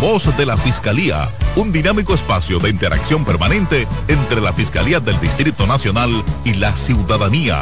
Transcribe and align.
voz 0.00 0.36
de 0.36 0.44
la 0.44 0.56
Fiscalía, 0.56 1.28
un 1.54 1.72
dinámico 1.72 2.14
espacio 2.14 2.58
de 2.58 2.68
interacción 2.70 3.24
permanente 3.24 3.86
entre 4.08 4.40
la 4.40 4.52
Fiscalía 4.52 5.00
del 5.00 5.18
Distrito 5.20 5.66
Nacional 5.66 6.22
y 6.44 6.54
la 6.54 6.76
ciudadanía. 6.76 7.60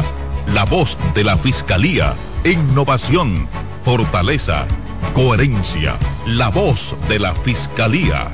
La 0.53 0.65
voz 0.65 0.97
de 1.15 1.25
la 1.25 1.37
Fiscalía, 1.37 2.15
innovación, 2.45 3.49
fortaleza, 3.85 4.67
coherencia. 5.15 5.97
La 6.27 6.49
voz 6.49 6.97
de 7.09 7.21
la 7.21 7.35
Fiscalía. 7.35 8.31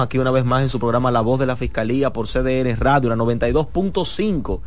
Aquí 0.00 0.18
una 0.18 0.30
vez 0.30 0.44
más 0.44 0.62
en 0.62 0.68
su 0.68 0.78
programa 0.78 1.10
La 1.10 1.20
Voz 1.20 1.38
de 1.38 1.46
la 1.46 1.56
Fiscalía 1.56 2.12
por 2.12 2.26
CDN 2.26 2.76
Radio, 2.76 3.10
la 3.10 3.16
92.5. 3.16 4.60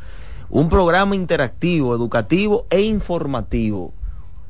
Un 0.50 0.70
programa 0.70 1.16
interactivo, 1.16 1.96
educativo 1.96 2.66
e 2.70 2.82
informativo. 2.82 3.94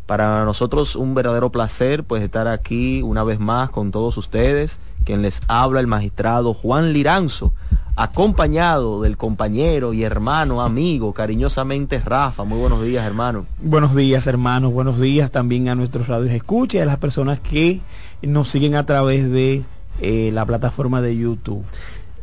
Para 0.05 0.45
nosotros 0.45 0.95
un 0.95 1.15
verdadero 1.15 1.51
placer 1.51 2.03
pues 2.03 2.21
estar 2.21 2.47
aquí 2.47 3.01
una 3.01 3.23
vez 3.23 3.39
más 3.39 3.69
con 3.69 3.91
todos 3.91 4.17
ustedes. 4.17 4.79
Quien 5.03 5.21
les 5.21 5.41
habla 5.47 5.79
el 5.79 5.87
magistrado 5.87 6.53
Juan 6.53 6.93
Liranzo, 6.93 7.53
acompañado 7.95 9.01
del 9.01 9.17
compañero 9.17 9.93
y 9.93 10.03
hermano, 10.03 10.61
amigo, 10.61 11.13
cariñosamente 11.13 11.99
Rafa. 11.99 12.43
Muy 12.43 12.59
buenos 12.59 12.83
días, 12.83 13.05
hermano. 13.05 13.45
Buenos 13.61 13.95
días, 13.95 14.27
hermanos. 14.27 14.73
Buenos 14.73 14.99
días 14.99 15.31
también 15.31 15.69
a 15.69 15.75
nuestros 15.75 16.07
radios 16.07 16.33
escucha 16.33 16.79
y 16.79 16.81
a 16.81 16.85
las 16.85 16.97
personas 16.97 17.39
que 17.39 17.81
nos 18.21 18.49
siguen 18.49 18.75
a 18.75 18.85
través 18.85 19.31
de 19.31 19.63
eh, 19.99 20.31
la 20.33 20.45
plataforma 20.45 21.01
de 21.01 21.15
YouTube. 21.15 21.63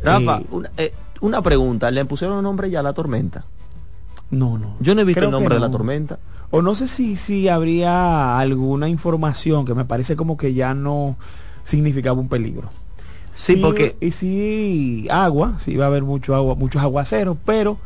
Rafa, 0.03 0.39
eh, 0.39 0.69
eh, 0.77 0.95
una, 1.21 1.43
pregunta, 1.43 1.91
¿le 1.91 2.05
pusieron 2.05 2.43
nombre 2.43 2.71
ya 2.71 2.81
a 2.81 2.83
la 2.83 2.93
tormenta? 2.93 3.45
No, 4.31 4.59
no. 4.59 4.77
Yo 4.81 4.95
no 4.95 5.03
he 5.03 5.05
visto 5.05 5.25
el 5.25 5.31
nombre 5.31 5.55
de 5.55 5.61
la 5.61 5.71
tormenta. 5.71 6.19
O 6.51 6.61
no 6.61 6.75
sé 6.75 6.89
si, 6.89 7.17
si 7.17 7.49
habría 7.49 8.39
alguna 8.39 8.89
información 8.89 9.65
que 9.65 9.75
me 9.75 9.85
parece 9.85 10.17
como 10.17 10.37
que 10.37 10.53
ya 10.53 10.75
no 10.75 11.17
significaba 11.65 12.21
un 12.21 12.29
peligro. 12.29 12.71
Sí, 13.35 13.57
porque... 13.57 13.97
Y 14.01 14.13
sí, 14.13 15.07
agua, 15.11 15.55
sí 15.59 15.77
va 15.77 15.87
a 15.87 15.89
haber 15.89 16.03
mucho 16.03 16.35
agua, 16.35 16.55
muchos 16.55 16.83
aguaceros, 16.83 17.37
pero 17.45 17.79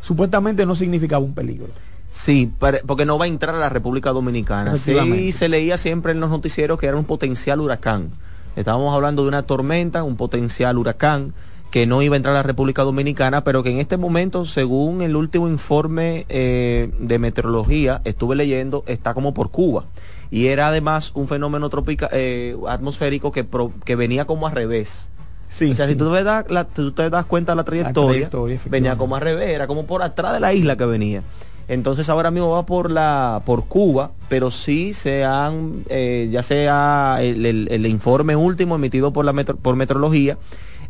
supuestamente 0.00 0.64
no 0.66 0.76
significaba 0.76 1.24
un 1.24 1.34
peligro. 1.34 1.68
Sí, 2.10 2.50
porque 2.86 3.04
no 3.04 3.18
va 3.18 3.24
a 3.24 3.28
entrar 3.28 3.54
a 3.54 3.58
la 3.58 3.68
República 3.68 4.10
Dominicana. 4.10 4.76
Sí, 4.76 5.32
se 5.32 5.48
leía 5.48 5.76
siempre 5.76 6.12
en 6.12 6.20
los 6.20 6.30
noticieros 6.30 6.78
que 6.78 6.86
era 6.86 6.96
un 6.96 7.04
potencial 7.04 7.60
huracán. 7.60 8.10
Estábamos 8.56 8.94
hablando 8.94 9.22
de 9.22 9.28
una 9.28 9.42
tormenta, 9.42 10.02
un 10.02 10.16
potencial 10.16 10.78
huracán 10.78 11.34
que 11.70 11.86
no 11.86 12.00
iba 12.00 12.14
a 12.14 12.16
entrar 12.16 12.34
a 12.34 12.38
la 12.38 12.42
República 12.42 12.82
Dominicana, 12.82 13.44
pero 13.44 13.62
que 13.62 13.70
en 13.70 13.78
este 13.78 13.96
momento, 13.96 14.44
según 14.46 15.02
el 15.02 15.14
último 15.14 15.48
informe 15.48 16.24
eh, 16.28 16.90
de 16.98 17.18
meteorología, 17.18 18.00
estuve 18.04 18.34
leyendo, 18.34 18.82
está 18.86 19.14
como 19.14 19.34
por 19.34 19.50
Cuba. 19.50 19.84
Y 20.30 20.46
era 20.46 20.68
además 20.68 21.12
un 21.14 21.28
fenómeno 21.28 21.68
tropical, 21.68 22.08
eh, 22.12 22.56
atmosférico 22.66 23.30
que, 23.30 23.46
que 23.84 23.96
venía 23.96 24.24
como 24.24 24.46
al 24.46 24.54
revés. 24.54 25.08
Sí, 25.48 25.70
o 25.70 25.74
sea, 25.74 25.86
si 25.86 25.94
tú 25.94 26.12
te, 26.12 26.24
das, 26.24 26.44
tú 26.74 26.92
te 26.92 27.08
das 27.08 27.26
cuenta 27.26 27.52
de 27.52 27.56
la 27.56 27.64
trayectoria, 27.64 28.30
venía 28.68 28.96
como 28.96 29.14
al 29.14 29.22
revés, 29.22 29.50
era 29.50 29.66
como 29.66 29.86
por 29.86 30.02
atrás 30.02 30.32
de 30.32 30.40
la 30.40 30.52
isla 30.52 30.76
que 30.76 30.86
venía. 30.86 31.22
Entonces 31.68 32.08
ahora 32.08 32.30
mismo 32.30 32.50
va 32.50 32.64
por 32.64 32.90
la 32.90 33.42
por 33.44 33.64
Cuba, 33.64 34.12
pero 34.28 34.50
sí 34.50 34.94
se 34.94 35.24
han, 35.24 35.82
eh, 35.88 36.28
ya 36.30 36.42
sea 36.42 37.18
el, 37.20 37.86
informe 37.86 38.36
último 38.36 38.76
emitido 38.76 39.12
por 39.12 39.24
la 39.24 39.32
por 39.32 39.76
metrología 39.76 40.38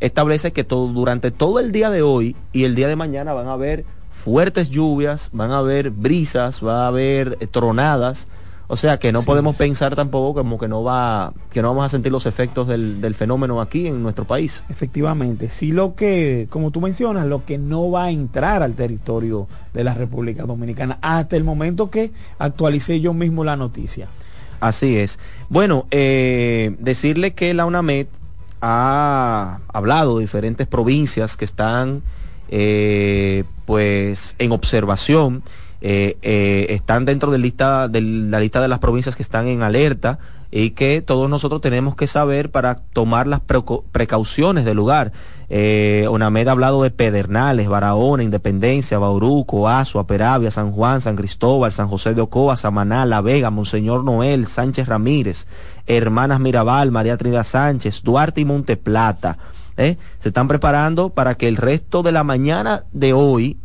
establece 0.00 0.53
que 0.53 0.64
todo, 0.64 0.88
durante 0.88 1.31
todo 1.31 1.59
el 1.59 1.72
día 1.72 1.91
de 1.91 2.03
hoy 2.03 2.37
y 2.53 2.64
el 2.64 2.75
día 2.75 2.88
de 2.88 2.97
mañana 2.97 3.32
van 3.32 3.48
a 3.48 3.54
haber 3.54 3.87
fuertes 4.10 4.69
lluvias, 4.69 5.31
van 5.32 5.53
a 5.53 5.59
haber 5.59 5.90
brisas, 5.90 6.64
va 6.64 6.84
a 6.84 6.88
haber 6.88 7.37
tronadas 7.50 8.28
o 8.68 8.76
sea 8.76 8.98
que 8.98 9.12
no 9.12 9.22
podemos 9.22 9.56
pensar 9.56 9.94
tampoco 9.94 10.40
como 10.40 10.58
que 10.58 10.66
no 10.66 10.82
va, 10.82 11.32
que 11.50 11.62
no 11.62 11.68
vamos 11.68 11.86
a 11.86 11.88
sentir 11.88 12.10
los 12.10 12.26
efectos 12.26 12.66
del, 12.66 13.14
fenómeno 13.14 13.60
aquí 13.60 13.86
en 13.86 14.02
nuestro 14.02 14.24
país. 14.24 14.64
Efectivamente, 14.68 15.48
sí 15.48 15.72
lo 15.72 15.94
que, 15.94 16.48
como 16.50 16.70
tú 16.70 16.80
mencionas, 16.80 17.26
lo 17.26 17.44
que 17.44 17.58
no 17.58 17.90
va 17.90 18.04
a 18.04 18.10
entrar 18.10 18.62
al 18.62 18.74
territorio 18.74 19.46
de 19.72 19.84
la 19.84 19.94
República 19.94 20.44
Dominicana 20.44 20.98
hasta 21.00 21.36
el 21.36 21.44
momento 21.44 21.90
que 21.90 22.10
actualicé 22.38 23.00
yo 23.00 23.14
mismo 23.14 23.44
la 23.44 23.56
noticia. 23.56 24.08
Así 24.60 24.96
es. 24.96 25.18
Bueno, 25.48 25.86
eh, 25.90 26.74
decirle 26.80 27.34
que 27.34 27.54
la 27.54 27.66
UNAMED 27.66 28.06
ha 28.60 29.60
hablado 29.72 30.16
de 30.16 30.22
diferentes 30.22 30.66
provincias 30.66 31.36
que 31.36 31.44
están 31.44 32.02
eh, 32.48 33.44
pues 33.64 34.34
en 34.38 34.52
observación 34.52 35.42
eh, 35.88 36.19
eh, 36.23 36.67
están 36.71 37.05
dentro 37.05 37.31
de, 37.31 37.38
lista, 37.38 37.87
de 37.87 38.00
la 38.00 38.41
lista 38.41 38.61
de 38.61 38.67
las 38.67 38.81
provincias 38.81 39.15
que 39.15 39.23
están 39.23 39.47
en 39.47 39.62
alerta 39.62 40.19
y 40.50 40.71
que 40.71 41.00
todos 41.00 41.31
nosotros 41.31 41.61
tenemos 41.61 41.94
que 41.94 42.09
saber 42.09 42.50
para 42.50 42.75
tomar 42.75 43.29
las 43.29 43.41
precauciones 43.93 44.65
del 44.65 44.79
lugar. 44.79 45.12
Eh, 45.49 46.09
Onamed 46.11 46.49
ha 46.49 46.50
hablado 46.50 46.83
de 46.83 46.91
Pedernales, 46.91 47.69
Barahona, 47.69 48.25
Independencia, 48.25 48.99
Bauruco, 48.99 49.69
Azua, 49.69 50.09
Peravia, 50.09 50.50
San 50.50 50.73
Juan, 50.73 51.00
San 51.00 51.15
Cristóbal, 51.15 51.71
San 51.71 51.87
José 51.87 52.15
de 52.15 52.23
Ocoa, 52.23 52.56
Samaná, 52.56 53.06
La 53.06 53.21
Vega, 53.21 53.50
Monseñor 53.50 54.03
Noel, 54.03 54.49
Sánchez 54.49 54.88
Ramírez, 54.88 55.47
Hermanas 55.87 56.41
Mirabal, 56.41 56.91
María 56.91 57.17
Trinidad 57.17 57.44
Sánchez, 57.44 58.03
Duarte 58.03 58.41
y 58.41 58.44
Monteplata. 58.44 59.38
¿eh? 59.77 59.99
Se 60.19 60.31
están 60.31 60.49
preparando 60.49 61.11
para 61.11 61.37
que 61.37 61.47
el 61.47 61.56
resto 61.56 62.03
de 62.03 62.11
la 62.11 62.25
mañana 62.25 62.83
de 62.91 63.12
hoy 63.12 63.59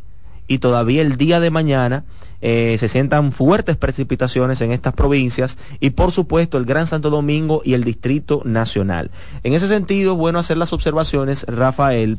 y 0.51 0.57
todavía 0.57 1.01
el 1.01 1.15
día 1.15 1.39
de 1.39 1.50
mañana 1.50 2.03
eh, 2.42 2.75
se 2.77 2.89
sientan 2.89 3.31
fuertes 3.31 3.77
precipitaciones 3.77 4.59
en 4.59 4.74
estas 4.74 4.92
provincias 4.92 5.57
y 5.80 5.92
por 5.92 6.12
supuesto 6.12 6.57
el 6.57 6.65
Gran 6.65 6.88
Santo 6.88 7.09
Domingo 7.09 7.62
y 7.63 7.74
el 7.74 7.86
Distrito 7.86 8.42
Nacional. 8.44 9.12
En 9.44 9.53
ese 9.53 9.69
sentido, 9.69 10.18
bueno 10.18 10.39
hacer 10.39 10.57
las 10.57 10.74
observaciones, 10.74 11.45
Rafael, 11.48 12.18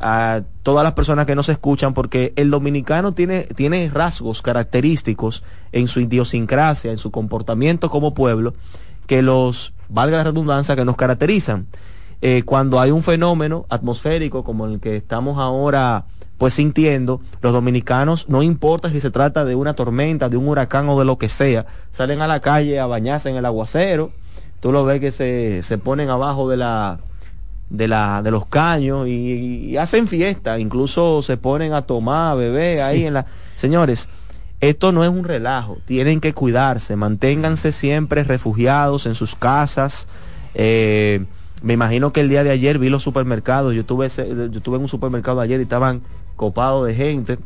a 0.00 0.42
todas 0.62 0.84
las 0.84 0.92
personas 0.92 1.24
que 1.24 1.34
nos 1.34 1.48
escuchan, 1.48 1.94
porque 1.94 2.34
el 2.36 2.50
dominicano 2.50 3.14
tiene, 3.14 3.44
tiene 3.56 3.88
rasgos 3.88 4.42
característicos 4.42 5.42
en 5.72 5.88
su 5.88 6.00
idiosincrasia, 6.00 6.90
en 6.90 6.98
su 6.98 7.10
comportamiento 7.10 7.88
como 7.88 8.12
pueblo, 8.12 8.52
que 9.06 9.22
los, 9.22 9.72
valga 9.88 10.18
la 10.18 10.24
redundancia, 10.24 10.76
que 10.76 10.84
nos 10.84 10.96
caracterizan. 10.96 11.68
Eh, 12.20 12.42
cuando 12.44 12.80
hay 12.80 12.90
un 12.90 13.02
fenómeno 13.02 13.64
atmosférico 13.70 14.44
como 14.44 14.66
el 14.66 14.78
que 14.78 14.94
estamos 14.96 15.38
ahora 15.38 16.04
pues 16.42 16.54
sintiendo, 16.54 17.20
los 17.40 17.52
dominicanos, 17.52 18.28
no 18.28 18.42
importa 18.42 18.90
si 18.90 18.98
se 18.98 19.12
trata 19.12 19.44
de 19.44 19.54
una 19.54 19.74
tormenta, 19.74 20.28
de 20.28 20.36
un 20.36 20.48
huracán 20.48 20.88
o 20.88 20.98
de 20.98 21.04
lo 21.04 21.16
que 21.16 21.28
sea, 21.28 21.66
salen 21.92 22.20
a 22.20 22.26
la 22.26 22.40
calle 22.40 22.80
a 22.80 22.86
bañarse 22.86 23.30
en 23.30 23.36
el 23.36 23.44
aguacero, 23.44 24.10
tú 24.58 24.72
lo 24.72 24.84
ves 24.84 24.98
que 24.98 25.12
se, 25.12 25.62
se 25.62 25.78
ponen 25.78 26.10
abajo 26.10 26.50
de 26.50 26.56
la 26.56 26.98
de 27.70 27.86
la 27.86 28.22
de 28.22 28.32
los 28.32 28.46
caños 28.46 29.06
y, 29.06 29.76
hacen 29.76 30.08
fiesta, 30.08 30.58
incluso 30.58 31.22
se 31.22 31.36
ponen 31.36 31.74
a 31.74 31.82
tomar, 31.82 32.32
a 32.32 32.34
beber 32.34 32.80
ahí 32.80 33.04
en 33.04 33.14
la 33.14 33.26
señores, 33.54 34.08
esto 34.60 34.90
no 34.90 35.04
es 35.04 35.10
un 35.10 35.22
relajo, 35.22 35.78
tienen 35.84 36.20
que 36.20 36.34
cuidarse, 36.34 36.96
manténganse 36.96 37.70
siempre 37.70 38.24
refugiados 38.24 39.06
en 39.06 39.14
sus 39.14 39.36
casas, 39.36 40.08
eh, 40.54 41.24
me 41.62 41.74
imagino 41.74 42.12
que 42.12 42.20
el 42.20 42.28
día 42.28 42.42
de 42.42 42.50
ayer 42.50 42.80
vi 42.80 42.88
los 42.88 43.04
supermercados, 43.04 43.74
yo 43.74 43.84
tuve, 43.84 44.08
yo 44.08 44.58
estuve 44.58 44.76
en 44.78 44.82
un 44.82 44.88
supermercado 44.88 45.40
ayer 45.40 45.60
y 45.60 45.62
estaban 45.62 46.02
copado 46.42 46.84
de 46.84 46.96
gente. 46.96 47.38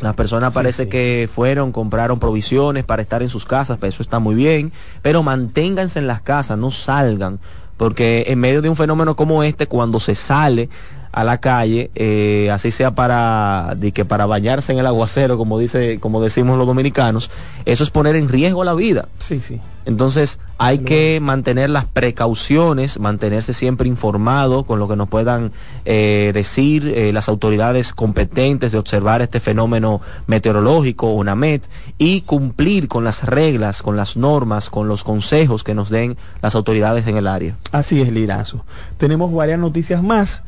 Las 0.00 0.14
personas 0.14 0.54
parece 0.54 0.88
que 0.88 1.28
fueron, 1.32 1.72
compraron 1.72 2.20
provisiones 2.20 2.84
para 2.84 3.02
estar 3.02 3.20
en 3.20 3.30
sus 3.30 3.44
casas, 3.44 3.78
pero 3.80 3.88
eso 3.88 4.00
está 4.00 4.20
muy 4.20 4.36
bien, 4.36 4.70
pero 5.02 5.24
manténganse 5.24 5.98
en 5.98 6.06
las 6.06 6.20
casas, 6.20 6.56
no 6.56 6.70
salgan, 6.70 7.40
porque 7.76 8.26
en 8.28 8.38
medio 8.38 8.62
de 8.62 8.68
un 8.68 8.76
fenómeno 8.76 9.16
como 9.16 9.42
este, 9.42 9.66
cuando 9.66 9.98
se 9.98 10.14
sale 10.14 10.68
a 11.10 11.24
la 11.24 11.38
calle, 11.38 11.90
eh, 11.96 12.48
así 12.52 12.70
sea 12.70 12.92
para, 12.92 13.74
de 13.76 13.90
que 13.90 14.04
para 14.04 14.26
bañarse 14.26 14.70
en 14.70 14.78
el 14.78 14.86
aguacero, 14.86 15.36
como 15.36 15.58
dice, 15.58 15.98
como 15.98 16.22
decimos 16.22 16.58
los 16.58 16.66
dominicanos, 16.68 17.32
eso 17.64 17.82
es 17.82 17.90
poner 17.90 18.14
en 18.14 18.28
riesgo 18.28 18.62
la 18.62 18.74
vida. 18.74 19.08
Sí, 19.18 19.40
sí. 19.40 19.60
Entonces 19.88 20.38
hay 20.58 20.80
que 20.80 21.18
mantener 21.18 21.70
las 21.70 21.86
precauciones, 21.86 23.00
mantenerse 23.00 23.54
siempre 23.54 23.88
informado 23.88 24.64
con 24.64 24.78
lo 24.78 24.86
que 24.86 24.96
nos 24.96 25.08
puedan 25.08 25.50
eh, 25.86 26.30
decir 26.34 26.86
eh, 26.88 27.10
las 27.14 27.30
autoridades 27.30 27.94
competentes 27.94 28.72
de 28.72 28.76
observar 28.76 29.22
este 29.22 29.40
fenómeno 29.40 30.02
meteorológico, 30.26 31.14
UNAMED, 31.14 31.62
y 31.96 32.20
cumplir 32.20 32.86
con 32.86 33.02
las 33.02 33.24
reglas, 33.24 33.80
con 33.80 33.96
las 33.96 34.18
normas, 34.18 34.68
con 34.68 34.88
los 34.88 35.04
consejos 35.04 35.64
que 35.64 35.74
nos 35.74 35.88
den 35.88 36.18
las 36.42 36.54
autoridades 36.54 37.06
en 37.06 37.16
el 37.16 37.26
área. 37.26 37.56
Así 37.72 38.02
es, 38.02 38.12
Lirazo. 38.12 38.66
Tenemos 38.98 39.32
varias 39.32 39.58
noticias 39.58 40.02
más. 40.02 40.42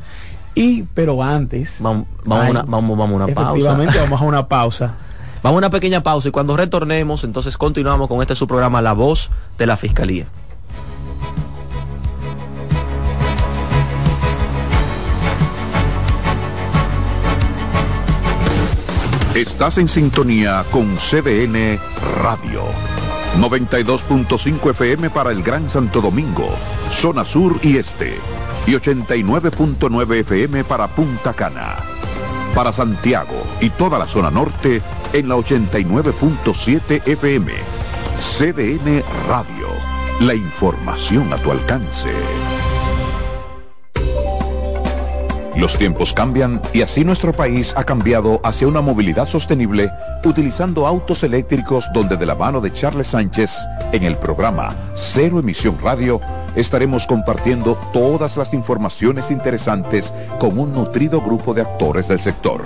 Y, 0.53 0.83
pero 0.93 1.23
antes. 1.23 1.77
Vamos, 1.79 2.05
vamos, 2.25 2.49
una, 2.51 2.61
vamos, 2.61 2.95
vamos 2.95 3.21
a 3.21 3.23
una 3.23 3.33
pausa. 3.33 3.49
Efectivamente, 3.49 3.97
vamos 3.97 4.21
a 4.21 4.25
una 4.25 4.47
pausa. 4.47 4.93
Vamos 5.43 5.57
a 5.57 5.59
una 5.59 5.69
pequeña 5.71 6.03
pausa 6.03 6.29
y 6.29 6.31
cuando 6.31 6.55
retornemos, 6.55 7.23
entonces 7.23 7.57
continuamos 7.57 8.07
con 8.07 8.21
este 8.21 8.35
su 8.35 8.47
programa 8.47 8.81
La 8.81 8.93
Voz 8.93 9.31
de 9.57 9.65
la 9.65 9.75
Fiscalía. 9.75 10.27
Estás 19.33 19.77
en 19.79 19.89
sintonía 19.89 20.63
con 20.71 20.97
CDN 20.97 21.79
Radio. 22.21 22.65
92.5 23.39 24.71
FM 24.71 25.09
para 25.09 25.31
el 25.31 25.41
Gran 25.41 25.69
Santo 25.69 26.01
Domingo, 26.01 26.49
zona 26.91 27.23
sur 27.23 27.57
y 27.63 27.77
este 27.77 28.13
y 28.67 28.71
89.9 28.71 30.19
FM 30.19 30.63
para 30.65 30.87
Punta 30.87 31.33
Cana. 31.33 32.00
Para 32.55 32.73
Santiago 32.73 33.43
y 33.61 33.69
toda 33.69 33.97
la 33.97 34.05
zona 34.05 34.29
norte 34.29 34.81
en 35.13 35.29
la 35.29 35.35
89.7 35.35 37.07
FM. 37.07 37.53
CDN 38.19 39.01
Radio. 39.27 39.67
La 40.19 40.35
información 40.35 41.31
a 41.33 41.37
tu 41.37 41.51
alcance. 41.51 42.09
Los 45.55 45.77
tiempos 45.77 46.13
cambian 46.13 46.61
y 46.73 46.81
así 46.81 47.03
nuestro 47.03 47.33
país 47.33 47.73
ha 47.75 47.83
cambiado 47.83 48.39
hacia 48.43 48.67
una 48.67 48.81
movilidad 48.81 49.27
sostenible 49.27 49.89
utilizando 50.23 50.87
autos 50.87 51.23
eléctricos 51.23 51.85
donde 51.93 52.17
de 52.17 52.25
la 52.25 52.35
mano 52.35 52.61
de 52.61 52.71
Charles 52.71 53.07
Sánchez 53.07 53.55
en 53.91 54.03
el 54.03 54.17
programa 54.17 54.75
Cero 54.95 55.39
Emisión 55.39 55.77
Radio 55.83 56.21
estaremos 56.55 57.07
compartiendo 57.07 57.77
todas 57.93 58.37
las 58.37 58.53
informaciones 58.53 59.31
interesantes 59.31 60.13
con 60.39 60.57
un 60.57 60.73
nutrido 60.73 61.21
grupo 61.21 61.53
de 61.53 61.61
actores 61.61 62.07
del 62.07 62.19
sector. 62.19 62.63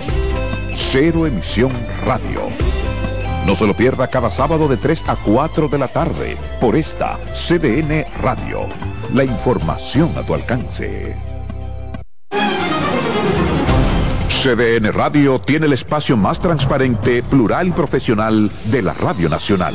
Cero 0.74 1.26
Emisión 1.26 1.70
Radio. 2.04 2.40
No 3.46 3.54
se 3.54 3.66
lo 3.66 3.76
pierda 3.76 4.08
cada 4.08 4.30
sábado 4.30 4.66
de 4.66 4.76
3 4.76 5.04
a 5.06 5.16
4 5.16 5.68
de 5.68 5.78
la 5.78 5.88
tarde 5.88 6.36
por 6.60 6.74
esta 6.74 7.18
CDN 7.32 8.04
Radio. 8.20 8.66
La 9.14 9.24
información 9.24 10.10
a 10.16 10.22
tu 10.22 10.34
alcance. 10.34 11.16
CDN 14.28 14.92
Radio 14.92 15.40
tiene 15.40 15.66
el 15.66 15.72
espacio 15.72 16.16
más 16.16 16.40
transparente, 16.40 17.22
plural 17.22 17.68
y 17.68 17.72
profesional 17.72 18.50
de 18.66 18.82
la 18.82 18.92
Radio 18.92 19.28
Nacional. 19.28 19.74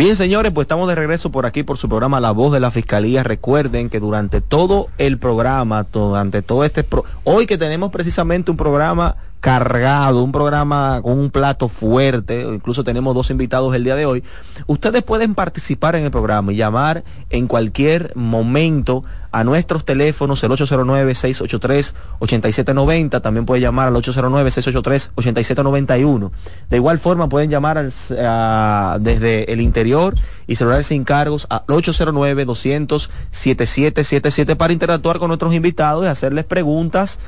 Bien, 0.00 0.16
señores, 0.16 0.50
pues 0.50 0.64
estamos 0.64 0.88
de 0.88 0.94
regreso 0.94 1.30
por 1.30 1.44
aquí 1.44 1.62
por 1.62 1.76
su 1.76 1.86
programa 1.86 2.20
La 2.20 2.30
Voz 2.30 2.54
de 2.54 2.58
la 2.58 2.70
Fiscalía. 2.70 3.22
Recuerden 3.22 3.90
que 3.90 4.00
durante 4.00 4.40
todo 4.40 4.88
el 4.96 5.18
programa, 5.18 5.86
durante 5.92 6.40
todo 6.40 6.64
este... 6.64 6.86
hoy 7.24 7.46
que 7.46 7.58
tenemos 7.58 7.90
precisamente 7.90 8.50
un 8.50 8.56
programa 8.56 9.16
cargado, 9.40 10.22
un 10.22 10.32
programa 10.32 11.00
con 11.02 11.18
un 11.18 11.30
plato 11.30 11.68
fuerte, 11.68 12.42
incluso 12.42 12.84
tenemos 12.84 13.14
dos 13.14 13.30
invitados 13.30 13.74
el 13.74 13.84
día 13.84 13.96
de 13.96 14.04
hoy. 14.04 14.22
Ustedes 14.66 15.02
pueden 15.02 15.34
participar 15.34 15.96
en 15.96 16.04
el 16.04 16.10
programa 16.10 16.52
y 16.52 16.56
llamar 16.56 17.04
en 17.30 17.46
cualquier 17.46 18.12
momento 18.14 19.02
a 19.32 19.44
nuestros 19.44 19.86
teléfonos, 19.86 20.44
el 20.44 20.50
809-683-8790, 20.50 23.22
también 23.22 23.46
puede 23.46 23.62
llamar 23.62 23.88
al 23.88 23.94
809-683-8791. 23.94 26.30
De 26.68 26.76
igual 26.76 26.98
forma 26.98 27.28
pueden 27.28 27.48
llamar 27.48 27.82
desde 27.82 29.52
el 29.52 29.60
interior 29.60 30.16
y 30.46 30.56
celulares 30.56 30.88
sin 30.88 31.04
cargos 31.04 31.46
al 31.48 31.64
809-200-7777 31.66 34.56
para 34.56 34.72
interactuar 34.72 35.18
con 35.18 35.28
nuestros 35.28 35.54
invitados 35.54 36.04
y 36.04 36.08
hacerles 36.08 36.44
preguntas 36.44 37.20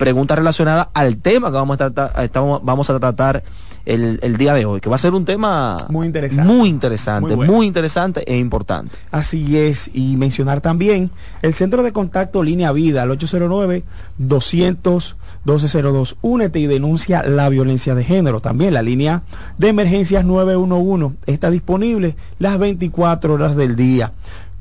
preguntas 0.00 0.38
relacionadas 0.38 0.88
al 0.94 1.18
tema 1.18 1.48
que 1.48 1.56
vamos 1.56 1.74
a 1.74 1.90
tratar, 1.90 2.24
estamos, 2.24 2.64
vamos 2.64 2.88
a 2.88 2.98
tratar 2.98 3.44
el, 3.84 4.36
día 4.38 4.54
de 4.54 4.64
hoy, 4.64 4.80
que 4.80 4.88
va 4.88 4.96
a 4.96 4.98
ser 4.98 5.12
un 5.12 5.26
tema 5.26 5.76
muy 5.90 6.06
interesante, 6.06 6.50
muy 6.50 6.68
interesante, 6.70 7.36
muy, 7.36 7.66
interesante 7.66 8.24
e 8.26 8.38
importante. 8.38 8.96
Así 9.10 9.58
es, 9.58 9.90
y 9.92 10.16
mencionar 10.16 10.62
también 10.62 11.10
el 11.42 11.52
centro 11.52 11.82
de 11.82 11.92
contacto 11.92 12.42
Línea 12.42 12.72
Vida 12.72 13.02
al 13.02 13.10
809 13.10 13.84
200 14.16 15.16
1202. 15.44 16.16
Únete 16.22 16.60
y 16.60 16.66
denuncia 16.66 17.22
la 17.22 17.50
violencia 17.50 17.94
de 17.94 18.04
género. 18.04 18.40
También 18.40 18.72
la 18.72 18.82
línea 18.82 19.22
de 19.58 19.68
emergencias 19.68 20.24
911 20.24 21.16
está 21.26 21.50
disponible 21.50 22.16
las 22.38 22.58
24 22.58 23.34
horas 23.34 23.54
del 23.54 23.76
día. 23.76 24.12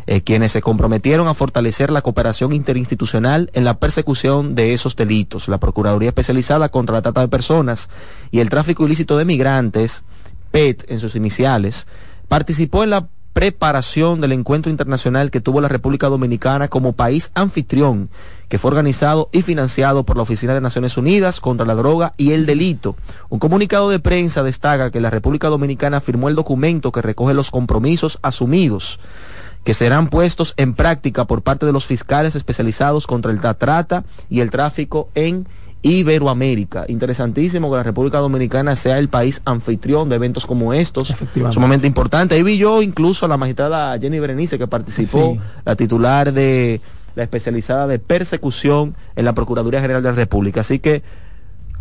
Eh, 0.06 0.22
quienes 0.22 0.50
se 0.50 0.62
comprometieron 0.62 1.28
a 1.28 1.34
fortalecer 1.34 1.92
la 1.92 2.02
cooperación 2.02 2.52
interinstitucional 2.52 3.50
en 3.52 3.64
la 3.64 3.78
persecución 3.78 4.56
de 4.56 4.74
esos 4.74 4.96
delitos. 4.96 5.46
La 5.46 5.58
Procuraduría 5.58 6.08
Especializada 6.08 6.70
contra 6.70 6.94
la 6.94 7.02
Trata 7.02 7.20
de 7.20 7.28
Personas 7.28 7.88
y 8.32 8.40
el 8.40 8.50
Tráfico 8.50 8.84
Ilícito 8.84 9.16
de 9.16 9.24
Migrantes, 9.24 10.02
PET 10.50 10.86
en 10.88 10.98
sus 10.98 11.14
iniciales, 11.14 11.86
participó 12.26 12.82
en 12.82 12.90
la 12.90 13.08
preparación 13.32 14.20
del 14.20 14.32
encuentro 14.32 14.70
internacional 14.70 15.30
que 15.30 15.40
tuvo 15.40 15.60
la 15.60 15.68
República 15.68 16.08
Dominicana 16.08 16.68
como 16.68 16.92
país 16.92 17.30
anfitrión, 17.34 18.10
que 18.48 18.58
fue 18.58 18.70
organizado 18.70 19.30
y 19.32 19.42
financiado 19.42 20.02
por 20.04 20.16
la 20.16 20.24
Oficina 20.24 20.52
de 20.52 20.60
Naciones 20.60 20.96
Unidas 20.96 21.40
contra 21.40 21.64
la 21.64 21.74
Droga 21.74 22.12
y 22.18 22.32
el 22.32 22.44
Delito. 22.44 22.96
Un 23.30 23.38
comunicado 23.38 23.88
de 23.88 24.00
prensa 24.00 24.42
destaca 24.42 24.90
que 24.90 25.00
la 25.00 25.10
República 25.10 25.48
Dominicana 25.48 26.00
firmó 26.00 26.28
el 26.28 26.34
documento 26.34 26.92
que 26.92 27.00
recoge 27.00 27.34
los 27.34 27.50
compromisos 27.50 28.18
asumidos 28.20 28.98
que 29.64 29.74
serán 29.74 30.08
puestos 30.08 30.54
en 30.56 30.74
práctica 30.74 31.24
por 31.24 31.42
parte 31.42 31.66
de 31.66 31.72
los 31.72 31.86
fiscales 31.86 32.34
especializados 32.34 33.06
contra 33.06 33.30
el 33.30 33.40
trata 33.40 34.04
y 34.28 34.40
el 34.40 34.50
tráfico 34.50 35.08
en 35.14 35.46
Iberoamérica. 35.82 36.84
Interesantísimo 36.88 37.70
que 37.70 37.76
la 37.76 37.82
República 37.82 38.18
Dominicana 38.18 38.76
sea 38.76 38.98
el 38.98 39.08
país 39.08 39.42
anfitrión 39.44 40.08
de 40.08 40.16
eventos 40.16 40.46
como 40.46 40.72
estos. 40.72 41.12
Sumamente 41.50 41.86
importante. 41.86 42.36
Ahí 42.36 42.42
vi 42.42 42.56
yo 42.56 42.82
incluso 42.82 43.26
a 43.26 43.28
la 43.28 43.36
magistrada 43.36 43.98
Jenny 43.98 44.20
Berenice 44.20 44.58
que 44.58 44.68
participó, 44.68 45.36
la 45.64 45.76
titular 45.76 46.32
de 46.32 46.80
la 47.14 47.24
especializada 47.24 47.86
de 47.86 47.98
persecución 47.98 48.94
en 49.16 49.24
la 49.24 49.34
Procuraduría 49.34 49.80
General 49.80 50.02
de 50.02 50.10
la 50.10 50.14
República. 50.14 50.60
Así 50.62 50.78
que 50.78 51.02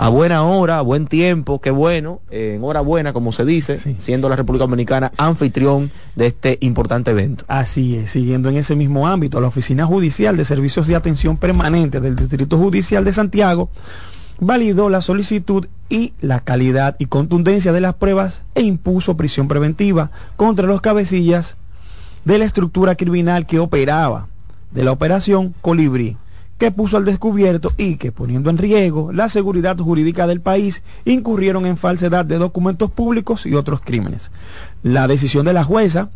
a 0.01 0.09
buena 0.09 0.41
hora, 0.41 0.79
a 0.79 0.81
buen 0.81 1.05
tiempo, 1.05 1.61
qué 1.61 1.69
bueno, 1.69 2.21
eh, 2.31 2.53
en 2.55 2.63
hora 2.63 2.81
buena, 2.81 3.13
como 3.13 3.31
se 3.31 3.45
dice, 3.45 3.77
siendo 3.99 4.29
la 4.29 4.35
República 4.35 4.63
Dominicana 4.63 5.11
anfitrión 5.15 5.91
de 6.15 6.25
este 6.25 6.57
importante 6.61 7.11
evento. 7.11 7.45
Así 7.47 7.97
es, 7.97 8.09
siguiendo 8.09 8.49
en 8.49 8.57
ese 8.57 8.75
mismo 8.75 9.07
ámbito, 9.07 9.39
la 9.39 9.49
Oficina 9.49 9.85
Judicial 9.85 10.35
de 10.37 10.43
Servicios 10.43 10.87
de 10.87 10.95
Atención 10.95 11.37
Permanente 11.37 11.99
del 11.99 12.15
Distrito 12.15 12.57
Judicial 12.57 13.05
de 13.05 13.13
Santiago 13.13 13.69
validó 14.39 14.89
la 14.89 15.01
solicitud 15.01 15.67
y 15.87 16.13
la 16.19 16.39
calidad 16.39 16.95
y 16.97 17.05
contundencia 17.05 17.71
de 17.71 17.81
las 17.81 17.93
pruebas 17.93 18.41
e 18.55 18.63
impuso 18.63 19.15
prisión 19.15 19.47
preventiva 19.47 20.09
contra 20.35 20.65
los 20.65 20.81
cabecillas 20.81 21.57
de 22.25 22.39
la 22.39 22.45
estructura 22.45 22.95
criminal 22.95 23.45
que 23.45 23.59
operaba 23.59 24.29
de 24.71 24.83
la 24.83 24.93
operación 24.93 25.53
Colibrí 25.61 26.17
que 26.61 26.69
puso 26.69 26.95
al 26.95 27.05
descubierto 27.05 27.73
y 27.75 27.95
que, 27.95 28.11
poniendo 28.11 28.51
en 28.51 28.59
riesgo 28.59 29.11
la 29.11 29.29
seguridad 29.29 29.79
jurídica 29.79 30.27
del 30.27 30.41
país, 30.41 30.83
incurrieron 31.05 31.65
en 31.65 31.75
falsedad 31.75 32.23
de 32.23 32.37
documentos 32.37 32.91
públicos 32.91 33.47
y 33.47 33.55
otros 33.55 33.81
crímenes. 33.81 34.29
La 34.83 35.07
decisión 35.07 35.43
de 35.43 35.53
la 35.53 35.63
jueza 35.63 36.11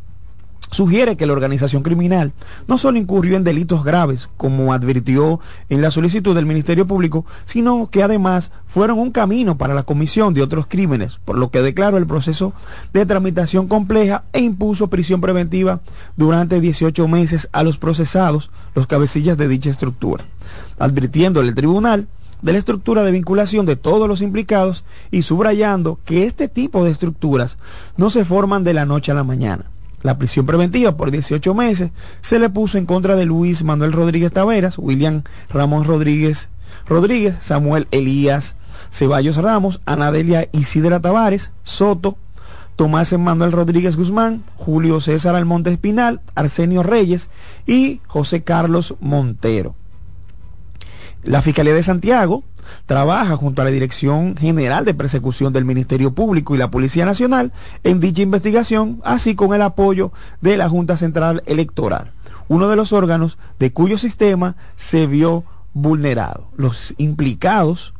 sugiere 0.71 1.15
que 1.15 1.25
la 1.25 1.33
organización 1.33 1.83
criminal 1.83 2.33
no 2.67 2.77
solo 2.77 2.97
incurrió 2.97 3.37
en 3.37 3.43
delitos 3.43 3.83
graves, 3.83 4.29
como 4.37 4.73
advirtió 4.73 5.39
en 5.69 5.81
la 5.81 5.91
solicitud 5.91 6.35
del 6.35 6.45
Ministerio 6.45 6.85
Público, 6.85 7.25
sino 7.45 7.89
que 7.89 8.03
además 8.03 8.51
fueron 8.65 8.99
un 8.99 9.11
camino 9.11 9.57
para 9.57 9.73
la 9.73 9.83
comisión 9.83 10.33
de 10.33 10.41
otros 10.41 10.67
crímenes, 10.67 11.19
por 11.23 11.37
lo 11.37 11.49
que 11.49 11.61
declaró 11.61 11.97
el 11.97 12.07
proceso 12.07 12.53
de 12.93 13.05
tramitación 13.05 13.67
compleja 13.67 14.23
e 14.33 14.41
impuso 14.41 14.89
prisión 14.89 15.21
preventiva 15.21 15.81
durante 16.17 16.59
18 16.59 17.07
meses 17.07 17.49
a 17.51 17.63
los 17.63 17.77
procesados, 17.77 18.51
los 18.73 18.87
cabecillas 18.87 19.37
de 19.37 19.47
dicha 19.47 19.69
estructura, 19.69 20.25
advirtiendo 20.79 21.41
el 21.41 21.55
tribunal 21.55 22.07
de 22.41 22.51
la 22.51 22.57
estructura 22.57 23.03
de 23.03 23.11
vinculación 23.11 23.65
de 23.65 23.75
todos 23.75 24.07
los 24.07 24.21
implicados 24.21 24.83
y 25.11 25.21
subrayando 25.21 25.99
que 26.05 26.25
este 26.25 26.47
tipo 26.47 26.83
de 26.83 26.91
estructuras 26.91 27.57
no 27.97 28.09
se 28.09 28.25
forman 28.25 28.63
de 28.63 28.73
la 28.73 28.85
noche 28.85 29.11
a 29.11 29.15
la 29.15 29.23
mañana 29.23 29.65
la 30.05 30.17
prisión 30.19 30.45
preventiva 30.45 30.95
por 30.95 31.09
18 31.09 31.55
meses 31.55 31.89
se 32.21 32.37
le 32.37 32.49
puso 32.49 32.77
en 32.77 32.85
contra 32.85 33.15
de 33.15 33.25
Luis 33.25 33.63
Manuel 33.63 33.91
Rodríguez 33.91 34.31
Taveras, 34.31 34.77
William 34.77 35.23
Ramón 35.49 35.83
Rodríguez 35.83 36.49
Rodríguez, 36.87 37.37
Samuel 37.39 37.87
Elías 37.89 38.55
Ceballos 38.91 39.37
Ramos, 39.37 39.81
Anadelia 39.85 40.47
Isidra 40.51 40.99
Tavares, 40.99 41.51
Soto, 41.63 42.17
Tomás 42.75 43.17
Manuel 43.17 43.51
Rodríguez 43.51 43.97
Guzmán, 43.97 44.43
Julio 44.57 45.01
César 45.01 45.35
Almonte 45.35 45.71
Espinal, 45.71 46.21
Arsenio 46.35 46.83
Reyes 46.83 47.29
y 47.65 48.01
José 48.07 48.43
Carlos 48.43 48.95
Montero. 48.99 49.75
La 51.25 51.41
Fiscalía 51.41 51.73
de 51.73 51.81
Santiago 51.81 52.43
trabaja 52.85 53.35
junto 53.35 53.61
a 53.61 53.65
la 53.65 53.71
Dirección 53.71 54.37
General 54.37 54.85
de 54.85 54.93
Persecución 54.93 55.53
del 55.53 55.65
Ministerio 55.65 56.13
Público 56.13 56.53
y 56.53 56.59
la 56.59 56.69
Policía 56.69 57.03
Nacional 57.03 57.51
en 57.83 57.99
dicha 57.99 58.21
investigación, 58.21 59.01
así 59.03 59.33
con 59.33 59.55
el 59.55 59.63
apoyo 59.63 60.11
de 60.41 60.55
la 60.55 60.69
Junta 60.69 60.97
Central 60.97 61.41
Electoral, 61.47 62.11
uno 62.47 62.67
de 62.67 62.75
los 62.75 62.93
órganos 62.93 63.39
de 63.57 63.73
cuyo 63.73 63.97
sistema 63.97 64.55
se 64.77 65.07
vio 65.07 65.43
vulnerado. 65.73 66.47
Los 66.57 66.93
implicados 66.97 67.95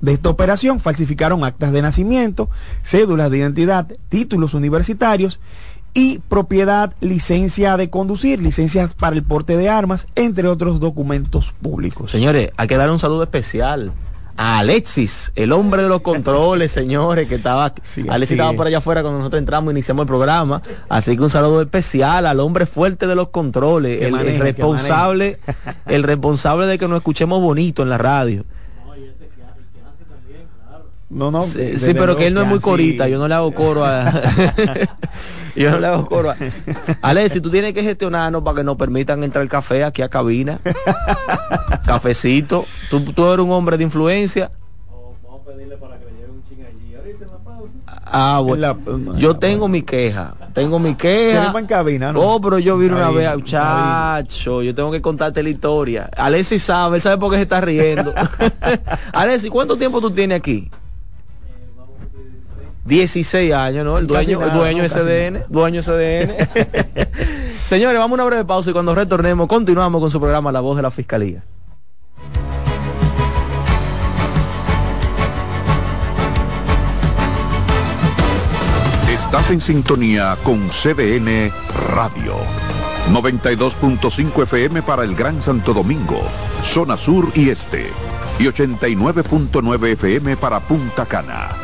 de 0.00 0.12
esta 0.12 0.28
operación 0.28 0.78
falsificaron 0.78 1.42
actas 1.42 1.72
de 1.72 1.82
nacimiento, 1.82 2.50
cédulas 2.84 3.32
de 3.32 3.38
identidad, 3.38 3.88
títulos 4.08 4.54
universitarios 4.54 5.40
y 5.94 6.18
propiedad, 6.18 6.92
licencia 7.00 7.76
de 7.76 7.88
conducir, 7.88 8.42
licencias 8.42 8.94
para 8.94 9.14
el 9.14 9.22
porte 9.22 9.56
de 9.56 9.68
armas, 9.68 10.08
entre 10.16 10.48
otros 10.48 10.80
documentos 10.80 11.54
públicos. 11.62 12.10
Señores, 12.10 12.50
hay 12.56 12.66
que 12.66 12.76
dar 12.76 12.90
un 12.90 12.98
saludo 12.98 13.22
especial 13.22 13.92
a 14.36 14.58
Alexis, 14.58 15.30
el 15.36 15.52
hombre 15.52 15.84
de 15.84 15.88
los 15.88 16.00
controles, 16.00 16.72
señores, 16.72 17.28
que 17.28 17.36
estaba, 17.36 17.72
Alexis 18.08 18.32
estaba 18.32 18.52
por 18.54 18.66
allá 18.66 18.78
afuera 18.78 19.02
cuando 19.02 19.18
nosotros 19.18 19.38
entramos, 19.38 19.72
iniciamos 19.72 20.02
el 20.02 20.08
programa, 20.08 20.60
así 20.88 21.16
que 21.16 21.22
un 21.22 21.30
saludo 21.30 21.62
especial 21.62 22.26
al 22.26 22.40
hombre 22.40 22.66
fuerte 22.66 23.06
de 23.06 23.14
los 23.14 23.28
controles, 23.28 24.02
el, 24.02 24.40
responsable, 24.40 25.38
el 25.86 26.02
responsable 26.02 26.66
de 26.66 26.78
que 26.78 26.88
nos 26.88 26.96
escuchemos 26.96 27.40
bonito 27.40 27.84
en 27.84 27.90
la 27.90 27.98
radio. 27.98 28.44
No, 31.10 31.30
no. 31.30 31.44
Sí, 31.44 31.94
pero 31.94 32.16
que 32.16 32.26
él 32.26 32.34
no 32.34 32.42
es 32.42 32.48
muy 32.48 32.58
corita, 32.58 33.06
yo 33.06 33.20
no 33.20 33.28
le 33.28 33.34
hago 33.34 33.54
coro 33.54 33.84
a... 33.84 34.10
yo 35.56 35.70
no 35.70 35.78
le 35.78 35.86
hago 35.86 36.06
coro 36.06 36.30
a... 36.30 36.36
Alexis, 37.02 37.40
tú 37.42 37.50
tienes 37.50 37.72
que 37.72 37.82
gestionarnos 37.82 38.42
para 38.42 38.56
que 38.56 38.64
nos 38.64 38.76
permitan 38.76 39.22
entrar 39.22 39.46
café 39.48 39.84
aquí 39.84 40.02
a 40.02 40.08
cabina. 40.08 40.58
Cafecito. 41.86 42.64
¿Tú, 42.90 43.00
tú 43.00 43.26
eres 43.26 43.44
un 43.44 43.52
hombre 43.52 43.76
de 43.76 43.84
influencia. 43.84 44.50
vamos 45.22 45.42
a 45.42 45.50
pedirle 45.50 45.76
para 45.76 45.98
que 45.98 46.04
le 46.06 46.12
lleve 46.12 46.32
un 46.32 46.42
ching 46.48 46.64
allí. 46.64 46.94
Ahorita 46.96 47.24
en 47.24 47.30
la 47.30 47.38
pausa. 47.38 47.72
Ah, 48.06 48.40
bueno. 48.42 49.16
yo 49.16 49.36
tengo 49.36 49.68
mi 49.68 49.82
queja. 49.82 50.34
Tengo 50.52 50.78
mi 50.78 50.94
queja. 50.94 51.52
en 51.56 51.66
cabina, 51.66 52.12
¿no? 52.12 52.20
Oh, 52.20 52.40
pero 52.40 52.58
yo 52.58 52.78
vine 52.78 52.94
una 52.94 53.10
vez, 53.10 53.34
muchacho. 53.34 54.62
Yo 54.62 54.74
tengo 54.74 54.92
que 54.92 55.02
contarte 55.02 55.42
la 55.42 55.50
historia. 55.50 56.10
Alexis 56.16 56.62
sabe, 56.62 56.96
él 56.96 57.02
sabe 57.02 57.18
por 57.18 57.30
qué 57.30 57.36
se 57.36 57.42
está 57.42 57.60
riendo. 57.60 58.14
Alexis, 59.12 59.50
¿cuánto 59.50 59.76
tiempo 59.76 60.00
tú 60.00 60.10
tienes 60.10 60.38
aquí? 60.38 60.70
16 62.84 63.52
años, 63.54 63.84
¿no? 63.84 63.98
El 63.98 64.06
dueño, 64.06 64.42
el 64.42 64.52
dueño 64.52 64.82
no, 64.82 64.88
SDN, 64.88 65.44
dueño 65.48 65.82
SDN. 65.82 66.34
Señores, 67.66 67.98
vamos 67.98 68.18
a 68.18 68.22
una 68.22 68.24
breve 68.24 68.44
pausa 68.44 68.70
y 68.70 68.72
cuando 68.72 68.94
retornemos 68.94 69.48
continuamos 69.48 70.00
con 70.00 70.10
su 70.10 70.20
programa 70.20 70.52
La 70.52 70.60
Voz 70.60 70.76
de 70.76 70.82
la 70.82 70.90
Fiscalía. 70.90 71.42
Estás 79.10 79.50
en 79.50 79.60
sintonía 79.60 80.36
con 80.44 80.68
CDN 80.68 81.50
Radio. 81.88 82.36
92.5 83.10 84.42
FM 84.44 84.82
para 84.82 85.04
el 85.04 85.14
Gran 85.14 85.42
Santo 85.42 85.74
Domingo, 85.74 86.20
zona 86.62 86.96
sur 86.96 87.30
y 87.34 87.48
este. 87.48 87.86
Y 88.38 88.44
89.9 88.44 89.92
FM 89.92 90.36
para 90.36 90.60
Punta 90.60 91.06
Cana 91.06 91.63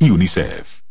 UNICEF. 0.00 0.82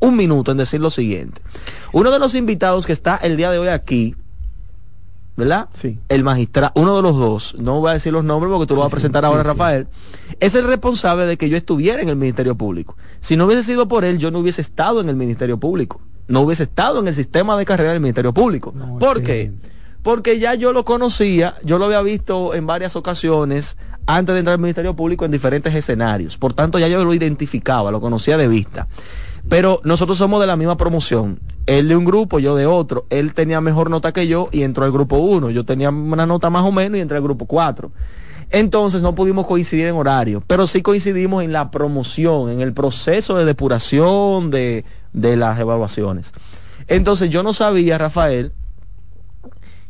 un 0.00 0.16
minuto 0.16 0.52
en 0.52 0.58
decir 0.58 0.80
lo 0.80 0.90
siguiente. 0.90 1.40
Uno 1.92 2.10
de 2.10 2.18
los 2.18 2.34
invitados 2.34 2.86
que 2.86 2.92
está 2.92 3.16
el 3.16 3.38
día 3.38 3.50
de 3.50 3.58
hoy 3.58 3.68
aquí, 3.68 4.14
¿verdad? 5.36 5.68
Sí. 5.74 5.98
El 6.08 6.24
magistrado, 6.24 6.72
uno 6.74 6.96
de 6.96 7.02
los 7.02 7.16
dos, 7.16 7.56
no 7.58 7.80
voy 7.80 7.90
a 7.90 7.94
decir 7.94 8.12
los 8.12 8.24
nombres 8.24 8.50
porque 8.50 8.66
tú 8.66 8.74
lo 8.74 8.80
vas 8.80 8.90
a 8.90 8.94
presentar 8.94 9.24
ahora, 9.24 9.42
Rafael, 9.42 9.86
es 10.40 10.54
el 10.54 10.66
responsable 10.66 11.26
de 11.26 11.36
que 11.36 11.48
yo 11.48 11.56
estuviera 11.56 12.00
en 12.00 12.08
el 12.08 12.16
Ministerio 12.16 12.54
Público. 12.54 12.96
Si 13.20 13.36
no 13.36 13.44
hubiese 13.44 13.62
sido 13.62 13.86
por 13.86 14.04
él, 14.04 14.18
yo 14.18 14.30
no 14.30 14.38
hubiese 14.38 14.60
estado 14.60 15.00
en 15.00 15.08
el 15.08 15.16
Ministerio 15.16 15.58
Público. 15.58 16.00
No 16.28 16.40
hubiese 16.40 16.64
estado 16.64 17.00
en 17.00 17.08
el 17.08 17.14
sistema 17.14 17.56
de 17.56 17.64
carrera 17.64 17.92
del 17.92 18.00
Ministerio 18.00 18.32
Público. 18.32 18.74
¿Por 18.98 19.22
qué? 19.22 19.52
Porque 20.02 20.38
ya 20.38 20.54
yo 20.54 20.72
lo 20.72 20.84
conocía, 20.84 21.56
yo 21.64 21.78
lo 21.78 21.86
había 21.86 22.00
visto 22.00 22.54
en 22.54 22.66
varias 22.66 22.96
ocasiones 22.96 23.76
antes 24.06 24.34
de 24.34 24.38
entrar 24.38 24.54
al 24.54 24.60
Ministerio 24.60 24.94
Público 24.94 25.24
en 25.24 25.32
diferentes 25.32 25.74
escenarios. 25.74 26.38
Por 26.38 26.54
tanto, 26.54 26.78
ya 26.78 26.88
yo 26.88 27.04
lo 27.04 27.12
identificaba, 27.12 27.90
lo 27.90 28.00
conocía 28.00 28.36
de 28.36 28.48
vista. 28.48 28.86
Pero 29.48 29.80
nosotros 29.84 30.18
somos 30.18 30.40
de 30.40 30.46
la 30.46 30.56
misma 30.56 30.76
promoción. 30.76 31.38
Él 31.66 31.88
de 31.88 31.96
un 31.96 32.04
grupo, 32.04 32.38
yo 32.38 32.56
de 32.56 32.66
otro. 32.66 33.06
Él 33.10 33.32
tenía 33.34 33.60
mejor 33.60 33.90
nota 33.90 34.12
que 34.12 34.26
yo 34.26 34.48
y 34.50 34.62
entró 34.62 34.84
al 34.84 34.92
grupo 34.92 35.18
1. 35.18 35.50
Yo 35.50 35.64
tenía 35.64 35.90
una 35.90 36.26
nota 36.26 36.50
más 36.50 36.64
o 36.64 36.72
menos 36.72 36.98
y 36.98 37.00
entré 37.00 37.16
al 37.16 37.22
grupo 37.22 37.46
4. 37.46 37.90
Entonces 38.50 39.02
no 39.02 39.14
pudimos 39.14 39.46
coincidir 39.46 39.86
en 39.86 39.96
horario, 39.96 40.42
pero 40.46 40.66
sí 40.66 40.80
coincidimos 40.80 41.42
en 41.42 41.52
la 41.52 41.70
promoción, 41.70 42.50
en 42.50 42.60
el 42.60 42.72
proceso 42.72 43.36
de 43.36 43.44
depuración 43.44 44.50
de, 44.50 44.84
de 45.12 45.36
las 45.36 45.58
evaluaciones. 45.58 46.32
Entonces 46.86 47.28
yo 47.30 47.42
no 47.42 47.52
sabía, 47.52 47.98
Rafael, 47.98 48.52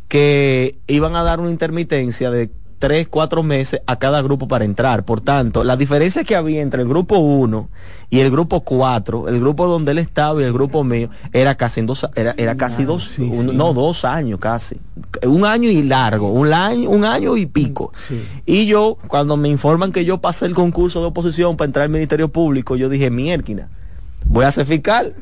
que 0.09 0.79
iban 0.87 1.17
a 1.17 1.23
dar 1.23 1.41
una 1.41 1.51
intermitencia 1.51 2.31
de 2.31 2.51
tres, 2.79 3.09
cuatro 3.09 3.43
meses 3.43 3.81
a 3.87 3.97
cada 3.99 4.23
grupo 4.23 4.49
para 4.49 4.65
entrar. 4.65 5.05
Por 5.05 5.21
tanto, 5.21 5.65
la 5.65 5.77
diferencia 5.77 6.25
que 6.25 6.37
había 6.37 6.63
entre 6.63 6.83
el 6.83 6.89
grupo 6.89 7.19
1 7.19 7.69
y 8.11 8.21
el 8.21 8.31
grupo 8.31 8.61
4, 8.61 9.29
el 9.29 9.41
grupo 9.41 9.67
donde 9.67 9.93
él 9.93 9.99
estaba 9.99 10.41
y 10.41 10.45
el 10.45 10.53
grupo 10.53 10.85
mío, 10.85 11.11
era 11.33 11.57
casi 11.57 11.83
dos, 11.83 12.07
era, 12.15 12.35
era 12.37 12.57
casi 12.57 12.85
dos, 12.85 13.19
no, 13.19 13.73
dos 13.73 14.05
años 14.05 14.39
casi. 14.41 14.77
Un 15.25 15.45
año 15.45 15.71
y 15.71 15.83
largo, 15.83 16.31
un 16.31 16.53
año, 16.53 16.91
un 16.91 17.05
año 17.05 17.37
y 17.37 17.47
pico. 17.47 17.93
Y 18.45 18.67
yo, 18.67 18.99
cuando 19.09 19.37
me 19.37 19.49
informan 19.49 19.93
que 19.93 20.05
yo 20.05 20.19
pasé 20.19 20.47
el 20.47 20.55
concurso 20.55 21.01
de 21.01 21.07
oposición 21.07 21.57
para 21.57 21.67
entrar 21.67 21.85
al 21.85 21.91
Ministerio 21.91 22.29
Público, 22.29 22.77
yo 22.77 22.89
dije, 22.89 23.11
mierquina, 23.11 23.69
voy 24.27 24.45
a 24.45 24.51
ser 24.51 24.67
fiscal. 24.67 25.15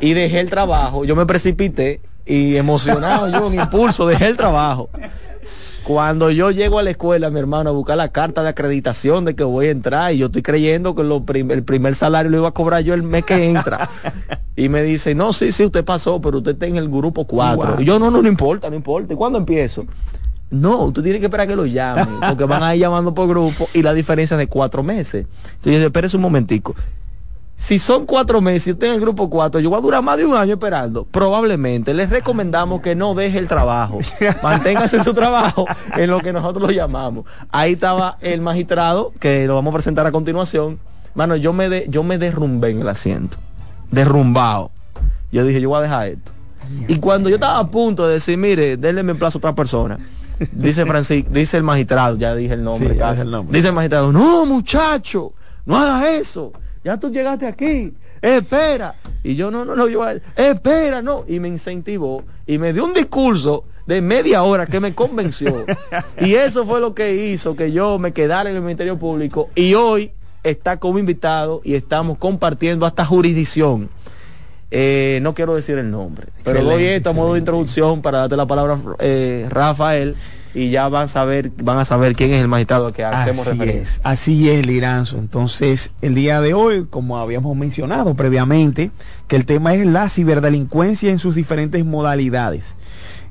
Y 0.00 0.12
dejé 0.12 0.38
el 0.38 0.48
trabajo, 0.48 1.04
yo 1.04 1.16
me 1.16 1.26
precipité 1.26 2.00
y 2.28 2.56
emocionado 2.56 3.28
yo, 3.28 3.46
un 3.46 3.54
impulso, 3.54 4.06
dejé 4.06 4.28
el 4.28 4.36
trabajo. 4.36 4.90
Cuando 5.82 6.30
yo 6.30 6.50
llego 6.50 6.78
a 6.78 6.82
la 6.82 6.90
escuela, 6.90 7.30
mi 7.30 7.40
hermano, 7.40 7.70
a 7.70 7.72
buscar 7.72 7.96
la 7.96 8.10
carta 8.10 8.42
de 8.42 8.50
acreditación 8.50 9.24
de 9.24 9.34
que 9.34 9.42
voy 9.42 9.68
a 9.68 9.70
entrar, 9.70 10.12
y 10.12 10.18
yo 10.18 10.26
estoy 10.26 10.42
creyendo 10.42 10.94
que 10.94 11.02
lo 11.02 11.24
el 11.26 11.64
primer 11.64 11.94
salario 11.94 12.30
lo 12.30 12.36
iba 12.36 12.48
a 12.48 12.52
cobrar 12.52 12.82
yo 12.82 12.92
el 12.92 13.02
mes 13.02 13.24
que 13.24 13.48
entra. 13.48 13.88
y 14.56 14.68
me 14.68 14.82
dice, 14.82 15.14
no, 15.14 15.32
sí, 15.32 15.50
sí, 15.50 15.64
usted 15.64 15.86
pasó, 15.86 16.20
pero 16.20 16.38
usted 16.38 16.52
está 16.52 16.66
en 16.66 16.76
el 16.76 16.90
grupo 16.90 17.24
4. 17.24 17.80
Y 17.80 17.86
yo, 17.86 17.98
no, 17.98 18.10
no, 18.10 18.20
no 18.20 18.28
importa, 18.28 18.68
no 18.68 18.76
importa. 18.76 19.14
¿Y 19.14 19.16
cuándo 19.16 19.38
empiezo? 19.38 19.86
No, 20.50 20.84
usted 20.84 21.02
tiene 21.02 21.20
que 21.20 21.26
esperar 21.26 21.48
que 21.48 21.56
lo 21.56 21.64
llamen, 21.64 22.06
porque 22.28 22.44
van 22.44 22.62
a 22.62 22.74
ir 22.74 22.82
llamando 22.82 23.14
por 23.14 23.26
grupo 23.26 23.68
y 23.72 23.82
la 23.82 23.94
diferencia 23.94 24.34
es 24.34 24.38
de 24.38 24.46
cuatro 24.46 24.82
meses. 24.82 25.26
Entonces 25.54 25.80
yo 25.80 25.86
espérese 25.86 26.16
un 26.16 26.22
momentico 26.22 26.74
si 27.58 27.80
son 27.80 28.06
cuatro 28.06 28.40
meses 28.40 28.68
y 28.68 28.70
usted 28.70 28.86
en 28.86 28.94
el 28.94 29.00
grupo 29.00 29.28
cuatro, 29.28 29.58
yo 29.58 29.68
voy 29.68 29.80
a 29.80 29.82
durar 29.82 30.00
más 30.00 30.16
de 30.16 30.24
un 30.24 30.36
año 30.36 30.52
esperando. 30.52 31.04
Probablemente 31.04 31.92
les 31.92 32.08
recomendamos 32.08 32.80
que 32.80 32.94
no 32.94 33.16
deje 33.16 33.36
el 33.38 33.48
trabajo. 33.48 33.98
Manténgase 34.44 35.02
su 35.02 35.12
trabajo 35.12 35.66
en 35.96 36.08
lo 36.08 36.20
que 36.20 36.32
nosotros 36.32 36.68
lo 36.68 36.72
llamamos. 36.72 37.24
Ahí 37.50 37.72
estaba 37.72 38.16
el 38.20 38.40
magistrado, 38.40 39.12
que 39.18 39.44
lo 39.48 39.56
vamos 39.56 39.72
a 39.72 39.74
presentar 39.74 40.06
a 40.06 40.12
continuación. 40.12 40.78
Mano, 41.14 41.34
yo 41.34 41.52
me, 41.52 41.68
de, 41.68 41.86
yo 41.88 42.04
me 42.04 42.16
derrumbé 42.16 42.70
en 42.70 42.82
el 42.82 42.88
asiento. 42.88 43.38
Derrumbado. 43.90 44.70
Yo 45.32 45.44
dije, 45.44 45.60
yo 45.60 45.70
voy 45.70 45.78
a 45.78 45.82
dejar 45.82 46.06
esto. 46.06 46.30
Y 46.86 47.00
cuando 47.00 47.28
yo 47.28 47.36
estaba 47.36 47.58
a 47.58 47.66
punto 47.66 48.06
de 48.06 48.14
decir, 48.14 48.38
mire, 48.38 48.76
denle 48.76 49.02
mi 49.02 49.14
plazo 49.14 49.38
a 49.38 49.40
otra 49.40 49.54
persona, 49.56 49.98
dice 50.52 50.86
Francisco, 50.86 51.28
dice 51.32 51.56
el 51.56 51.64
magistrado, 51.64 52.16
ya 52.16 52.36
dije 52.36 52.54
el 52.54 52.62
nombre, 52.62 52.92
el 52.92 53.30
nombre. 53.32 53.56
Dice 53.56 53.68
el 53.68 53.74
magistrado, 53.74 54.12
no, 54.12 54.46
muchacho, 54.46 55.32
no 55.66 55.76
haga 55.76 56.08
eso 56.12 56.52
ya 56.84 56.96
tú 56.98 57.10
llegaste 57.10 57.46
aquí, 57.46 57.94
espera. 58.20 58.94
Y 59.22 59.34
yo, 59.34 59.50
no, 59.50 59.64
no, 59.64 59.74
no, 59.74 59.88
yo, 59.88 60.02
espera, 60.36 61.02
no. 61.02 61.24
Y 61.26 61.40
me 61.40 61.48
incentivó 61.48 62.24
y 62.46 62.58
me 62.58 62.72
dio 62.72 62.84
un 62.84 62.94
discurso 62.94 63.64
de 63.86 64.02
media 64.02 64.42
hora 64.42 64.66
que 64.66 64.80
me 64.80 64.94
convenció. 64.94 65.64
y 66.20 66.34
eso 66.34 66.64
fue 66.66 66.80
lo 66.80 66.94
que 66.94 67.14
hizo 67.14 67.56
que 67.56 67.72
yo 67.72 67.98
me 67.98 68.12
quedara 68.12 68.50
en 68.50 68.56
el 68.56 68.62
Ministerio 68.62 68.98
Público 68.98 69.50
y 69.54 69.74
hoy 69.74 70.12
está 70.42 70.78
como 70.78 70.98
invitado 70.98 71.60
y 71.64 71.74
estamos 71.74 72.18
compartiendo 72.18 72.86
hasta 72.86 73.04
jurisdicción. 73.04 73.88
Eh, 74.70 75.18
no 75.22 75.34
quiero 75.34 75.54
decir 75.54 75.78
el 75.78 75.90
nombre, 75.90 76.26
pero 76.44 76.62
doy 76.62 76.84
esto 76.84 77.08
a 77.08 77.12
modo 77.14 77.32
de 77.32 77.38
introducción 77.38 78.02
para 78.02 78.18
darte 78.18 78.36
la 78.36 78.44
palabra 78.44 78.78
eh, 78.98 79.46
Rafael 79.48 80.14
y 80.54 80.70
ya 80.70 80.88
van 80.88 81.04
a 81.04 81.08
saber, 81.08 81.50
van 81.62 81.78
a 81.78 81.84
saber 81.84 82.14
quién 82.14 82.32
es 82.32 82.40
el 82.40 82.48
magistrado 82.48 82.86
al 82.86 82.94
que 82.94 83.04
hacemos 83.04 83.46
así 83.46 83.62
Es, 83.62 84.00
así 84.02 84.50
es, 84.50 84.66
Liranzo. 84.66 85.18
Entonces, 85.18 85.92
el 86.02 86.14
día 86.14 86.40
de 86.40 86.54
hoy, 86.54 86.86
como 86.88 87.18
habíamos 87.18 87.56
mencionado 87.56 88.14
previamente, 88.14 88.90
que 89.26 89.36
el 89.36 89.46
tema 89.46 89.74
es 89.74 89.86
la 89.86 90.08
ciberdelincuencia 90.08 91.10
en 91.10 91.18
sus 91.18 91.34
diferentes 91.34 91.84
modalidades. 91.84 92.74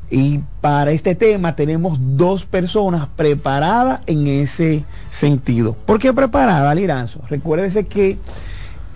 Y 0.10 0.40
para 0.62 0.92
este 0.92 1.16
tema 1.16 1.56
tenemos 1.56 1.98
dos 2.00 2.46
personas 2.46 3.08
preparadas 3.16 4.00
en 4.08 4.28
ese 4.28 4.86
sentido. 5.12 5.74
¿Por 5.74 6.00
qué 6.00 6.14
preparada, 6.14 6.74
Liranzo? 6.74 7.22
Recuérdese 7.30 7.88
que 7.88 8.18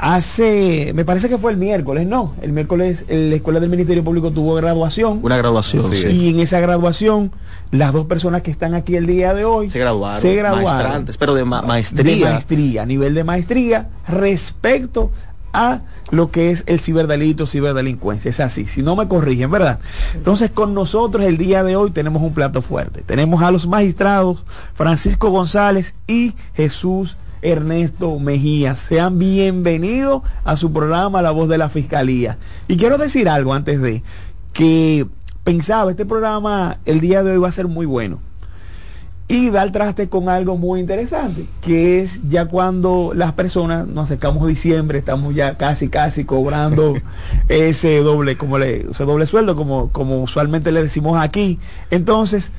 hace, 0.02 0.94
me 0.96 1.06
parece 1.06 1.30
que 1.30 1.38
fue 1.38 1.52
el 1.52 1.58
miércoles, 1.58 2.08
no, 2.08 2.34
el 2.42 2.52
miércoles 2.52 3.06
la 3.08 3.36
Escuela 3.36 3.60
del 3.60 3.70
Ministerio 3.70 4.04
Público 4.04 4.32
tuvo 4.32 4.56
graduación. 4.56 5.20
Una 5.22 5.38
graduación, 5.38 5.96
sí. 5.96 6.08
Y 6.08 6.30
en 6.30 6.40
esa 6.40 6.60
graduación, 6.60 7.32
las 7.70 7.94
dos 7.94 8.08
personas 8.08 8.42
que 8.42 8.50
están 8.50 8.74
aquí 8.74 8.96
el 8.96 9.06
día 9.06 9.36
de 9.36 9.46
hoy 9.46 9.70
se 9.70 9.78
graduaron. 9.78 10.20
Se 10.20 10.34
graduaron. 10.34 11.06
pero 11.20 11.36
de 11.36 11.46
maestría. 11.46 12.04
De 12.04 12.32
maestría, 12.32 12.82
a 12.82 12.86
nivel 12.88 13.14
de 13.14 13.24
maestría, 13.24 13.90
respecto 14.08 15.12
a 15.54 15.82
lo 16.10 16.32
que 16.32 16.50
es 16.50 16.64
el 16.66 16.80
ciberdelito, 16.80 17.46
ciberdelincuencia. 17.46 18.30
Es 18.30 18.40
así, 18.40 18.66
si 18.66 18.82
no 18.82 18.96
me 18.96 19.08
corrigen, 19.08 19.52
¿verdad? 19.52 19.80
Entonces, 20.16 20.50
con 20.50 20.74
nosotros 20.74 21.28
el 21.28 21.38
día 21.38 21.64
de 21.64 21.76
hoy 21.76 21.92
tenemos 21.92 22.24
un 22.24 22.34
plato 22.34 22.64
fuerte. 22.64 23.04
Tenemos 23.04 23.44
a 23.44 23.52
los 23.52 23.68
magistrados 23.68 24.44
Francisco 24.74 25.30
González 25.30 25.94
y 26.08 26.34
Jesús 26.56 27.18
Ernesto 27.42 28.20
Mejía. 28.20 28.76
Sean 28.76 29.18
bienvenidos 29.18 30.22
a 30.44 30.58
su 30.58 30.72
programa 30.72 31.22
La 31.22 31.32
Voz 31.32 31.50
de 31.50 31.58
la 31.58 31.70
Fiscalía. 31.70 32.38
Y 32.68 32.78
quiero 32.78 32.98
decir 32.98 33.30
algo 33.30 33.54
antes 33.54 33.82
de 33.82 34.04
que 34.54 35.08
pensaba, 35.44 35.92
este 35.92 36.06
programa 36.06 36.78
el 36.86 37.00
día 37.00 37.24
de 37.24 37.32
hoy 37.32 37.38
va 37.40 37.48
a 37.48 37.52
ser 37.52 37.68
muy 37.68 37.86
bueno. 37.86 38.20
Y 39.28 39.50
dar 39.50 39.72
traste 39.72 40.10
con 40.10 40.28
algo 40.28 40.58
muy 40.58 40.82
interesante, 40.82 41.46
que 41.62 42.02
es 42.02 42.20
ya 42.28 42.48
cuando 42.48 43.14
las 43.16 43.32
personas 43.32 43.88
nos 43.88 44.06
acercamos 44.06 44.44
a 44.44 44.48
diciembre, 44.48 45.00
estamos 45.00 45.34
ya 45.34 45.58
casi, 45.58 45.88
casi 45.88 46.26
cobrando 46.26 46.96
ese 47.48 48.00
doble, 48.00 48.36
como 48.36 48.58
le, 48.58 48.92
ese 48.92 49.06
doble 49.06 49.26
sueldo, 49.26 49.56
como, 49.56 49.90
como 49.90 50.22
usualmente 50.22 50.74
le 50.74 50.84
decimos 50.84 51.18
aquí. 51.18 51.60
Entonces, 51.92 52.52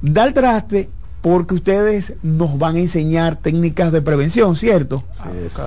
dar 0.00 0.32
traste 0.32 0.88
porque 1.20 1.54
ustedes 1.54 2.14
nos 2.22 2.58
van 2.58 2.76
a 2.76 2.78
enseñar 2.78 3.36
técnicas 3.36 3.90
de 3.90 4.02
prevención, 4.02 4.54
¿cierto? 4.54 5.02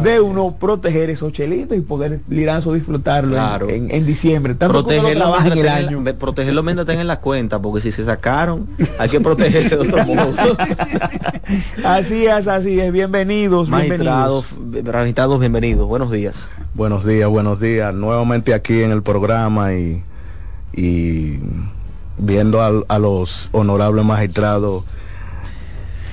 de 0.01 0.21
uno 0.21 0.55
proteger 0.57 1.09
esos 1.09 1.33
chelitos 1.33 1.77
y 1.77 1.81
poder 1.81 2.21
liranzo 2.29 2.73
disfrutarlo 2.73 3.37
en, 3.67 4.05
diciembre. 4.05 4.55
Tanto 4.55 4.83
protegerlo 4.83 5.35
en 5.45 5.57
el 5.57 5.67
año. 5.67 6.03
protegerlo 6.17 6.63
mientras 6.63 6.87
tengan 6.87 7.07
la 7.07 7.19
cuenta, 7.19 7.61
porque 7.61 7.81
si 7.81 7.91
se 7.91 8.05
sacaron, 8.05 8.67
hay 8.97 9.09
que 9.09 9.19
protegerse 9.19 9.75
de 9.75 9.89
otro 9.89 10.05
modo. 10.05 10.33
así 11.83 12.25
es, 12.25 12.47
así 12.47 12.79
es. 12.79 12.91
Bienvenidos, 12.93 13.69
magistrados, 13.69 14.45
bienvenidos. 14.57 15.39
bienvenidos. 15.39 15.87
Buenos 15.87 16.11
días. 16.11 16.49
Buenos 16.73 17.05
días, 17.05 17.27
buenos 17.29 17.59
días. 17.59 17.93
Nuevamente 17.93 18.53
aquí 18.53 18.81
en 18.83 18.91
el 18.91 19.03
programa 19.03 19.73
y, 19.73 20.01
y 20.73 21.39
viendo 22.17 22.61
a 22.87 22.99
los 22.99 23.49
honorables 23.51 24.05
magistrados 24.05 24.85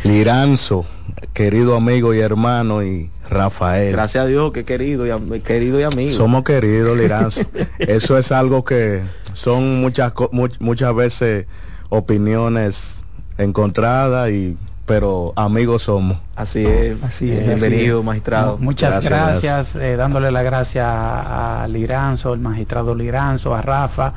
Liranzo, 0.05 0.87
querido 1.33 1.77
amigo 1.77 2.15
y 2.15 2.21
hermano, 2.21 2.83
y 2.83 3.11
Rafael. 3.29 3.93
Gracias 3.93 4.25
a 4.25 4.27
Dios 4.27 4.53
que 4.53 4.65
querido 4.65 5.07
y, 5.07 5.41
querido 5.41 5.81
y 5.81 5.83
amigo. 5.83 6.11
Somos 6.13 6.45
queridos, 6.45 6.97
Liranzo. 6.97 7.43
Eso 7.79 8.17
es 8.19 8.33
algo 8.33 8.65
que 8.65 9.03
son 9.33 9.81
muchas, 9.81 10.13
muchas 10.61 10.95
veces 10.95 11.47
opiniones 11.91 13.05
encontradas 13.39 14.31
y 14.31 14.57
pero 14.89 15.35
amigos 15.37 15.83
somos. 15.83 16.17
Así 16.35 16.65
es, 16.65 16.97
así 17.03 17.31
es. 17.31 17.47
Bienvenido, 17.47 18.03
magistrado. 18.03 18.57
muchas 18.57 19.05
gracias, 19.05 19.77
eh, 19.77 19.97
dándole 19.97 20.33
la 20.33 20.43
gracia 20.43 21.63
a 21.63 21.69
Liranzo, 21.69 22.33
el 22.33 22.41
magistrado 22.41 22.95
Liranzo, 22.95 23.55
a 23.55 23.61
Rafa, 23.61 24.15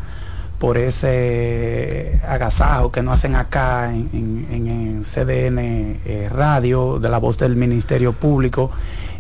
por 0.62 0.78
ese 0.78 2.21
agasajo 2.28 2.91
que 2.91 3.02
nos 3.02 3.15
hacen 3.15 3.36
acá 3.36 3.91
en, 3.91 4.45
en, 4.52 5.02
CDN 5.04 5.58
eh, 6.06 6.30
Radio, 6.32 7.00
de 7.00 7.10
la 7.10 7.17
voz 7.17 7.39
del 7.39 7.56
Ministerio 7.56 8.13
Público, 8.13 8.69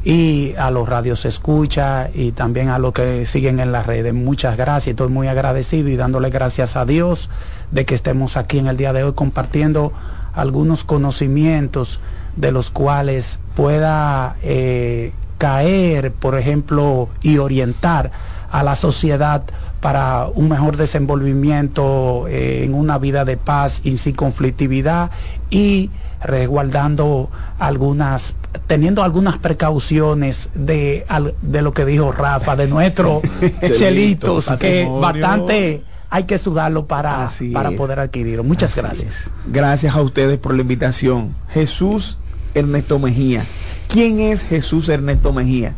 y 0.03 0.53
a 0.59 0.69
los 0.69 0.87
radios 0.87 1.25
escucha 1.25 2.11
y 2.13 2.33
también 2.33 2.69
a 2.69 2.77
los 2.77 2.93
que 2.93 3.25
siguen 3.25 3.59
en 3.59 3.71
las 3.71 3.87
redes. 3.87 4.13
Muchas 4.13 4.55
gracias, 4.55 4.89
estoy 4.89 5.07
muy 5.07 5.29
agradecido 5.29 5.89
y 5.89 5.95
dándole 5.95 6.29
gracias 6.29 6.75
a 6.75 6.85
Dios 6.85 7.27
de 7.71 7.85
que 7.87 7.95
estemos 7.95 8.37
aquí 8.37 8.59
en 8.59 8.67
el 8.67 8.77
día 8.77 8.93
de 8.93 9.03
hoy 9.03 9.13
compartiendo 9.13 9.93
algunos 10.35 10.83
conocimientos 10.83 12.01
de 12.35 12.51
los 12.51 12.69
cuales 12.69 13.39
pueda 13.55 14.35
eh, 14.43 15.11
caer, 15.39 16.11
por 16.11 16.37
ejemplo, 16.37 17.09
y 17.23 17.39
orientar 17.39 18.11
a 18.51 18.61
la 18.61 18.75
sociedad 18.75 19.43
para 19.81 20.27
un 20.27 20.47
mejor 20.47 20.77
desenvolvimiento 20.77 22.27
eh, 22.27 22.63
en 22.63 22.73
una 22.73 22.97
vida 22.97 23.25
de 23.25 23.35
paz 23.35 23.81
y 23.83 23.97
sin 23.97 24.15
conflictividad 24.15 25.11
y 25.49 25.89
resguardando 26.23 27.29
algunas 27.59 28.35
teniendo 28.67 29.03
algunas 29.03 29.37
precauciones 29.37 30.49
de, 30.53 31.05
de 31.41 31.61
lo 31.61 31.73
que 31.73 31.85
dijo 31.85 32.11
Rafa, 32.11 32.55
de 32.55 32.67
nuestros 32.67 33.21
chelitos, 33.77 34.53
que 34.59 34.87
bastante 34.99 35.83
hay 36.09 36.25
que 36.25 36.37
sudarlo 36.37 36.85
para, 36.85 37.29
para 37.53 37.71
poder 37.71 37.99
adquirirlo. 37.99 38.43
Muchas 38.43 38.75
gracias. 38.75 39.31
Gracias 39.47 39.95
a 39.95 40.01
ustedes 40.01 40.37
por 40.37 40.53
la 40.53 40.61
invitación. 40.61 41.33
Jesús 41.49 42.17
Ernesto 42.53 42.99
Mejía. 42.99 43.45
¿Quién 43.87 44.19
es 44.19 44.43
Jesús 44.43 44.89
Ernesto 44.89 45.31
Mejía? 45.31 45.73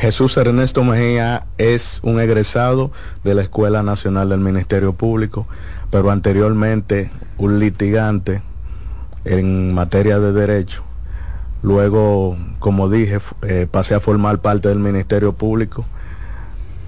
Jesús 0.00 0.34
Ernesto 0.38 0.82
Mejía 0.82 1.44
es 1.58 2.00
un 2.02 2.20
egresado 2.20 2.90
de 3.22 3.34
la 3.34 3.42
Escuela 3.42 3.82
Nacional 3.82 4.30
del 4.30 4.40
Ministerio 4.40 4.94
Público, 4.94 5.46
pero 5.90 6.10
anteriormente 6.10 7.10
un 7.36 7.58
litigante 7.58 8.40
en 9.26 9.74
materia 9.74 10.18
de 10.18 10.32
derecho. 10.32 10.84
Luego, 11.62 12.38
como 12.60 12.88
dije, 12.88 13.18
eh, 13.42 13.66
pasé 13.70 13.94
a 13.94 14.00
formar 14.00 14.38
parte 14.38 14.68
del 14.68 14.78
Ministerio 14.78 15.34
Público. 15.34 15.84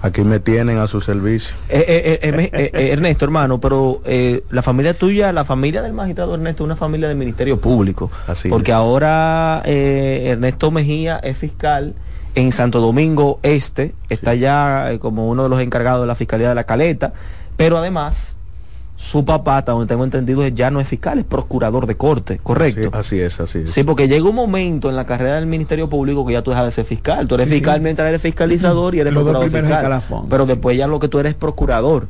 Aquí 0.01 0.23
me 0.23 0.39
tienen 0.39 0.79
a 0.79 0.87
su 0.87 0.99
servicio. 0.99 1.55
Eh, 1.69 2.19
eh, 2.23 2.89
Ernesto, 2.91 3.25
hermano, 3.25 3.61
pero 3.61 4.01
la 4.49 4.63
familia 4.63 4.95
tuya, 4.95 5.31
la 5.31 5.45
familia 5.45 5.83
del 5.83 5.93
magistrado 5.93 6.33
Ernesto, 6.33 6.63
es 6.63 6.65
una 6.65 6.75
familia 6.75 7.09
del 7.09 7.17
Ministerio 7.17 7.61
Público. 7.61 8.09
Así 8.25 8.49
porque 8.49 8.73
ahora 8.73 9.61
Ernesto 9.65 10.71
Mejía 10.71 11.19
es 11.19 11.37
fiscal 11.37 11.93
en 12.35 12.51
Santo 12.51 12.81
Domingo 12.81 13.39
Este, 13.43 13.93
está 14.09 14.35
ya 14.35 14.91
eh, 14.91 14.99
como 14.99 15.29
uno 15.29 15.43
de 15.43 15.49
los 15.49 15.61
encargados 15.61 16.01
de 16.01 16.07
la 16.07 16.15
Fiscalía 16.15 16.49
de 16.49 16.55
la 16.55 16.63
Caleta, 16.63 17.13
pero 17.57 17.77
además 17.77 18.37
su 18.95 19.25
papá, 19.25 19.57
hasta 19.57 19.73
donde 19.73 19.87
tengo 19.87 20.05
entendido, 20.05 20.47
ya 20.47 20.71
no 20.71 20.79
es 20.79 20.87
fiscal, 20.87 21.19
es 21.19 21.25
procurador 21.25 21.87
de 21.87 21.97
corte, 21.97 22.39
¿correcto? 22.41 22.89
Así, 22.93 23.19
es, 23.19 23.39
así 23.39 23.59
es. 23.59 23.71
Sí, 23.71 23.83
porque 23.83 24.07
llega 24.07 24.23
un 24.23 24.35
momento 24.35 24.89
en 24.89 24.95
la 24.95 25.05
carrera 25.05 25.35
del 25.35 25.45
Ministerio 25.45 25.89
Público 25.89 26.25
que 26.25 26.33
ya 26.33 26.41
tú 26.41 26.51
dejas 26.51 26.65
de 26.65 26.71
ser 26.71 26.85
fiscal. 26.85 27.27
Tú 27.27 27.35
eres 27.35 27.49
fiscal 27.49 27.81
mientras 27.81 28.07
eres 28.07 28.21
fiscalizador 28.21 28.95
y 28.95 29.01
eres 29.01 29.13
procurador 29.13 29.49
fiscal. 29.49 30.01
Pero 30.29 30.45
después 30.45 30.77
ya 30.77 30.87
lo 30.87 30.99
que 30.99 31.09
tú 31.09 31.19
eres 31.19 31.33
procurador. 31.33 32.07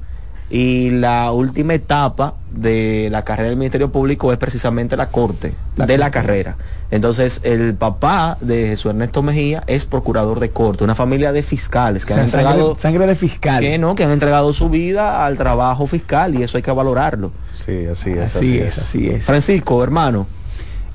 Y 0.54 0.92
la 0.92 1.32
última 1.32 1.74
etapa 1.74 2.36
de 2.52 3.08
la 3.12 3.24
carrera 3.24 3.50
del 3.50 3.58
Ministerio 3.58 3.92
Público 3.92 4.32
es 4.32 4.38
precisamente 4.38 4.96
la 4.96 5.10
corte 5.10 5.56
de 5.76 5.98
la 5.98 6.12
carrera. 6.12 6.58
Entonces, 6.92 7.42
el 7.42 7.74
papá 7.74 8.38
de 8.40 8.68
Jesús 8.68 8.92
Ernesto 8.92 9.24
Mejía 9.24 9.64
es 9.66 9.86
procurador 9.86 10.40
de 10.40 10.52
corte, 10.52 10.84
una 10.84 10.94
familia 10.94 11.32
de 11.32 11.42
fiscales 11.42 12.06
que 12.06 12.14
han 12.14 12.20
entregado 12.20 12.78
sangre, 12.78 13.08
de 13.08 13.16
fiscal. 13.16 13.62
Que 13.62 13.80
no, 13.80 13.96
que 13.96 14.04
han 14.04 14.12
entregado 14.12 14.54
su 14.54 14.70
vida 14.70 15.26
al 15.26 15.38
trabajo 15.38 15.88
fiscal 15.88 16.36
y 16.36 16.44
eso 16.44 16.58
hay 16.58 16.62
que 16.62 16.72
valorarlo. 16.72 17.32
Sí, 17.56 17.88
así 17.88 18.12
es. 18.12 18.36
Así, 18.36 18.60
es, 18.60 18.78
así 18.78 19.10
es. 19.10 19.26
Francisco, 19.26 19.84
hermano. 19.84 20.28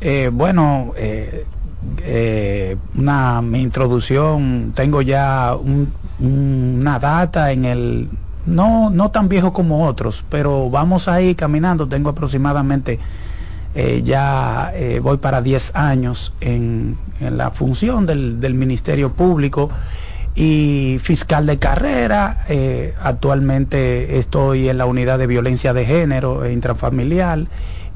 Eh, 0.01 0.31
bueno, 0.33 0.93
eh, 0.97 1.47
eh, 2.05 2.77
una, 2.97 3.43
mi 3.43 3.61
introducción, 3.61 4.73
tengo 4.77 5.03
ya 5.03 5.57
una 6.21 6.99
data 7.01 7.51
en 7.51 7.65
el 7.65 8.09
no, 8.49 8.91
no 8.91 9.11
tan 9.11 9.29
viejo 9.29 9.53
como 9.53 9.87
otros, 9.87 10.25
pero 10.29 10.71
vamos 10.71 11.09
a 11.09 11.21
ir 11.21 11.37
caminando. 11.37 11.87
Tengo 11.87 12.11
aproximadamente, 12.11 12.99
eh, 13.75 14.03
ya 14.05 14.73
eh, 14.75 15.01
voy 15.01 15.19
para 15.19 15.43
10 15.43 15.73
años 15.75 16.33
en, 16.41 16.97
la 17.21 17.51
función 17.51 18.07
del, 18.07 18.55
Ministerio 18.55 19.13
Público 19.13 19.71
y 20.35 20.99
fiscal 21.03 21.47
de 21.47 21.59
carrera. 21.59 22.45
Eh, 22.49 22.95
actualmente 23.03 24.19
estoy 24.19 24.69
en 24.69 24.79
la 24.79 24.87
unidad 24.87 25.19
de 25.19 25.27
violencia 25.27 25.73
de 25.73 25.85
género 25.85 26.45
e 26.45 26.53
intrafamiliar 26.53 27.47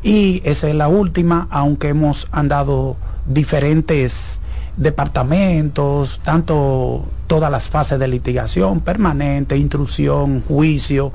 y 0.03 0.43
esa 0.45 0.69
es 0.69 0.75
la 0.75 0.89
última, 0.89 1.47
aunque 1.51 1.89
hemos 1.89 2.29
andado 2.33 2.97
diferentes 3.27 4.41
departamentos, 4.77 6.21
tanto 6.25 7.05
todas 7.33 7.51
las 7.51 7.67
fases 7.67 7.99
de 7.99 8.09
litigación 8.09 8.81
permanente, 8.81 9.57
intrusión, 9.57 10.43
juicio 10.43 11.13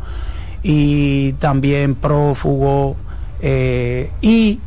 y 0.63 1.33
también 1.33 1.93
prófugo 1.93 2.95
eh, 3.39 4.09
y 4.19 4.59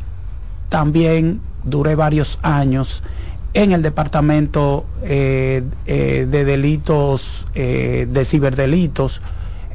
también 0.69 1.41
duré 1.65 1.95
varios 1.95 2.39
años 2.41 3.03
en 3.53 3.73
el 3.73 3.81
departamento 3.81 4.85
eh, 5.03 5.61
eh, 5.85 6.25
de 6.31 6.45
delitos, 6.45 7.45
de 7.53 8.23
ciberdelitos 8.23 9.21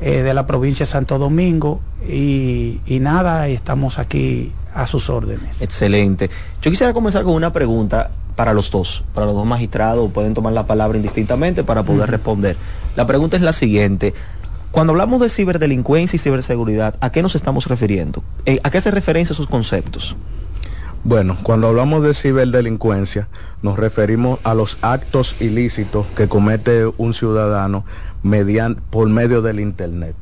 de 0.01 0.33
la 0.33 0.47
provincia 0.47 0.87
de 0.87 0.91
Santo 0.93 1.19
Domingo 1.19 1.83
y, 2.09 2.81
y 2.87 3.01
nada, 3.01 3.49
estamos 3.49 3.99
aquí 3.99 4.51
a 4.75 4.87
sus 4.87 5.11
órdenes. 5.11 5.61
Excelente. 5.61 6.31
Yo 6.63 6.71
quisiera 6.71 6.95
comenzar 6.95 7.23
con 7.23 7.35
una 7.35 7.53
pregunta 7.53 8.13
para 8.37 8.53
los 8.53 8.71
dos, 8.71 9.03
para 9.15 9.27
los 9.27 9.35
dos 9.35 9.47
magistrados, 9.47 10.13
pueden 10.13 10.35
tomar 10.35 10.53
la 10.53 10.67
palabra 10.67 10.97
indistintamente 10.97 11.65
para 11.65 11.83
poder 11.83 12.11
responder. 12.11 12.57
La 12.95 13.07
pregunta 13.07 13.37
es 13.37 13.43
la 13.43 13.53
siguiente. 13.53 14.15
Cuando 14.71 14.93
hablamos 14.93 15.21
de 15.21 15.31
ciberdelincuencia 15.31 16.17
y 16.17 16.19
ciberseguridad, 16.19 16.97
¿a 17.01 17.11
qué 17.11 17.23
nos 17.23 17.35
estamos 17.35 17.67
refiriendo? 17.67 18.23
Eh, 18.45 18.61
¿A 18.63 18.71
qué 18.71 18.81
se 18.81 18.91
referencia 18.91 19.33
esos 19.33 19.47
conceptos? 19.47 20.17
Bueno, 21.03 21.39
cuando 21.43 21.69
hablamos 21.69 22.03
de 22.03 22.13
ciberdelincuencia, 22.13 23.29
nos 23.63 23.79
referimos 23.79 24.39
a 24.45 24.55
los 24.55 24.77
actos 24.83 25.37
ilícitos 25.41 26.07
que 26.17 26.29
comete 26.29 26.85
un 26.99 27.15
ciudadano 27.15 27.85
mediante, 28.23 28.83
por 28.91 29.09
medio 29.09 29.41
del 29.41 29.61
Internet. 29.61 30.15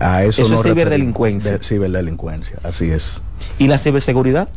A 0.00 0.22
eso, 0.22 0.42
es 0.42 0.62
ciberdelincuencia. 0.62 1.58
ciberdelincuencia, 1.58 2.58
así 2.62 2.90
es. 2.90 3.22
¿Y 3.58 3.66
la 3.66 3.76
ciberseguridad? 3.76 4.48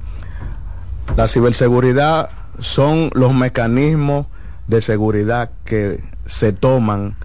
La 1.17 1.27
ciberseguridad 1.27 2.29
son 2.59 3.09
los 3.13 3.33
mecanismos 3.33 4.27
de 4.67 4.81
seguridad 4.81 5.51
que 5.63 6.03
se 6.25 6.53
toman 6.53 7.15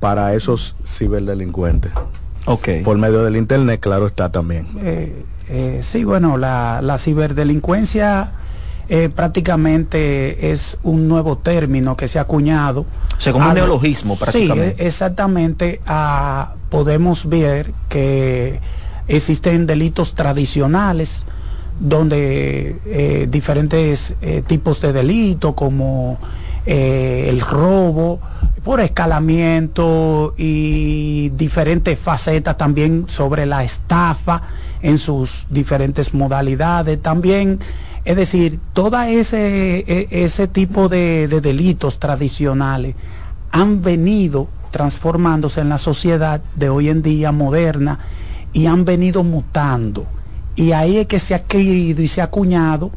para 0.00 0.34
esos 0.34 0.76
ciberdelincuentes. 0.84 1.92
Okay. 2.44 2.82
Por 2.82 2.96
medio 2.98 3.24
del 3.24 3.36
Internet, 3.36 3.80
claro 3.80 4.06
está 4.06 4.30
también. 4.30 4.68
Eh, 4.80 5.24
eh, 5.48 5.80
sí, 5.82 6.04
bueno, 6.04 6.36
la, 6.36 6.96
ciberdelincuencia 6.98 8.32
eh, 8.88 9.10
prácticamente 9.14 10.50
es 10.50 10.78
un 10.82 11.08
nuevo 11.08 11.38
término 11.38 11.96
que 11.96 12.08
se 12.08 12.18
ha 12.18 12.22
acuñado. 12.22 12.86
O 13.16 13.20
sea, 13.20 13.32
como 13.32 13.48
un 13.48 13.54
neologismo 13.54 14.16
prácticamente. 14.16 14.76
Sí, 14.78 14.86
exactamente. 14.86 15.80
Ah, 15.86 16.54
podemos 16.70 17.28
ver 17.28 17.72
que 17.88 18.60
existen 19.08 19.66
delitos 19.66 20.14
tradicionales 20.14 21.24
donde 21.78 22.76
eh, 22.86 23.26
diferentes 23.30 24.14
eh, 24.20 24.42
tipos 24.46 24.80
de 24.80 24.92
delitos 24.92 25.54
como 25.54 26.18
eh, 26.66 27.26
el 27.28 27.40
robo 27.40 28.20
por 28.64 28.80
escalamiento 28.80 30.34
y 30.36 31.30
diferentes 31.30 31.98
facetas 31.98 32.56
también 32.56 33.06
sobre 33.08 33.46
la 33.46 33.64
estafa 33.64 34.42
en 34.82 34.98
sus 34.98 35.46
diferentes 35.48 36.12
modalidades. 36.12 37.00
También 37.00 37.60
es 38.04 38.16
decir 38.16 38.58
todo 38.72 39.00
ese, 39.02 39.84
e, 39.86 40.08
ese 40.10 40.48
tipo 40.48 40.88
de, 40.88 41.28
de 41.28 41.40
delitos 41.40 41.98
tradicionales 41.98 42.94
han 43.50 43.82
venido 43.82 44.48
transformándose 44.70 45.60
en 45.60 45.68
la 45.68 45.78
sociedad 45.78 46.40
de 46.54 46.68
hoy 46.68 46.88
en 46.88 47.02
día 47.02 47.32
moderna 47.32 48.00
y 48.52 48.66
han 48.66 48.84
venido 48.84 49.24
mutando 49.24 50.06
y 50.58 50.72
ahí 50.72 50.98
es 50.98 51.06
que 51.06 51.20
se 51.20 51.34
ha 51.34 51.36
adquirido 51.36 52.02
y 52.02 52.08
se 52.08 52.20
ha 52.20 52.24
acuñado 52.24 52.90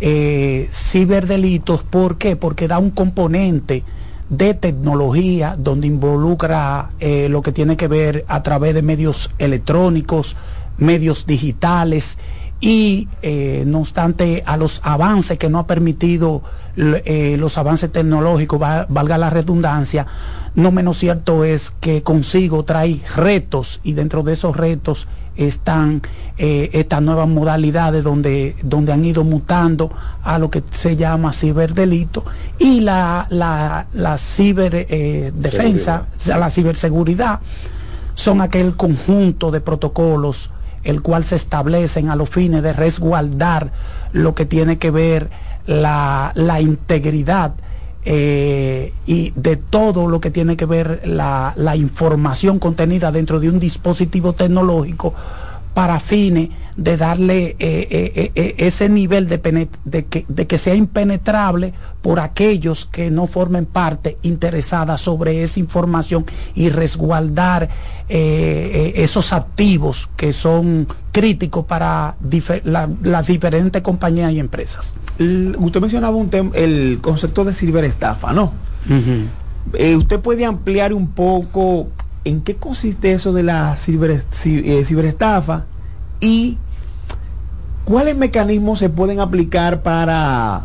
eh, 0.00 0.70
ciberdelitos. 0.72 1.82
¿Por 1.82 2.16
qué? 2.16 2.34
Porque 2.34 2.66
da 2.66 2.78
un 2.78 2.90
componente 2.92 3.84
de 4.30 4.54
tecnología 4.54 5.54
donde 5.58 5.86
involucra 5.86 6.88
eh, 7.00 7.28
lo 7.28 7.42
que 7.42 7.52
tiene 7.52 7.76
que 7.76 7.88
ver 7.88 8.24
a 8.26 8.42
través 8.42 8.74
de 8.74 8.80
medios 8.80 9.30
electrónicos, 9.36 10.34
medios 10.78 11.26
digitales 11.26 12.16
y 12.58 13.06
eh, 13.20 13.64
no 13.66 13.80
obstante 13.80 14.42
a 14.46 14.56
los 14.56 14.80
avances 14.82 15.36
que 15.36 15.50
no 15.50 15.58
ha 15.58 15.66
permitido 15.66 16.40
los 16.74 17.58
avances 17.58 17.92
tecnológicos, 17.92 18.58
valga 18.58 19.18
la 19.18 19.28
redundancia, 19.28 20.06
no 20.54 20.70
menos 20.70 20.98
cierto 20.98 21.44
es 21.44 21.72
que 21.80 22.02
consigo 22.02 22.64
trae 22.64 23.00
retos 23.16 23.80
y 23.82 23.94
dentro 23.94 24.22
de 24.22 24.34
esos 24.34 24.56
retos 24.56 25.08
están 25.36 26.02
eh, 26.38 26.70
estas 26.72 27.02
nuevas 27.02 27.26
modalidades 27.26 28.04
donde, 28.04 28.54
donde 28.62 28.92
han 28.92 29.04
ido 29.04 29.24
mutando 29.24 29.90
a 30.22 30.38
lo 30.38 30.50
que 30.50 30.62
se 30.70 30.96
llama 30.96 31.32
ciberdelito 31.32 32.24
y 32.58 32.80
la, 32.80 33.26
la, 33.30 33.86
la 33.92 34.16
ciberdefensa, 34.16 36.06
eh, 36.24 36.38
la 36.38 36.50
ciberseguridad, 36.50 37.40
son 38.14 38.40
aquel 38.40 38.76
conjunto 38.76 39.50
de 39.50 39.60
protocolos 39.60 40.52
el 40.84 41.02
cual 41.02 41.24
se 41.24 41.34
establecen 41.36 42.10
a 42.10 42.16
los 42.16 42.28
fines 42.28 42.62
de 42.62 42.72
resguardar 42.72 43.72
lo 44.12 44.34
que 44.34 44.44
tiene 44.44 44.78
que 44.78 44.90
ver 44.90 45.30
la, 45.66 46.30
la 46.34 46.60
integridad 46.60 47.54
eh, 48.04 48.92
y 49.06 49.32
de 49.34 49.56
todo 49.56 50.08
lo 50.08 50.20
que 50.20 50.30
tiene 50.30 50.56
que 50.56 50.66
ver 50.66 51.02
la, 51.04 51.54
la 51.56 51.76
información 51.76 52.58
contenida 52.58 53.10
dentro 53.10 53.40
de 53.40 53.48
un 53.48 53.58
dispositivo 53.58 54.34
tecnológico 54.34 55.14
para 55.74 55.98
fines 55.98 56.50
de 56.76 56.96
darle 56.96 57.56
eh, 57.58 57.88
eh, 57.90 58.32
eh, 58.34 58.54
ese 58.58 58.88
nivel 58.88 59.28
de, 59.28 59.68
de, 59.84 60.04
que, 60.06 60.24
de, 60.28 60.46
que, 60.46 60.58
sea 60.58 60.74
impenetrable 60.74 61.74
por 62.00 62.20
aquellos 62.20 62.86
que 62.86 63.10
no 63.10 63.26
formen 63.26 63.66
parte 63.66 64.16
interesada 64.22 64.96
sobre 64.96 65.42
esa 65.42 65.60
información 65.60 66.24
y 66.54 66.68
resguardar 66.68 67.68
esos 68.08 69.32
activos 69.32 70.10
que 70.16 70.32
son 70.32 70.86
críticos 71.10 71.64
para 71.64 72.16
las 73.02 73.26
diferentes 73.26 73.82
compañías 73.82 74.32
y 74.32 74.38
empresas. 74.38 74.94
usted 75.18 75.80
mencionaba 75.80 76.16
un 76.16 76.28
tema, 76.28 76.50
el 76.54 76.98
concepto 77.00 77.44
de 77.44 77.54
ciberestafa, 77.54 78.32
¿no? 78.32 78.52
usted 79.96 80.20
puede 80.20 80.44
ampliar 80.44 80.92
un 80.92 81.08
poco 81.08 81.88
en 82.24 82.40
qué 82.40 82.56
consiste 82.56 83.12
eso 83.12 83.32
de 83.32 83.42
la 83.42 83.76
eh, 83.76 84.84
ciberestafa 84.84 85.66
y 86.20 86.58
cuáles 87.84 88.16
mecanismos 88.16 88.78
se 88.78 88.88
pueden 88.88 89.20
aplicar 89.20 89.82
para 89.82 90.64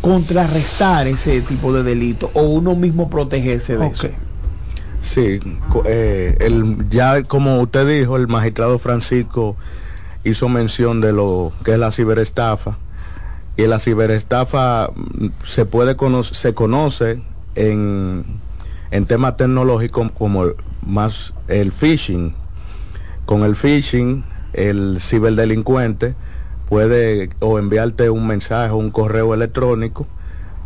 contrarrestar 0.00 1.06
ese 1.06 1.40
tipo 1.40 1.72
de 1.72 1.82
delito 1.82 2.30
o 2.34 2.42
uno 2.42 2.74
mismo 2.74 3.10
protegerse 3.10 3.76
de 3.76 3.86
eso. 3.88 4.08
Sí, 5.00 5.40
eh, 5.84 6.36
el, 6.40 6.88
ya 6.90 7.22
como 7.22 7.60
usted 7.60 7.86
dijo, 7.86 8.16
el 8.16 8.26
magistrado 8.26 8.78
Francisco 8.78 9.56
hizo 10.24 10.48
mención 10.48 11.00
de 11.00 11.12
lo 11.12 11.52
que 11.64 11.72
es 11.72 11.78
la 11.78 11.92
ciberestafa. 11.92 12.78
Y 13.56 13.66
la 13.66 13.78
ciberestafa 13.78 14.90
mm, 14.94 15.26
se 15.44 15.64
puede 15.64 15.96
se 16.24 16.54
conoce 16.54 17.22
en, 17.54 18.24
en 18.90 19.06
temas 19.06 19.36
tecnológicos 19.36 20.10
como 20.12 20.46
más 20.86 21.34
el 21.48 21.72
phishing. 21.72 22.34
Con 23.26 23.42
el 23.42 23.56
phishing, 23.56 24.24
el 24.52 24.98
ciberdelincuente 25.00 26.14
puede 26.68 27.30
o 27.40 27.58
enviarte 27.58 28.08
un 28.10 28.26
mensaje 28.26 28.70
o 28.70 28.76
un 28.76 28.90
correo 28.90 29.34
electrónico, 29.34 30.06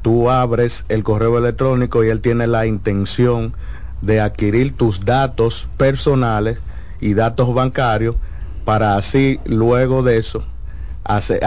tú 0.03 0.31
abres 0.31 0.85
el 0.89 1.03
correo 1.03 1.39
electrónico 1.39 2.05
y 2.05 2.09
él 2.09 2.21
tiene 2.21 2.47
la 2.47 2.67
intención 2.67 3.55
de 4.01 4.21
adquirir 4.21 4.77
tus 4.77 5.05
datos 5.05 5.69
personales 5.77 6.59
y 7.01 7.15
datos 7.15 7.53
bancarios 7.53 8.17
para 8.65 8.97
así 8.97 9.41
luego 9.45 10.03
de 10.03 10.19
eso 10.19 10.45
hacer, 11.05 11.41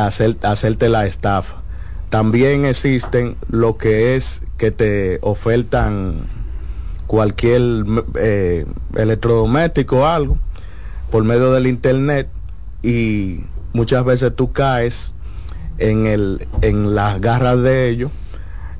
hacerte 0.44 0.90
la 0.90 1.06
estafa. 1.06 1.62
También 2.10 2.66
existen 2.66 3.38
lo 3.50 3.78
que 3.78 4.16
es 4.16 4.44
que 4.58 4.72
te 4.72 5.20
ofertan 5.22 6.28
cualquier 7.14 7.86
eh, 8.16 8.66
electrodoméstico 8.96 10.00
o 10.00 10.08
algo 10.08 10.40
por 11.12 11.24
medio 11.24 11.52
del 11.52 11.68
internet 11.68 12.28
y 12.82 13.42
muchas 13.72 14.04
veces 14.04 14.36
tú 14.36 14.52
caes 14.52 15.14
en, 15.78 16.08
el, 16.08 16.48
en 16.64 16.96
las 16.96 17.22
garras 17.22 17.62
de 17.62 17.88
ellos 17.90 18.10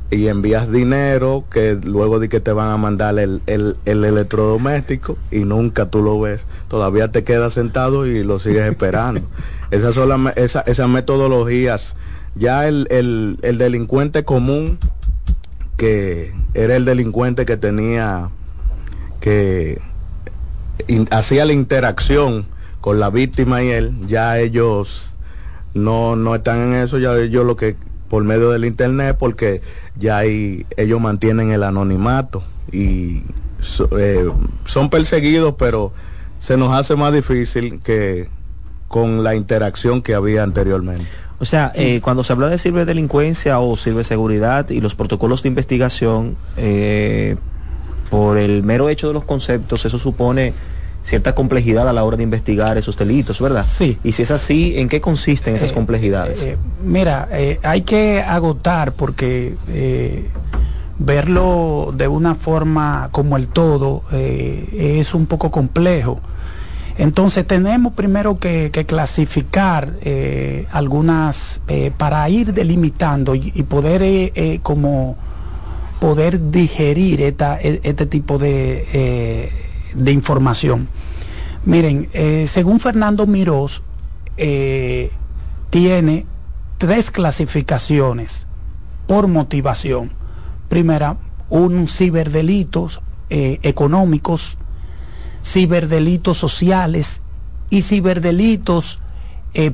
y 0.10 0.30
envías 0.30 0.72
dinero 0.72 1.44
que 1.52 1.76
luego 1.76 2.20
de 2.20 2.28
que 2.28 2.40
te 2.40 2.52
van 2.52 2.72
a 2.72 2.78
mandar 2.78 3.20
el, 3.20 3.44
el, 3.46 3.78
electrodoméstico 3.86 5.16
y 5.30 5.42
nunca 5.42 5.92
tú 5.92 6.02
lo 6.02 6.20
ves. 6.20 6.48
Todavía 6.70 7.12
te 7.12 7.24
quedas 7.24 7.54
sentado 7.54 8.08
y 8.08 8.24
lo 8.24 8.40
sigues 8.40 8.68
esperando. 8.68 9.22
esas 9.70 9.94
son 9.94 10.32
esas 10.36 10.90
metodologías. 10.90 11.96
Ya 12.34 12.68
el, 12.68 12.88
el 12.90 13.58
delincuente 13.60 14.24
común, 14.24 14.80
que 15.78 16.34
era 16.54 16.76
el 16.76 16.86
delincuente 16.86 17.46
que 17.46 17.58
tenía, 17.58 18.30
que 19.20 19.80
hacía 21.12 21.46
la 21.46 21.54
interacción 21.54 22.46
con 22.82 23.00
la 23.00 23.10
víctima 23.10 23.64
y 23.64 23.70
él, 23.70 23.96
ya 24.08 24.40
ellos 24.40 25.18
no, 25.74 26.16
no 26.16 26.36
están 26.36 26.60
en 26.60 26.74
eso, 26.76 26.98
ya 26.98 27.18
ellos 27.18 27.46
lo 27.46 27.56
que 27.56 27.76
por 28.10 28.24
medio 28.24 28.52
del 28.52 28.66
internet, 28.66 29.16
porque 29.18 29.62
ya 29.96 30.24
ellos 30.24 31.02
mantienen 31.02 31.52
el 31.52 31.64
anonimato 31.64 32.44
y 32.72 33.24
eh, 33.98 34.30
son 34.66 34.90
perseguidos, 34.90 35.56
pero 35.58 35.94
se 36.40 36.58
nos 36.58 36.78
hace 36.78 36.96
más 36.96 37.14
difícil 37.14 37.80
que 37.82 38.30
con 38.88 39.24
la 39.24 39.34
interacción 39.34 40.04
que 40.04 40.14
había 40.14 40.44
anteriormente. 40.44 41.08
O 41.44 41.46
sea, 41.46 41.74
eh, 41.76 42.00
cuando 42.02 42.24
se 42.24 42.32
habla 42.32 42.48
de 42.48 42.58
ciberdelincuencia 42.58 43.60
o 43.60 43.76
ciberseguridad 43.76 44.70
y 44.70 44.80
los 44.80 44.96
protocolos 44.96 45.44
de 45.44 45.50
investigación, 45.50 46.38
eh, 46.56 47.36
por 48.10 48.38
el 48.38 48.64
mero 48.64 48.88
hecho 48.88 49.10
de 49.10 49.14
los 49.14 49.26
conceptos, 49.26 49.84
eso 49.84 50.00
supone 50.00 50.54
cierta 51.04 51.36
complejidad 51.36 51.90
a 51.90 51.92
la 51.92 52.06
hora 52.06 52.16
de 52.16 52.24
investigar 52.24 52.78
esos 52.78 52.98
delitos, 52.98 53.42
¿verdad? 53.42 53.66
Sí. 53.68 53.98
Y 54.06 54.14
si 54.14 54.22
es 54.22 54.32
así, 54.32 54.78
¿en 54.78 54.88
qué 54.88 55.02
consisten 55.02 55.54
esas 55.54 55.72
eh, 55.72 55.74
complejidades? 55.74 56.44
Eh, 56.44 56.58
mira, 56.82 57.28
eh, 57.30 57.60
hay 57.62 57.82
que 57.82 58.22
agotar 58.22 58.94
porque 58.94 59.58
verlo 60.98 61.94
de 61.94 62.08
una 62.08 62.36
forma 62.36 63.10
como 63.12 63.36
el 63.36 63.50
todo 63.50 64.04
es 64.12 65.14
un 65.14 65.26
poco 65.26 65.52
complejo. 65.52 66.22
Entonces 66.98 67.48
tenemos 67.48 67.94
primero 67.94 68.38
que, 68.38 68.72
clasificar 68.88 69.94
algunas 70.72 71.62
para 71.98 72.30
ir 72.30 72.54
delimitando 72.54 73.36
y, 73.36 73.64
poder 73.64 74.62
como 74.62 75.16
poder 76.00 76.52
digerir 76.52 77.22
esta, 77.22 77.60
e, 77.62 77.80
este 77.84 78.06
tipo 78.06 78.38
de 78.38 79.50
de 79.96 80.12
información. 80.12 80.88
Miren, 81.66 82.10
eh, 82.14 82.46
según 82.48 82.80
Fernando 82.80 83.26
Mirós, 83.26 83.84
eh, 84.38 85.12
tiene 85.70 86.26
tres 86.78 87.12
clasificaciones 87.12 88.48
por 89.08 89.28
motivación. 89.28 90.12
Primera, 90.70 91.18
un 91.50 91.88
ciberdelitos 91.88 93.02
eh, 93.30 93.60
económicos, 93.64 94.58
ciberdelitos 95.44 96.38
sociales 96.38 97.22
y 97.70 97.82
ciberdelitos 97.82 99.00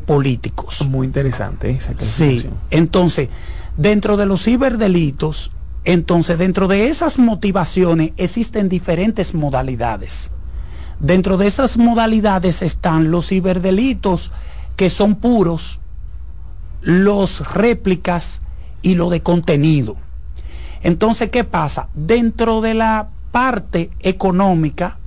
políticos. 0.05 0.85
Muy 0.89 1.07
interesante 1.07 1.69
esa 1.69 1.93
Sí, 1.97 2.45
entonces, 2.69 3.29
dentro 3.77 4.17
de 4.17 4.25
los 4.25 4.43
ciberdelitos, 4.43 5.51
entonces, 5.85 6.37
dentro 6.37 6.67
de 6.67 6.87
esas 6.87 7.17
motivaciones 7.17 8.11
existen 8.17 8.67
diferentes 8.67 9.33
modalidades. 9.33 10.31
Dentro 10.99 11.37
de 11.37 11.47
esas 11.47 11.77
modalidades 11.77 12.61
están 12.61 13.09
los 13.09 13.29
ciberdelitos 13.29 14.31
que 14.75 14.89
son 14.89 15.15
puros, 15.15 15.79
los 16.81 17.53
réplicas 17.53 18.41
y 18.81 18.95
lo 18.95 19.09
de 19.09 19.21
contenido. 19.21 19.95
Entonces, 20.83 21.29
¿qué 21.29 21.45
pasa? 21.45 21.87
Dentro 21.93 22.59
de 22.59 22.73
la 22.73 23.09
parte 23.31 23.91
económica, 24.01 24.97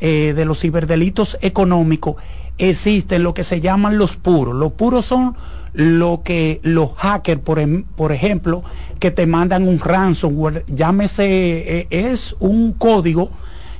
eh, 0.00 0.32
de 0.34 0.44
los 0.44 0.60
ciberdelitos 0.60 1.38
económicos, 1.40 2.16
existen 2.58 3.22
lo 3.22 3.34
que 3.34 3.44
se 3.44 3.60
llaman 3.60 3.98
los 3.98 4.16
puros. 4.16 4.54
Los 4.54 4.72
puros 4.72 5.06
son 5.06 5.36
lo 5.72 6.22
que 6.24 6.60
los 6.62 6.92
hackers, 6.96 7.40
por, 7.40 7.58
em, 7.58 7.84
por 7.96 8.12
ejemplo, 8.12 8.62
que 8.98 9.10
te 9.10 9.26
mandan 9.26 9.66
un 9.66 9.78
ransomware, 9.78 10.64
llámese, 10.66 11.24
eh, 11.26 11.86
es 11.90 12.36
un 12.40 12.72
código 12.72 13.30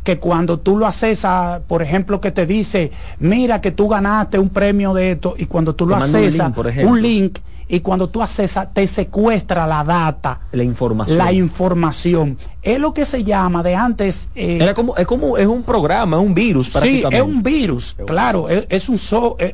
que 0.05 0.19
cuando 0.19 0.59
tú 0.59 0.79
lo 0.79 0.87
accesas, 0.87 1.61
por 1.67 1.83
ejemplo, 1.83 2.21
que 2.21 2.31
te 2.31 2.47
dice, 2.47 2.91
mira 3.19 3.61
que 3.61 3.71
tú 3.71 3.89
ganaste 3.89 4.39
un 4.39 4.49
premio 4.49 4.95
de 4.95 5.13
esto, 5.13 5.35
y 5.37 5.47
cuando 5.47 5.75
tú 5.75 5.87
lo 5.87 5.97
accesas, 5.97 6.53
un 6.85 7.03
link, 7.03 7.39
y 7.73 7.81
cuando 7.81 8.09
tú 8.09 8.21
accesas, 8.21 8.75
te 8.75 8.85
secuestra 8.89 9.65
la 9.65 9.85
data. 9.85 10.41
La 10.51 10.65
información. 10.65 11.17
La 11.17 11.33
información. 11.33 12.37
Es 12.63 12.81
lo 12.81 12.93
que 12.93 13.05
se 13.05 13.23
llama 13.23 13.63
de 13.63 13.77
antes. 13.77 14.29
Eh, 14.35 14.59
Era 14.61 14.75
como, 14.75 14.97
es 14.97 15.07
como, 15.07 15.39
es 15.39 15.47
un 15.47 15.63
programa, 15.63 16.17
es 16.17 16.27
un 16.27 16.35
virus 16.35 16.73
Sí, 16.83 17.05
es 17.09 17.23
un 17.23 17.45
virus, 17.45 17.97
claro, 18.07 18.49
es, 18.49 18.89
un 18.89 18.99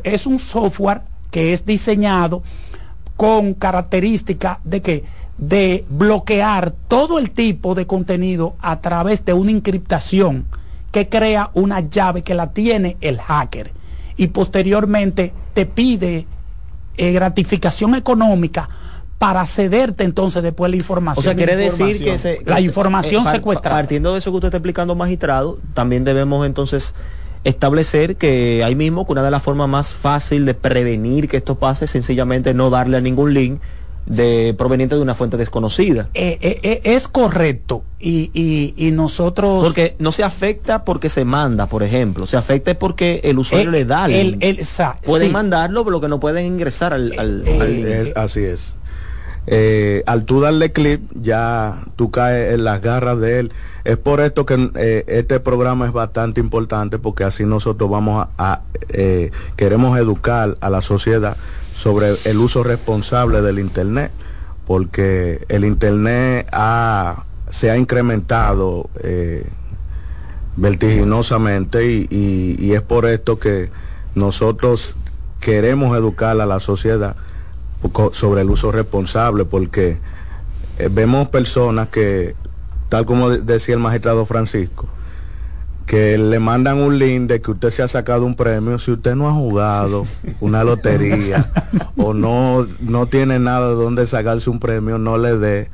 es 0.02 0.26
un 0.26 0.38
software 0.38 1.02
que 1.31 1.52
es 1.52 1.66
diseñado 1.66 2.42
con 3.16 3.52
característica 3.52 4.61
de 4.64 4.81
que 4.81 5.05
de 5.37 5.85
bloquear 5.90 6.72
todo 6.88 7.18
el 7.18 7.31
tipo 7.31 7.74
de 7.74 7.87
contenido 7.87 8.57
a 8.61 8.81
través 8.81 9.26
de 9.26 9.35
una 9.35 9.50
encriptación 9.50 10.46
que 10.90 11.11
crea 11.11 11.50
una 11.52 11.81
llave 11.81 12.22
que 12.22 12.35
la 12.35 12.52
tiene 12.52 12.96
el 13.02 13.20
hacker 13.20 13.72
y 14.16 14.29
posteriormente 14.29 15.35
te 15.52 15.66
pide 15.66 16.26
eh, 16.96 17.12
gratificación 17.12 17.94
económica 17.94 18.68
para 19.18 19.46
cederte 19.46 20.04
entonces 20.04 20.42
después 20.42 20.70
la 20.70 20.76
información. 20.76 21.20
O 21.20 21.22
sea, 21.22 21.35
quiere 21.35 21.56
decir 21.56 21.98
que, 22.02 22.42
la 22.44 22.61
información 22.61 23.26
eh, 23.26 23.32
secuestrada. 23.32 23.76
Partiendo 23.76 24.12
de 24.12 24.18
eso 24.18 24.30
que 24.30 24.37
usted 24.37 24.48
está 24.48 24.59
explicando, 24.59 24.94
magistrado, 24.94 25.59
también 25.74 26.04
debemos 26.04 26.44
entonces 26.46 26.94
establecer 27.44 28.16
que 28.16 28.62
ahí 28.64 28.74
mismo 28.74 29.06
que 29.06 29.12
una 29.12 29.22
de 29.22 29.30
las 29.30 29.42
formas 29.42 29.68
más 29.68 29.94
fácil 29.94 30.44
de 30.44 30.54
prevenir 30.54 31.28
que 31.28 31.37
esto 31.37 31.54
pase 31.54 31.85
es 31.85 31.92
sencillamente 31.92 32.54
no 32.54 32.70
darle 32.70 32.96
a 32.96 33.00
ningún 33.00 33.32
link 33.32 33.61
de 34.07 34.55
proveniente 34.57 34.95
de 34.95 35.01
una 35.01 35.14
fuente 35.14 35.37
desconocida. 35.37 36.09
Eh, 36.14 36.38
eh, 36.40 36.61
eh, 36.62 36.81
es 36.85 37.09
correcto 37.09 37.83
y, 37.99 38.31
y, 38.77 38.92
nosotros... 38.92 39.64
Porque 39.64 39.97
no 39.99 40.12
se 40.12 40.23
afecta 40.23 40.85
porque 40.85 41.09
se 41.09 41.25
manda, 41.25 41.69
por 41.69 41.83
ejemplo, 41.83 42.27
se 42.27 42.37
afecta 42.37 42.79
porque 42.79 43.21
el 43.25 43.38
usuario 43.38 43.71
le 43.71 43.85
da 43.85 44.07
el, 44.07 44.38
el, 44.40 44.61
Pueden 45.05 45.33
mandarlo, 45.33 45.85
pero 45.85 45.92
lo 45.92 46.01
que 46.01 46.09
no 46.09 46.21
pueden 46.21 46.47
ingresar 46.47 46.92
al, 46.92 47.45
link. 47.45 48.16
así 48.16 48.40
es. 48.40 48.75
al 50.07 50.25
tú 50.25 50.40
darle 50.40 50.73
clip, 50.73 51.03
ya 51.21 51.85
tú 51.97 52.11
caes 52.11 52.55
en 52.55 52.64
las 52.64 52.81
garras 52.81 53.21
de 53.21 53.40
él 53.40 53.53
es 53.87 53.97
por 53.97 54.21
esto 54.21 54.45
que 54.45 54.71
eh, 54.75 55.05
este 55.07 55.38
programa 55.38 55.87
es 55.87 55.92
bastante 55.92 56.40
importante 56.40 56.99
porque 56.99 57.23
así 57.23 57.47
nosotros 57.47 57.88
vamos 57.88 58.27
a, 58.37 58.62
eh, 58.88 59.31
queremos 59.55 59.97
educar 59.97 60.57
a 60.61 60.71
la 60.71 60.83
sociedad 60.83 61.37
sobre 61.77 62.17
el 62.25 62.39
uso 62.39 62.65
responsable 62.65 63.43
del 63.43 63.59
internet 63.59 64.11
porque 64.67 65.45
el 65.49 65.65
internet 65.67 66.49
se 67.51 67.71
ha 67.71 67.77
incrementado 67.77 68.89
eh, 69.03 69.47
vertiginosamente 70.57 71.87
y, 71.87 72.73
es 72.73 72.81
por 72.81 73.05
esto 73.05 73.39
que 73.39 73.71
nosotros 74.15 74.97
queremos 75.39 75.97
educar 75.97 76.41
a 76.41 76.47
la 76.47 76.61
sociedad 76.61 77.15
sobre 78.12 78.41
el 78.41 78.51
uso 78.51 78.73
responsable 78.73 79.45
porque 79.45 79.99
vemos 80.91 81.29
personas 81.29 81.89
que 81.89 82.35
tal 82.89 83.05
como 83.05 83.31
decía 83.31 83.74
el 83.74 83.81
magistrado 83.81 84.24
Francisco, 84.24 84.89
que 85.87 86.18
le 86.18 86.41
mandan 86.41 86.78
un 86.78 86.99
link 86.99 87.28
de 87.28 87.41
que 87.41 87.53
usted 87.53 87.70
se 87.70 87.82
ha 87.82 87.89
sacado 87.89 88.26
un 88.26 88.34
premio 88.34 88.78
si 88.78 88.91
usted 88.91 89.14
no 89.14 89.28
ha 89.28 89.32
jugado 89.32 90.05
una 90.41 90.64
lotería 90.64 91.51
o 91.97 92.12
no, 92.12 92.66
no 92.80 93.07
tiene 93.07 93.39
nada 93.39 93.68
de 93.68 93.74
donde 93.76 94.07
sacarse 94.07 94.51
un 94.51 94.59
premio, 94.59 94.99
no 94.99 95.16
le 95.16 95.39
dé. 95.39 95.70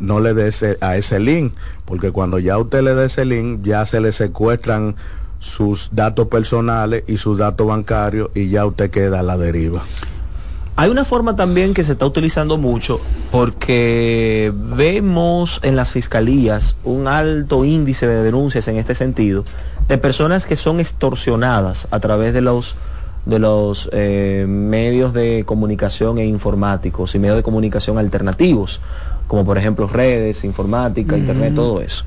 no 0.00 0.20
le 0.20 0.32
dé 0.32 0.48
ese, 0.48 0.78
a 0.80 0.96
ese 0.96 1.20
link, 1.20 1.52
porque 1.84 2.10
cuando 2.12 2.38
ya 2.38 2.56
usted 2.56 2.82
le 2.82 2.94
dé 2.94 3.06
ese 3.06 3.26
link, 3.26 3.62
ya 3.62 3.84
se 3.84 4.00
le 4.00 4.10
secuestran 4.12 4.96
sus 5.38 5.90
datos 5.92 6.28
personales 6.28 7.04
y 7.06 7.18
sus 7.18 7.36
datos 7.36 7.66
bancarios 7.66 8.30
y 8.34 8.48
ya 8.48 8.64
usted 8.64 8.90
queda 8.90 9.20
a 9.20 9.22
la 9.22 9.36
deriva. 9.36 9.84
Hay 10.76 10.90
una 10.90 11.04
forma 11.04 11.36
también 11.36 11.72
que 11.72 11.84
se 11.84 11.92
está 11.92 12.04
utilizando 12.04 12.58
mucho 12.58 13.00
porque 13.30 14.52
vemos 14.54 15.60
en 15.62 15.76
las 15.76 15.92
fiscalías 15.92 16.76
un 16.82 17.06
alto 17.06 17.64
índice 17.64 18.08
de 18.08 18.24
denuncias 18.24 18.66
en 18.66 18.76
este 18.76 18.96
sentido 18.96 19.44
de 19.86 19.98
personas 19.98 20.46
que 20.46 20.56
son 20.56 20.80
extorsionadas 20.80 21.86
a 21.92 22.00
través 22.00 22.34
de 22.34 22.40
los 22.40 22.74
de 23.24 23.38
los 23.38 23.88
eh, 23.92 24.44
medios 24.48 25.14
de 25.14 25.44
comunicación 25.46 26.18
e 26.18 26.26
informáticos 26.26 27.14
y 27.14 27.18
medios 27.18 27.38
de 27.38 27.42
comunicación 27.42 27.96
alternativos, 27.96 28.80
como 29.26 29.46
por 29.46 29.56
ejemplo 29.56 29.86
redes, 29.86 30.44
informática, 30.44 31.16
internet, 31.16 31.54
todo 31.54 31.80
eso. 31.80 32.04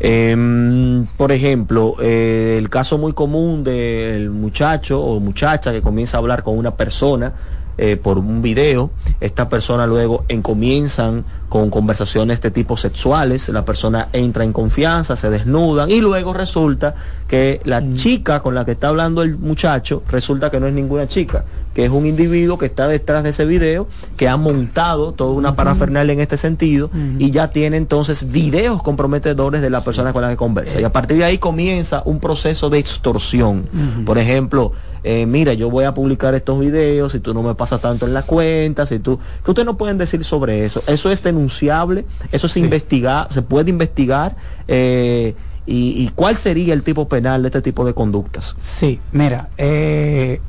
Em, 0.00 1.06
por 1.16 1.30
ejemplo, 1.30 1.94
eh, 2.00 2.56
el 2.58 2.70
caso 2.70 2.98
muy 2.98 3.12
común 3.12 3.62
del 3.62 4.30
muchacho 4.30 5.00
o 5.00 5.20
muchacha 5.20 5.70
que 5.70 5.82
comienza 5.82 6.16
a 6.16 6.20
hablar 6.20 6.42
con 6.42 6.58
una 6.58 6.72
persona 6.72 7.32
eh, 7.78 7.96
por 7.96 8.18
un 8.18 8.42
video. 8.42 8.90
Esta 9.20 9.48
persona 9.48 9.86
luego 9.86 10.24
en, 10.28 10.42
comienzan 10.42 11.24
con 11.48 11.70
conversaciones 11.70 12.40
de 12.40 12.50
tipo 12.50 12.76
sexuales, 12.76 13.48
la 13.48 13.64
persona 13.64 14.08
entra 14.12 14.44
en 14.44 14.52
confianza, 14.52 15.16
se 15.16 15.30
desnudan 15.30 15.90
y 15.90 16.00
luego 16.00 16.34
resulta 16.34 16.94
que 17.26 17.60
la 17.64 17.80
mm. 17.80 17.92
chica 17.94 18.40
con 18.40 18.54
la 18.54 18.64
que 18.64 18.72
está 18.72 18.88
hablando 18.88 19.22
el 19.22 19.38
muchacho 19.38 20.02
resulta 20.10 20.50
que 20.50 20.60
no 20.60 20.66
es 20.66 20.74
ninguna 20.74 21.06
chica, 21.08 21.44
que 21.78 21.84
es 21.84 21.92
un 21.92 22.06
individuo 22.06 22.58
que 22.58 22.66
está 22.66 22.88
detrás 22.88 23.22
de 23.22 23.30
ese 23.30 23.44
video, 23.44 23.86
que 24.16 24.26
ha 24.26 24.36
montado 24.36 25.12
toda 25.12 25.30
una 25.30 25.54
parafernalia 25.54 26.12
en 26.12 26.18
este 26.18 26.36
sentido 26.36 26.90
y 27.20 27.30
ya 27.30 27.52
tiene 27.52 27.76
entonces 27.76 28.32
videos 28.32 28.82
comprometedores 28.82 29.62
de 29.62 29.70
la 29.70 29.84
persona 29.84 30.12
con 30.12 30.22
la 30.22 30.30
que 30.30 30.36
conversa. 30.36 30.80
Y 30.80 30.82
a 30.82 30.90
partir 30.90 31.18
de 31.18 31.24
ahí 31.24 31.38
comienza 31.38 32.02
un 32.04 32.18
proceso 32.18 32.68
de 32.68 32.80
extorsión. 32.80 33.68
Por 34.04 34.18
ejemplo, 34.18 34.72
eh, 35.04 35.24
mira, 35.24 35.54
yo 35.54 35.70
voy 35.70 35.84
a 35.84 35.94
publicar 35.94 36.34
estos 36.34 36.58
videos, 36.58 37.12
si 37.12 37.20
tú 37.20 37.32
no 37.32 37.44
me 37.44 37.54
pasas 37.54 37.80
tanto 37.80 38.06
en 38.06 38.12
la 38.12 38.22
cuenta, 38.22 38.84
si 38.84 38.98
tú... 38.98 39.20
¿Qué 39.44 39.52
ustedes 39.52 39.66
no 39.66 39.78
pueden 39.78 39.98
decir 39.98 40.24
sobre 40.24 40.64
eso? 40.64 40.82
Eso 40.92 41.12
es 41.12 41.22
denunciable, 41.22 42.06
eso 42.32 42.48
se 42.48 42.58
investiga, 42.58 43.28
se 43.30 43.42
puede 43.42 43.70
investigar. 43.70 44.34
Eh, 44.66 45.36
y, 45.64 46.10
cuál 46.16 46.36
sería 46.36 46.74
el 46.74 46.82
tipo 46.82 47.08
penal 47.08 47.42
de 47.42 47.48
este 47.50 47.62
tipo 47.62 47.84
de 47.84 47.94
conductas? 47.94 48.56
Sí, 48.58 48.98
mira, 49.12 49.50
eh, 49.58 50.40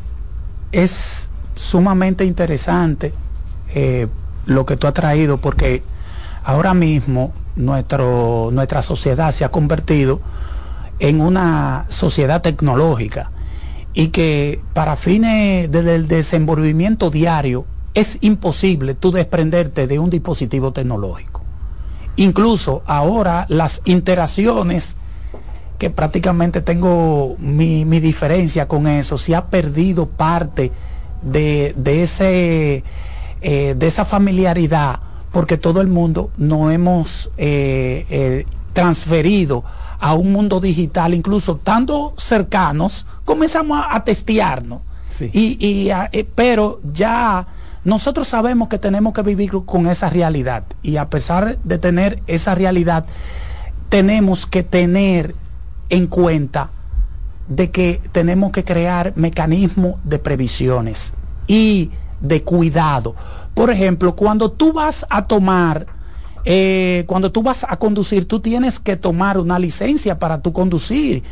es 0.71 1.29
sumamente 1.55 2.25
interesante 2.25 3.13
eh, 3.73 4.07
lo 4.45 4.65
que 4.65 4.77
tú 4.77 4.87
has 4.87 4.93
traído 4.93 5.37
porque 5.37 5.83
ahora 6.43 6.73
mismo 6.73 7.33
nuestra 7.55 8.81
sociedad 8.81 9.31
se 9.31 9.43
ha 9.45 9.49
convertido 9.49 10.21
en 10.99 11.21
una 11.21 11.85
sociedad 11.89 12.41
tecnológica 12.41 13.31
y 13.93 14.09
que 14.09 14.61
para 14.73 14.95
fines 14.95 15.69
del 15.71 16.07
desenvolvimiento 16.07 17.09
diario 17.09 17.65
es 17.93 18.17
imposible 18.21 18.93
tú 18.93 19.11
desprenderte 19.11 19.87
de 19.87 19.99
un 19.99 20.09
dispositivo 20.09 20.71
tecnológico. 20.71 21.41
Incluso 22.15 22.83
ahora 22.85 23.45
las 23.49 23.81
interacciones 23.85 24.95
que 25.79 25.89
prácticamente 25.89 26.61
tengo 26.61 27.37
mi, 27.39 27.83
diferencia 27.85 28.67
con 28.67 28.85
eso, 28.85 29.17
se 29.17 29.33
ha 29.33 29.45
perdido 29.45 30.07
parte 30.07 30.71
de, 31.23 31.73
ese, 31.85 32.83
eh, 33.41 33.75
de 33.77 33.87
esa 33.87 34.03
familiaridad, 34.03 34.99
porque 35.31 35.57
todo 35.57 35.79
el 35.79 35.87
mundo 35.87 36.31
nos 36.37 36.73
hemos 36.73 37.31
eh, 37.37 38.05
eh, 38.09 38.45
transferido 38.73 39.63
a 39.99 40.13
un 40.15 40.33
mundo 40.33 40.59
digital, 40.59 41.13
incluso 41.13 41.53
estando 41.53 42.13
cercanos, 42.17 43.07
comenzamos 43.23 43.81
a, 43.89 44.03
testearnos. 44.03 44.81
Y, 45.33 45.89
pero 46.35 46.79
ya 46.93 47.47
nosotros 47.83 48.27
sabemos 48.27 48.67
que 48.67 48.77
tenemos 48.77 49.13
que 49.13 49.21
vivir 49.21 49.51
con 49.65 49.87
esa 49.87 50.09
realidad. 50.09 50.63
Y 50.81 50.97
a 50.97 51.09
pesar 51.09 51.57
de 51.63 51.77
tener 51.77 52.21
esa 52.27 52.53
realidad, 52.53 53.05
tenemos 53.89 54.45
que 54.45 54.63
tener 54.63 55.35
en 55.89 56.07
cuenta 56.07 56.69
de 57.47 57.71
que 57.71 58.01
tenemos 58.11 58.51
que 58.51 58.63
crear 58.63 59.13
mecanismos 59.15 59.95
de 60.03 60.19
previsiones 60.19 61.13
y 61.47 61.91
de 62.21 62.43
cuidado. 62.43 63.15
Por 63.53 63.71
ejemplo, 63.71 64.15
cuando 64.15 64.51
tú 64.51 64.71
vas 64.71 65.05
a 65.09 65.25
tomar, 65.25 65.87
eh, 66.45 67.03
cuando 67.07 67.31
tú 67.31 67.41
vas 67.41 67.65
a 67.67 67.77
conducir, 67.77 68.27
tú 68.27 68.39
tienes 68.39 68.79
que 68.79 68.95
tomar 68.95 69.37
una 69.39 69.57
licencia 69.57 70.19
para 70.19 70.41
tu 70.41 70.53
conducir 70.53 71.23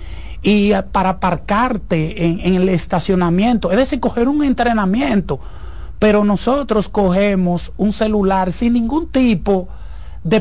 y 0.41 0.73
eh, 0.73 0.83
para 0.91 1.09
aparcarte 1.09 2.25
en, 2.25 2.39
en 2.39 2.55
el 2.55 2.69
estacionamiento, 2.69 3.71
es 3.71 3.77
decir, 3.77 3.99
coger 3.99 4.27
un 4.27 4.43
entrenamiento. 4.43 5.39
Pero 5.99 6.23
nosotros 6.23 6.89
cogemos 6.89 7.71
un 7.77 7.91
celular 7.91 8.51
sin 8.51 8.73
ningún 8.73 9.07
tipo 9.07 9.67
de 9.67 9.86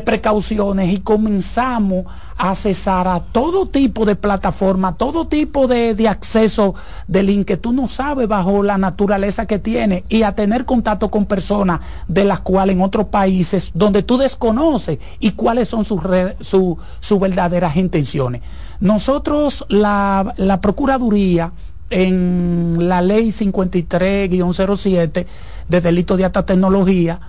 precauciones 0.01 0.93
y 0.93 0.99
comenzamos 0.99 2.05
a 2.37 2.51
accesar 2.51 3.07
a 3.07 3.19
todo 3.19 3.67
tipo 3.67 4.05
de 4.05 4.15
plataforma, 4.15 4.95
todo 4.97 5.27
tipo 5.27 5.67
de, 5.67 6.07
acceso 6.07 6.75
de 7.07 7.23
link 7.23 7.47
que 7.47 7.57
tú 7.57 7.73
no 7.73 7.87
sabes 7.87 8.27
bajo 8.27 8.63
la 8.63 8.77
naturaleza 8.77 9.45
que 9.45 9.59
tiene 9.59 10.03
y 10.09 10.23
a 10.23 10.35
tener 10.35 10.65
contacto 10.65 11.09
con 11.09 11.25
personas 11.25 11.79
de 12.07 12.25
las 12.25 12.41
cuales 12.41 12.75
en 12.75 12.81
otros 12.81 13.07
países 13.07 13.71
donde 13.73 14.03
tú 14.03 14.17
desconoces 14.17 14.99
y 15.19 15.31
cuáles 15.31 15.69
son 15.69 15.85
sus 15.85 16.01
sus 16.41 17.19
verdaderas 17.19 17.75
intenciones. 17.77 18.41
Nosotros, 18.79 19.65
la, 19.69 20.33
la 20.37 20.61
Procuraduría, 20.61 21.51
en 21.89 22.89
la 22.89 23.01
ley 23.01 23.29
53-07 23.29 25.25
de 25.69 25.81
delito 25.81 26.17
de 26.17 26.25
alta 26.25 26.45
tecnología, 26.45 27.19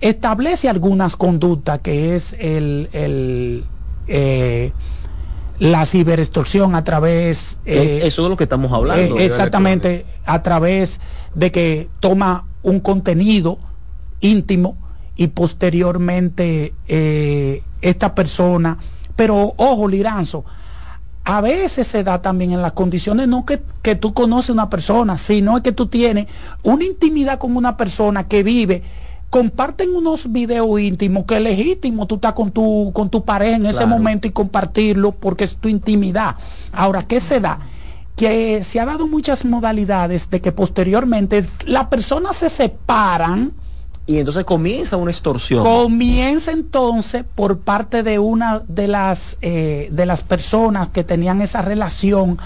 establece 0.00 0.68
algunas 0.68 1.16
conductas 1.16 1.80
que 1.80 2.14
es 2.14 2.36
el, 2.38 2.88
eh, 4.06 4.72
la 5.58 5.86
ciberextorsión 5.86 6.74
a 6.76 6.84
través 6.84 7.58
eh, 7.64 8.00
eso 8.04 8.24
es 8.24 8.30
lo 8.30 8.36
que 8.36 8.44
estamos 8.44 8.72
hablando 8.72 9.18
eh, 9.18 9.24
exactamente 9.24 10.06
a 10.24 10.42
través 10.42 11.00
de 11.34 11.50
que 11.50 11.88
toma 11.98 12.46
un 12.62 12.80
contenido 12.80 13.58
íntimo 14.20 14.76
y 15.16 15.28
posteriormente 15.28 16.74
esta 17.80 18.14
persona 18.14 18.78
pero 19.16 19.54
ojo 19.56 19.88
Liranzo 19.88 20.44
a 21.24 21.40
veces 21.40 21.88
se 21.88 22.04
da 22.04 22.22
también 22.22 22.52
en 22.52 22.62
las 22.62 22.72
condiciones 22.72 23.26
no 23.26 23.44
que, 23.44 23.60
que 23.82 23.96
tú 23.96 24.14
conoces 24.14 24.50
una 24.50 24.70
persona 24.70 25.16
sino 25.16 25.60
que 25.60 25.72
tú 25.72 25.86
tienes 25.88 26.28
una 26.62 26.84
intimidad 26.84 27.38
con 27.38 27.56
una 27.56 27.76
persona 27.76 28.28
que 28.28 28.44
vive 28.44 28.84
comparten 29.30 29.94
unos 29.94 30.32
videos 30.32 30.80
íntimos 30.80 31.24
que 31.26 31.36
es 31.36 31.42
legítimo 31.42 32.06
tú 32.06 32.16
estás 32.16 32.32
con 32.32 32.50
tu 32.50 32.92
con 32.94 33.10
tu 33.10 33.24
pareja 33.24 33.56
en 33.56 33.66
ese 33.66 33.84
momento 33.84 34.26
y 34.26 34.30
compartirlo 34.30 35.12
porque 35.12 35.44
es 35.44 35.56
tu 35.58 35.68
intimidad. 35.68 36.36
Ahora, 36.72 37.02
¿qué 37.02 37.20
se 37.20 37.40
da? 37.40 37.58
Que 38.16 38.64
se 38.64 38.80
ha 38.80 38.86
dado 38.86 39.06
muchas 39.06 39.44
modalidades 39.44 40.30
de 40.30 40.40
que 40.40 40.50
posteriormente 40.50 41.44
las 41.66 41.86
personas 41.86 42.36
se 42.36 42.48
separan 42.48 43.52
y 44.06 44.18
entonces 44.18 44.44
comienza 44.44 44.96
una 44.96 45.10
extorsión. 45.10 45.62
Comienza 45.62 46.50
entonces 46.52 47.24
por 47.34 47.58
parte 47.58 48.02
de 48.02 48.18
una 48.18 48.62
de 48.66 48.88
las 48.88 49.36
eh, 49.42 49.88
de 49.92 50.06
las 50.06 50.22
personas 50.22 50.88
que 50.88 51.04
tenían 51.04 51.42
esa 51.42 51.60
relación 51.60 52.38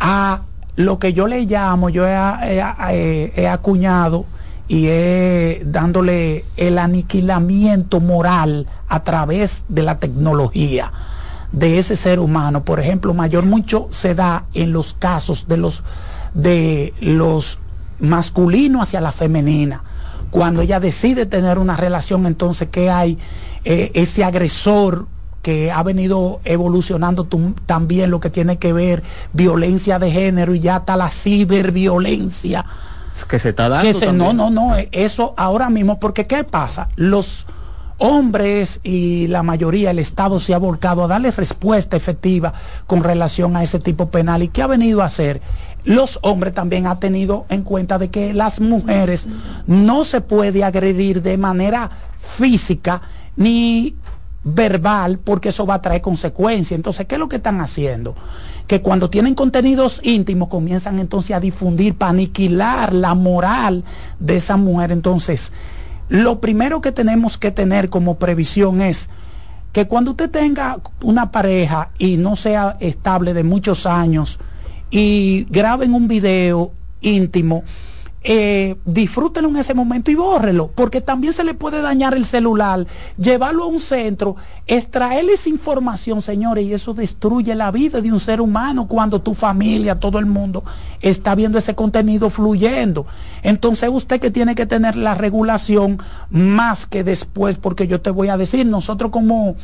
a 0.00 0.42
lo 0.76 0.98
que 0.98 1.12
yo 1.12 1.28
le 1.28 1.44
llamo, 1.44 1.90
yo 1.90 2.06
he 2.06 3.46
acuñado 3.46 4.24
y 4.68 4.86
es 4.86 5.70
dándole 5.70 6.44
el 6.56 6.78
aniquilamiento 6.78 8.00
moral 8.00 8.66
a 8.88 9.02
través 9.04 9.64
de 9.68 9.82
la 9.82 9.98
tecnología 9.98 10.92
de 11.52 11.78
ese 11.78 11.96
ser 11.96 12.18
humano. 12.18 12.64
Por 12.64 12.80
ejemplo, 12.80 13.14
mayor 13.14 13.44
mucho 13.44 13.88
se 13.90 14.14
da 14.14 14.44
en 14.54 14.72
los 14.72 14.94
casos 14.94 15.46
de 15.48 15.56
los 15.56 15.82
de 16.34 16.94
los 17.00 17.58
masculinos 18.00 18.82
hacia 18.82 19.00
la 19.00 19.12
femenina. 19.12 19.82
Cuando 20.30 20.62
ella 20.62 20.80
decide 20.80 21.26
tener 21.26 21.58
una 21.58 21.76
relación, 21.76 22.24
entonces 22.24 22.68
que 22.70 22.90
hay 22.90 23.18
eh, 23.64 23.90
ese 23.94 24.24
agresor 24.24 25.06
que 25.42 25.70
ha 25.70 25.82
venido 25.82 26.40
evolucionando 26.44 27.28
también 27.66 28.10
lo 28.10 28.20
que 28.20 28.30
tiene 28.30 28.58
que 28.58 28.72
ver 28.72 29.02
violencia 29.32 29.98
de 29.98 30.10
género 30.10 30.54
y 30.54 30.60
ya 30.60 30.78
está 30.78 30.96
la 30.96 31.10
ciberviolencia 31.10 32.64
que 33.28 33.38
se 33.38 33.50
está 33.50 33.68
dando. 33.68 34.12
no, 34.12 34.32
no, 34.32 34.50
no, 34.50 34.76
eso 34.90 35.34
ahora 35.36 35.70
mismo, 35.70 36.00
porque 36.00 36.26
¿qué 36.26 36.44
pasa? 36.44 36.88
Los 36.96 37.46
hombres 37.98 38.80
y 38.82 39.28
la 39.28 39.44
mayoría, 39.44 39.92
el 39.92 40.00
Estado 40.00 40.40
se 40.40 40.54
ha 40.54 40.58
volcado 40.58 41.04
a 41.04 41.06
darle 41.06 41.30
respuesta 41.30 41.96
efectiva 41.96 42.52
con 42.86 43.04
relación 43.04 43.56
a 43.56 43.62
ese 43.62 43.78
tipo 43.78 44.08
penal. 44.10 44.42
¿Y 44.42 44.48
qué 44.48 44.62
ha 44.62 44.66
venido 44.66 45.02
a 45.02 45.06
hacer? 45.06 45.40
Los 45.84 46.18
hombres 46.22 46.52
también 46.52 46.86
han 46.86 46.98
tenido 46.98 47.46
en 47.48 47.62
cuenta 47.62 47.98
de 47.98 48.10
que 48.10 48.32
las 48.32 48.60
mujeres 48.60 49.28
no 49.66 50.04
se 50.04 50.20
puede 50.20 50.64
agredir 50.64 51.22
de 51.22 51.38
manera 51.38 51.90
física 52.18 53.02
ni 53.36 53.94
verbal, 54.44 55.18
porque 55.18 55.50
eso 55.50 55.66
va 55.66 55.74
a 55.74 55.82
traer 55.82 56.00
consecuencias. 56.00 56.76
Entonces, 56.76 57.06
¿qué 57.06 57.14
es 57.14 57.18
lo 57.20 57.28
que 57.28 57.36
están 57.36 57.60
haciendo? 57.60 58.16
Que 58.66 58.80
cuando 58.80 59.10
tienen 59.10 59.34
contenidos 59.34 60.00
íntimos 60.02 60.48
comienzan 60.48 60.98
entonces 60.98 61.36
a 61.36 61.40
difundir 61.40 61.94
para 61.96 62.10
aniquilar 62.10 62.92
la 62.94 63.14
moral 63.14 63.84
de 64.18 64.36
esa 64.36 64.56
mujer. 64.56 64.92
Entonces, 64.92 65.52
lo 66.08 66.40
primero 66.40 66.80
que 66.80 66.92
tenemos 66.92 67.38
que 67.38 67.50
tener 67.50 67.88
como 67.88 68.18
previsión 68.18 68.80
es 68.80 69.10
que 69.72 69.88
cuando 69.88 70.12
usted 70.12 70.30
tenga 70.30 70.80
una 71.02 71.30
pareja 71.30 71.90
y 71.98 72.18
no 72.18 72.36
sea 72.36 72.76
estable 72.80 73.32
de 73.34 73.44
muchos 73.44 73.86
años 73.86 74.38
y 74.90 75.46
graben 75.48 75.94
un 75.94 76.08
video 76.08 76.72
íntimo, 77.00 77.64
eh, 78.24 78.76
disfrútenlo 78.84 79.48
en 79.48 79.56
ese 79.56 79.74
momento 79.74 80.10
y 80.10 80.14
bórrelo, 80.14 80.68
porque 80.68 81.00
también 81.00 81.32
se 81.32 81.42
le 81.42 81.54
puede 81.54 81.80
dañar 81.80 82.14
el 82.14 82.24
celular, 82.24 82.86
llevarlo 83.18 83.64
a 83.64 83.66
un 83.66 83.80
centro, 83.80 84.36
extraerles 84.66 85.48
información, 85.48 86.22
señores, 86.22 86.64
y 86.64 86.72
eso 86.72 86.94
destruye 86.94 87.54
la 87.56 87.72
vida 87.72 88.00
de 88.00 88.12
un 88.12 88.20
ser 88.20 88.40
humano 88.40 88.86
cuando 88.86 89.20
tu 89.20 89.34
familia, 89.34 89.98
todo 89.98 90.20
el 90.20 90.26
mundo 90.26 90.62
está 91.00 91.34
viendo 91.34 91.58
ese 91.58 91.74
contenido 91.74 92.30
fluyendo. 92.30 93.06
Entonces 93.42 93.90
usted 93.92 94.20
que 94.20 94.30
tiene 94.30 94.54
que 94.54 94.66
tener 94.66 94.96
la 94.96 95.14
regulación 95.14 95.98
más 96.30 96.86
que 96.86 97.02
después, 97.02 97.58
porque 97.58 97.88
yo 97.88 98.00
te 98.00 98.10
voy 98.10 98.28
a 98.28 98.36
decir, 98.36 98.66
nosotros 98.66 99.10
como, 99.10 99.56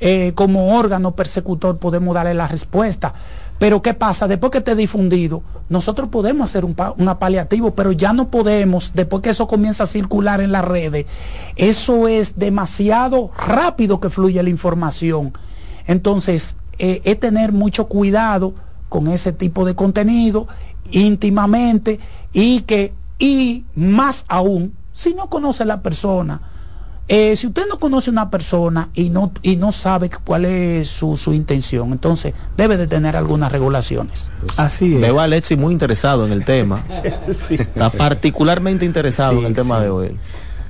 eh, 0.00 0.32
como 0.34 0.76
órgano 0.76 1.12
persecutor 1.12 1.78
podemos 1.78 2.14
darle 2.14 2.34
la 2.34 2.46
respuesta 2.46 3.14
pero 3.58 3.82
¿qué 3.82 3.94
pasa? 3.94 4.28
Después 4.28 4.52
que 4.52 4.58
esté 4.58 4.76
difundido, 4.76 5.42
nosotros 5.68 6.08
podemos 6.08 6.50
hacer 6.50 6.64
un, 6.64 6.76
un 6.96 7.16
paliativo, 7.18 7.74
pero 7.74 7.92
ya 7.92 8.12
no 8.12 8.28
podemos, 8.28 8.92
después 8.94 9.22
que 9.22 9.30
eso 9.30 9.48
comienza 9.48 9.84
a 9.84 9.86
circular 9.86 10.40
en 10.40 10.52
las 10.52 10.64
redes, 10.64 11.06
eso 11.56 12.08
es 12.08 12.38
demasiado 12.38 13.30
rápido 13.36 14.00
que 14.00 14.10
fluye 14.10 14.42
la 14.42 14.50
información. 14.50 15.32
Entonces, 15.86 16.56
eh, 16.78 17.00
es 17.04 17.18
tener 17.18 17.52
mucho 17.52 17.86
cuidado 17.86 18.54
con 18.88 19.08
ese 19.08 19.32
tipo 19.32 19.64
de 19.64 19.74
contenido 19.74 20.46
íntimamente 20.90 21.98
y 22.32 22.60
que, 22.60 22.92
y 23.18 23.64
más 23.74 24.24
aún, 24.28 24.74
si 24.92 25.14
no 25.14 25.28
conoce 25.28 25.62
a 25.62 25.66
la 25.66 25.80
persona, 25.80 26.40
eh, 27.08 27.36
si 27.36 27.46
usted 27.46 27.66
no 27.68 27.78
conoce 27.78 28.10
a 28.10 28.12
una 28.12 28.30
persona 28.30 28.88
y 28.92 29.10
no, 29.10 29.30
y 29.42 29.56
no 29.56 29.70
sabe 29.70 30.10
cuál 30.24 30.44
es 30.44 30.88
su, 30.88 31.16
su, 31.16 31.32
intención, 31.32 31.92
entonces 31.92 32.34
debe 32.56 32.76
de 32.76 32.88
tener 32.88 33.16
algunas 33.16 33.52
regulaciones. 33.52 34.26
Así 34.56 34.96
es. 34.96 35.00
Veo 35.00 35.20
a 35.20 35.24
Alexi 35.24 35.54
muy 35.56 35.72
interesado 35.72 36.26
en 36.26 36.32
el 36.32 36.44
tema. 36.44 36.82
Está 37.28 37.90
particularmente 37.90 38.84
interesado 38.84 39.34
sí, 39.34 39.38
en 39.38 39.46
el 39.46 39.54
tema 39.54 39.78
sí. 39.78 39.84
de 39.84 39.90
hoy. 39.90 40.16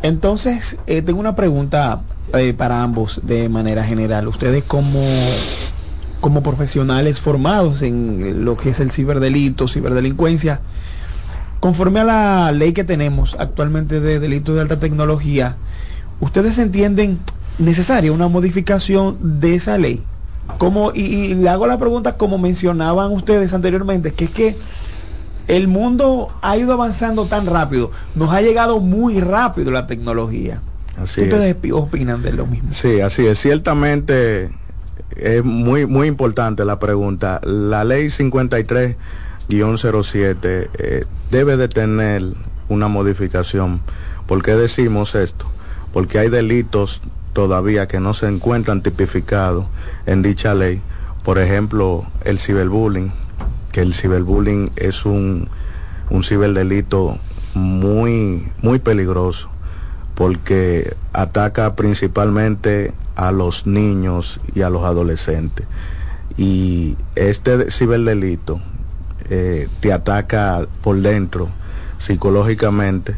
Entonces, 0.03 0.77
eh, 0.87 1.01
tengo 1.01 1.21
una 1.21 1.35
pregunta 1.35 2.03
eh, 2.35 2.53
para 2.53 2.83
ambos 2.83 3.21
de 3.25 3.49
manera 3.49 3.85
general. 3.85 4.29
Ustedes 4.29 4.63
como, 4.63 5.03
como 6.21 6.43
profesionales 6.43 7.19
formados 7.19 7.81
en 7.81 8.45
lo 8.45 8.59
que 8.59 8.71
es 8.71 8.81
el 8.81 8.91
ciberdelito, 8.91 9.69
ciberdelincuencia, 9.69 10.61
conforme 11.61 12.01
a 12.01 12.05
la 12.05 12.53
ley 12.53 12.75
que 12.75 12.85
tenemos 12.85 13.37
actualmente 13.39 14.01
de 14.01 14.21
delitos 14.21 14.55
de 14.55 14.61
alta 14.61 14.79
tecnología, 14.79 15.57
¿ustedes 16.21 16.59
entienden 16.59 17.19
necesaria 17.59 18.13
una 18.13 18.29
modificación 18.29 19.41
de 19.41 19.55
esa 19.55 19.79
ley? 19.79 20.03
Como, 20.59 20.93
y, 20.95 21.03
y, 21.03 21.35
le 21.35 21.49
hago 21.49 21.67
la 21.67 21.77
pregunta 21.77 22.17
como 22.17 22.39
mencionaban 22.39 23.13
ustedes 23.13 23.53
anteriormente, 23.53 24.15
que 24.15 24.27
es 24.27 24.31
que 24.31 24.57
el 25.49 25.69
mundo 25.69 26.33
ha 26.43 26.57
ido 26.57 26.73
avanzando 26.73 27.27
tan 27.27 27.47
rápido, 27.47 27.91
nos 28.15 28.33
ha 28.33 28.43
llegado 28.43 28.81
muy 28.81 29.21
rápido 29.21 29.71
la 29.71 29.87
tecnología. 29.87 30.61
Así 30.97 31.23
¿Ustedes 31.23 31.57
es. 31.63 31.73
opinan 31.73 32.23
de 32.23 32.33
lo 32.33 32.47
mismo? 32.47 32.73
Sí, 32.73 33.01
así 33.01 33.27
es. 33.27 33.39
Ciertamente 33.39 34.51
es 35.15 35.45
muy, 35.45 35.87
muy 35.87 36.09
importante 36.09 36.65
la 36.65 36.79
pregunta. 36.79 37.41
La 37.45 37.85
ley 37.85 38.07
53-07 38.07 38.97
eh, 40.79 41.05
debe 41.31 41.57
de 41.57 41.69
tener 41.69 42.25
una 42.69 42.89
modificación. 42.89 43.81
¿Por 44.27 44.43
qué 44.43 44.57
decimos 44.57 45.15
esto? 45.15 45.47
Porque 45.97 46.19
hay 46.19 46.29
delitos 46.29 47.01
todavía 47.33 47.89
que 47.89 48.01
no 48.01 48.13
se 48.13 48.29
encuentran 48.29 48.83
tipificados 48.83 49.65
en 50.05 50.21
dicha 50.21 50.55
ley. 50.55 50.83
Por 51.25 51.39
ejemplo, 51.39 52.05
el 52.23 52.39
ciberbullying, 52.39 53.15
que 53.73 53.81
el 53.81 53.95
ciberbullying 53.95 54.73
es 54.77 55.07
un, 55.07 55.49
un 56.11 56.23
ciberdelito 56.23 57.19
muy, 57.55 58.47
muy 58.61 58.79
peligroso, 58.79 59.49
porque 60.15 60.95
ataca 61.15 61.77
principalmente 61.77 62.93
a 63.15 63.33
los 63.33 63.67
niños 63.67 64.39
y 64.55 64.61
a 64.61 64.69
los 64.69 64.85
adolescentes. 64.85 65.67
Y 66.37 66.99
este 67.15 67.71
ciberdelito 67.71 68.61
eh, 69.31 69.69
te 69.81 69.95
ataca 69.95 70.67
por 70.83 71.01
dentro, 71.01 71.49
psicológicamente, 71.97 73.17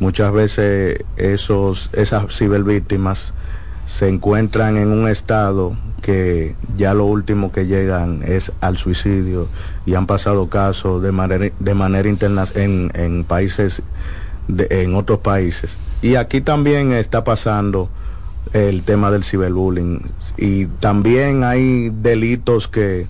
muchas 0.00 0.32
veces 0.32 1.04
esos, 1.16 1.90
esas 1.92 2.36
cibervíctimas 2.36 3.34
se 3.86 4.08
encuentran 4.08 4.76
en 4.76 4.88
un 4.88 5.08
estado 5.08 5.76
que 6.00 6.56
ya 6.76 6.94
lo 6.94 7.04
último 7.04 7.52
que 7.52 7.66
llegan 7.66 8.22
es 8.24 8.52
al 8.60 8.76
suicidio 8.76 9.48
y 9.84 9.94
han 9.94 10.06
pasado 10.06 10.48
casos 10.48 11.02
de 11.02 11.12
manera, 11.12 11.50
de 11.58 11.74
manera 11.74 12.08
interna 12.08 12.46
en, 12.54 12.90
en 12.94 13.24
países, 13.24 13.82
de, 14.48 14.66
en 14.70 14.94
otros 14.94 15.18
países. 15.18 15.78
Y 16.02 16.14
aquí 16.14 16.40
también 16.40 16.92
está 16.92 17.24
pasando 17.24 17.90
el 18.52 18.82
tema 18.84 19.10
del 19.10 19.22
ciberbullying 19.22 20.10
y 20.36 20.66
también 20.66 21.44
hay 21.44 21.90
delitos 21.90 22.68
que 22.68 23.06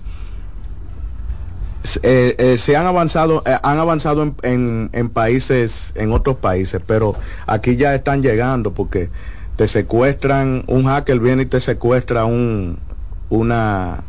eh, 2.03 2.35
eh, 2.37 2.57
se 2.57 2.75
han 2.75 2.85
avanzado, 2.85 3.43
eh, 3.45 3.57
han 3.63 3.79
avanzado 3.79 4.23
en, 4.23 4.35
en, 4.43 4.89
en, 4.93 5.09
países, 5.09 5.93
en 5.95 6.11
otros 6.11 6.37
países, 6.37 6.81
pero 6.85 7.15
aquí 7.47 7.75
ya 7.75 7.95
están 7.95 8.21
llegando 8.21 8.73
porque 8.73 9.09
te 9.55 9.67
secuestran, 9.67 10.63
un 10.67 10.85
hacker 10.85 11.19
viene 11.19 11.43
y 11.43 11.45
te 11.45 11.59
secuestra 11.59 12.25
un, 12.25 12.79
una, 13.29 14.03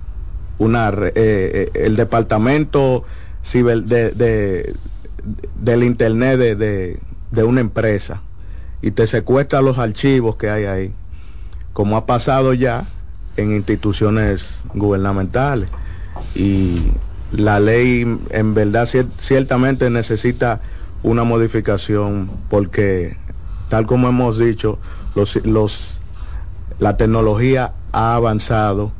una, 0.58 0.90
eh, 0.90 1.12
eh, 1.14 1.70
el 1.74 1.96
departamento 1.96 3.04
ciber 3.42 3.84
de, 3.84 4.10
de, 4.10 4.74
del 5.56 5.82
internet 5.82 6.38
de, 6.38 6.56
de, 6.56 7.00
de 7.30 7.44
una 7.44 7.60
empresa 7.60 8.22
y 8.82 8.90
te 8.90 9.06
secuestra 9.06 9.62
los 9.62 9.78
archivos 9.78 10.36
que 10.36 10.50
hay 10.50 10.64
ahí, 10.64 10.94
como 11.72 11.96
ha 11.96 12.06
pasado 12.06 12.52
ya 12.52 12.88
en 13.36 13.52
instituciones 13.52 14.64
gubernamentales. 14.74 15.70
Y 16.34 16.92
la 17.32 17.60
ley 17.60 18.18
en 18.30 18.54
verdad 18.54 18.88
ciertamente 19.18 19.90
necesita 19.90 20.60
una 21.02 21.24
modificación 21.24 22.30
porque 22.48 23.16
tal 23.68 23.86
como 23.86 24.08
hemos 24.08 24.38
dicho 24.38 24.78
los, 25.14 25.36
los 25.44 26.00
la 26.78 26.96
tecnología 26.96 27.72
ha 27.92 28.14
avanzado 28.14 28.92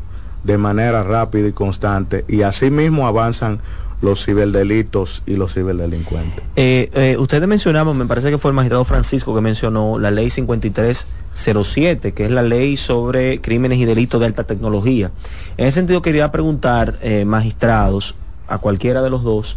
de 0.44 0.58
manera 0.58 1.02
rápida 1.04 1.48
y 1.48 1.52
constante 1.52 2.24
y 2.28 2.42
asimismo 2.42 3.06
avanzan 3.06 3.60
los 4.02 4.24
ciberdelitos 4.24 5.22
y 5.26 5.36
los 5.36 5.54
ciberdelincuentes. 5.54 6.44
Eh, 6.56 6.90
eh, 6.92 7.16
ustedes 7.18 7.46
mencionaban, 7.46 7.96
me 7.96 8.06
parece 8.06 8.30
que 8.30 8.38
fue 8.38 8.50
el 8.50 8.54
magistrado 8.56 8.84
Francisco 8.84 9.32
que 9.32 9.40
mencionó 9.40 9.98
la 10.00 10.10
ley 10.10 10.28
5307, 10.28 12.12
que 12.12 12.24
es 12.24 12.30
la 12.32 12.42
ley 12.42 12.76
sobre 12.76 13.40
crímenes 13.40 13.78
y 13.78 13.84
delitos 13.84 14.20
de 14.20 14.26
alta 14.26 14.42
tecnología. 14.42 15.12
En 15.56 15.68
ese 15.68 15.76
sentido 15.76 16.02
quería 16.02 16.32
preguntar, 16.32 16.98
eh, 17.00 17.24
magistrados, 17.24 18.16
a 18.48 18.58
cualquiera 18.58 19.02
de 19.02 19.10
los 19.10 19.22
dos, 19.22 19.56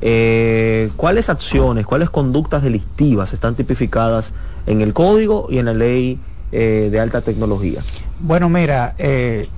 eh, 0.00 0.90
¿cuáles 0.96 1.28
acciones, 1.30 1.86
cuáles 1.86 2.10
conductas 2.10 2.62
delictivas 2.62 3.32
están 3.32 3.54
tipificadas 3.54 4.34
en 4.66 4.82
el 4.82 4.92
código 4.92 5.46
y 5.50 5.58
en 5.58 5.66
la 5.66 5.74
ley 5.74 6.20
eh, 6.52 6.88
de 6.90 7.00
alta 7.00 7.22
tecnología? 7.22 7.82
Bueno, 8.20 8.48
mira, 8.48 8.94
eh, 8.98 9.48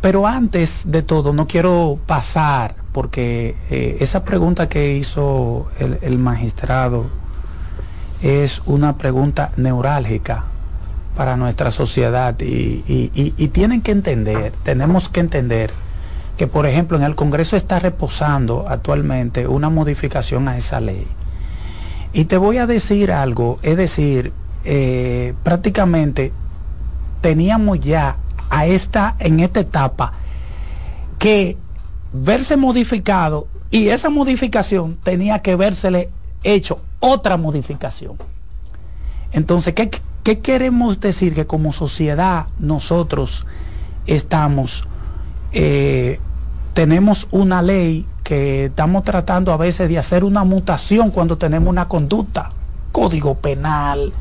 pero 0.00 0.26
antes 0.26 0.82
de 0.86 1.02
todo, 1.02 1.32
no 1.32 1.46
quiero 1.46 1.98
pasar, 2.06 2.76
porque 2.92 3.56
esa 4.00 4.24
pregunta 4.24 4.68
que 4.68 4.94
hizo 4.96 5.68
el, 5.78 5.98
el 6.02 6.18
magistrado 6.18 7.06
es 8.22 8.62
una 8.66 8.96
pregunta 8.96 9.52
neurálgica 9.56 10.44
para 11.16 11.36
nuestra 11.36 11.70
sociedad 11.70 12.38
y, 12.40 12.84
y 12.86 13.48
tienen 13.48 13.82
que 13.82 13.90
entender, 13.90 14.52
tenemos 14.62 15.08
que 15.08 15.20
entender 15.20 15.72
que 16.38 16.46
por 16.46 16.66
ejemplo 16.66 16.96
en 16.96 17.02
el 17.02 17.16
Congreso 17.16 17.56
está 17.56 17.80
reposando 17.80 18.66
actualmente 18.68 19.48
una 19.48 19.68
modificación 19.68 20.46
a 20.48 20.56
esa 20.56 20.80
ley. 20.80 21.06
Y 22.12 22.24
te 22.26 22.38
voy 22.38 22.58
a 22.58 22.66
decir 22.66 23.10
algo, 23.12 23.58
es 23.62 23.76
decir, 23.76 24.32
eh, 24.64 25.34
prácticamente 25.42 26.32
teníamos 27.20 27.80
ya 27.80 28.16
a 28.50 28.66
esta, 28.66 29.16
en 29.18 29.40
esta 29.40 29.60
etapa, 29.60 30.12
que 31.18 31.56
verse 32.12 32.56
modificado 32.56 33.48
y 33.70 33.88
esa 33.88 34.08
modificación 34.08 34.96
tenía 35.02 35.42
que 35.42 35.56
versele 35.56 36.08
hecho 36.44 36.80
otra 37.00 37.36
modificación. 37.36 38.16
Entonces, 39.32 39.74
¿qué, 39.74 39.90
¿qué 40.22 40.38
queremos 40.38 41.00
decir? 41.00 41.34
Que 41.34 41.46
como 41.46 41.72
sociedad 41.72 42.46
nosotros 42.60 43.44
estamos, 44.06 44.86
eh, 45.52 46.20
tenemos 46.74 47.28
una 47.30 47.62
ley 47.62 48.06
que 48.22 48.66
estamos 48.66 49.04
tratando 49.04 49.52
a 49.52 49.56
veces 49.56 49.88
de 49.88 49.98
hacer 49.98 50.24
una 50.24 50.44
mutación 50.44 51.10
cuando 51.10 51.38
tenemos 51.38 51.68
una 51.68 51.88
conducta, 51.88 52.52
código 52.92 53.36
penal, 53.36 54.12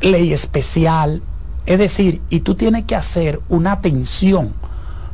ley 0.00 0.32
especial, 0.32 1.22
es 1.64 1.78
decir, 1.78 2.20
y 2.28 2.40
tú 2.40 2.54
tienes 2.54 2.84
que 2.84 2.94
hacer 2.94 3.40
una 3.48 3.72
atención 3.72 4.52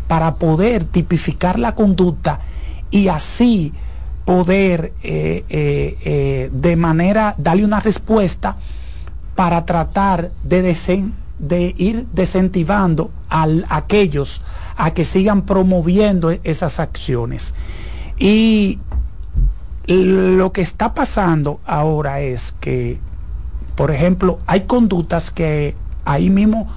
para 0.09 0.36
poder 0.36 0.84
tipificar 0.84 1.59
la 1.59 1.74
conducta 1.74 2.41
y 2.91 3.09
así 3.09 3.72
poder 4.24 4.93
eh, 5.03 5.45
eh, 5.49 6.51
de 6.53 6.76
manera 6.76 7.34
darle 7.39 7.64
una 7.64 7.80
respuesta 7.80 8.57
para 9.34 9.64
tratar 9.64 10.32
de, 10.43 10.74
de 11.39 11.74
ir 11.78 12.07
desincentivando 12.12 13.11
a 13.28 13.47
aquellos 13.68 14.43
a 14.76 14.93
que 14.93 15.05
sigan 15.05 15.43
promoviendo 15.43 16.30
esas 16.30 16.80
acciones. 16.80 17.55
Y 18.18 18.78
lo 19.86 20.53
que 20.53 20.61
está 20.61 20.95
pasando 20.95 21.61
ahora 21.64 22.20
es 22.20 22.55
que, 22.61 22.99
por 23.74 23.91
ejemplo, 23.91 24.39
hay 24.47 24.62
conductas 24.62 25.30
que 25.30 25.74
ahí 26.05 26.30
mismo 26.30 26.68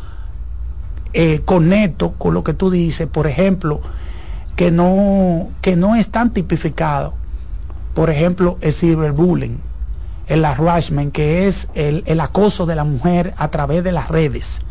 eh, 1.13 1.41
conecto 1.43 2.13
con 2.13 2.33
lo 2.33 2.43
que 2.43 2.53
tú 2.53 2.69
dices, 2.69 3.07
por 3.07 3.27
ejemplo, 3.27 3.81
que 4.55 4.71
no, 4.71 5.49
que 5.61 5.75
no 5.75 5.95
están 5.95 6.31
tipificados. 6.31 7.13
Por 7.93 8.09
ejemplo, 8.09 8.57
el 8.61 8.71
cyberbullying, 8.71 9.59
el 10.31 10.45
harassment, 10.45 11.11
que 11.11 11.47
es 11.47 11.67
el, 11.75 12.19
acoso 12.19 12.65
de 12.65 12.75
la 12.75 12.83
mujer 12.83 13.33
a 13.37 13.49
través 13.49 13.83
de 13.83 13.91
las 13.91 14.09
redes. 14.09 14.61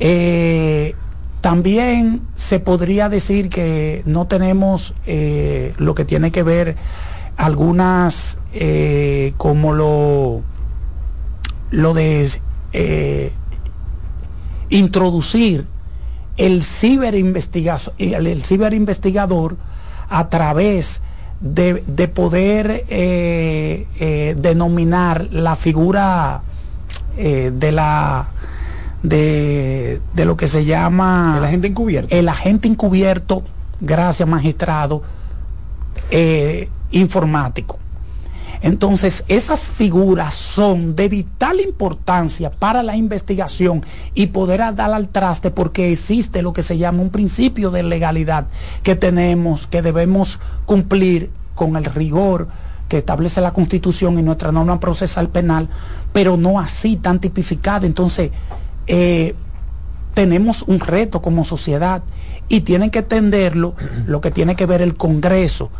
Eh, 0.00 0.94
también 1.40 2.22
se 2.34 2.58
podría 2.58 3.08
decir 3.08 3.48
que 3.48 4.02
no 4.04 4.26
tenemos 4.26 4.94
eh, 5.06 5.74
lo 5.78 5.94
que 5.94 6.04
tiene 6.04 6.32
que 6.32 6.42
ver 6.42 6.76
algunas 7.36 8.38
como 9.36 9.74
lo, 9.74 10.42
lo 11.70 11.92
de 11.92 12.30
introducir 14.70 15.66
el 16.36 16.62
ciberinvestigador, 16.62 17.94
el, 17.98 18.44
ciberinvestigador 18.44 19.56
a 20.08 20.28
través 20.28 21.02
de, 21.40 22.08
poder 22.08 22.84
eh, 22.88 23.86
eh, 23.98 24.34
denominar 24.38 25.28
la 25.30 25.56
figura 25.56 26.42
eh, 27.16 27.52
de 27.54 27.72
la 27.72 28.28
de, 29.02 30.00
de, 30.14 30.24
lo 30.24 30.36
que 30.36 30.48
se 30.48 30.64
llama 30.64 31.36
el 31.38 31.44
agente 31.44 31.68
encubierto. 31.68 32.14
el 32.14 32.28
agente 32.28 32.66
encubierto 32.66 33.42
gracias 33.80 34.28
magistrado 34.28 35.02
informático 36.90 37.78
entonces, 38.62 39.24
esas 39.28 39.60
figuras 39.60 40.34
son 40.34 40.96
de 40.96 41.08
vital 41.08 41.60
importancia 41.60 42.50
para 42.50 42.82
la 42.82 42.96
investigación 42.96 43.84
y 44.14 44.28
poder 44.28 44.60
dar 44.74 44.92
al 44.92 45.08
traste 45.08 45.50
porque 45.50 45.92
existe 45.92 46.42
lo 46.42 46.52
que 46.52 46.62
se 46.62 46.78
llama 46.78 47.02
un 47.02 47.10
principio 47.10 47.70
de 47.70 47.82
legalidad 47.82 48.46
que 48.82 48.96
tenemos, 48.96 49.66
que 49.66 49.82
debemos 49.82 50.40
cumplir 50.64 51.30
con 51.54 51.76
el 51.76 51.84
rigor 51.84 52.48
que 52.88 52.98
establece 52.98 53.40
la 53.40 53.52
Constitución 53.52 54.18
y 54.18 54.22
nuestra 54.22 54.52
norma 54.52 54.78
procesal 54.78 55.28
penal, 55.28 55.68
pero 56.12 56.36
no 56.36 56.60
así 56.60 56.96
tan 56.96 57.18
tipificada. 57.18 57.86
Entonces, 57.86 58.30
eh, 58.86 59.34
tenemos 60.14 60.62
un 60.62 60.80
reto 60.80 61.20
como 61.20 61.44
sociedad 61.44 62.02
y 62.48 62.60
tienen 62.60 62.90
que 62.90 63.00
entenderlo 63.00 63.74
lo 64.06 64.20
que 64.20 64.30
tiene 64.30 64.54
que 64.56 64.66
ver 64.66 64.80
el 64.80 64.96
Congreso 64.96 65.70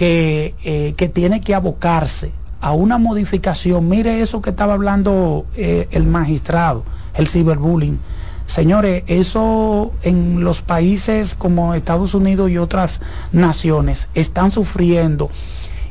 eh, 0.00 0.94
que, 0.96 1.08
tiene 1.08 1.40
que 1.40 1.54
abocarse 1.54 2.30
a 2.60 2.72
una 2.72 2.98
modificación. 2.98 3.88
Mire 3.88 4.20
eso 4.20 4.40
que 4.40 4.50
estaba 4.50 4.74
hablando 4.74 5.46
eh, 5.56 5.88
el 5.90 6.06
magistrado, 6.06 6.84
el 7.14 7.28
ciberbullying. 7.28 7.98
Señores, 8.46 9.02
eso 9.08 9.92
en 10.02 10.44
los 10.44 10.62
países 10.62 11.34
como 11.34 11.74
Estados 11.74 12.14
Unidos 12.14 12.50
y 12.50 12.58
otras 12.58 13.02
naciones 13.32 14.08
están 14.14 14.50
sufriendo, 14.50 15.30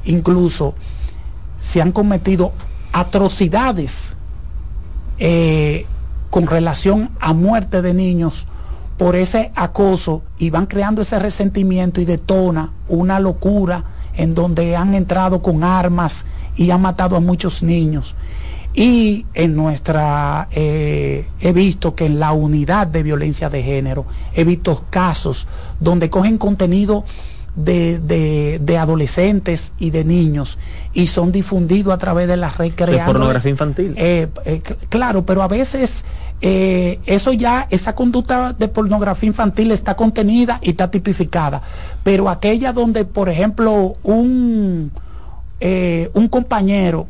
incluso 0.06 0.74
se 1.62 1.82
han 1.82 1.92
cometido 1.92 2.54
atrocidades 2.94 4.18
eh, 5.20 5.86
con 6.30 6.48
relación 6.48 7.10
a 7.20 7.34
muerte 7.34 7.82
de 7.82 7.94
niños 7.94 8.46
por 8.98 9.16
ese 9.16 9.52
acoso 9.56 10.24
y 10.40 10.50
van 10.50 10.66
creando 10.66 11.02
ese 11.02 11.20
resentimiento 11.20 12.02
y 12.02 12.06
detona 12.06 12.72
una 12.88 13.20
locura 13.20 13.97
en 14.18 14.36
donde 14.36 14.76
han 14.76 14.94
entrado 14.94 15.42
con 15.42 15.64
armas 15.64 16.26
y 16.56 16.72
han 16.72 16.82
matado 16.82 17.16
a 17.16 17.20
muchos 17.20 17.64
niños. 17.64 18.16
Y 18.74 19.26
en 19.34 19.56
nuestra, 19.56 20.50
eh, 20.52 21.26
he 21.40 21.52
visto 21.52 21.96
que 21.96 22.06
en 22.06 22.20
la 22.20 22.32
unidad 22.32 22.88
de 22.88 23.02
violencia 23.02 23.50
de 23.50 23.64
género, 23.64 24.06
he 24.36 24.44
visto 24.44 24.86
casos 24.90 25.48
donde 25.80 26.10
cogen 26.10 26.38
contenido 26.38 27.06
de, 27.58 28.78
adolescentes 28.80 29.74
y 29.80 29.90
de 29.90 30.04
niños 30.04 30.58
y 30.94 31.08
son 31.08 31.32
difundidos 31.32 31.94
a 31.94 31.98
través 31.98 32.28
de 32.28 32.38
las 32.38 32.58
redes 32.58 32.76
de 32.76 33.00
pornografía 33.06 33.52
infantil 33.52 33.96
eh, 33.98 34.28
eh, 34.46 34.62
claro 34.90 35.26
pero 35.26 35.42
a 35.42 35.48
veces 35.48 36.06
eh, 36.42 37.00
eso 37.06 37.34
ya 37.34 37.68
esa 37.70 37.96
conducta 37.96 38.54
de 38.54 38.68
pornografía 38.68 39.28
infantil 39.28 39.72
está 39.72 39.96
contenida 39.96 40.60
y 40.62 40.72
está 40.72 40.92
tipificada 40.92 41.62
pero 42.04 42.30
aquella 42.30 42.74
donde 42.74 43.06
por 43.06 43.30
ejemplo 43.30 43.94
un 44.04 44.92
un 45.60 46.28
compañero 46.28 47.08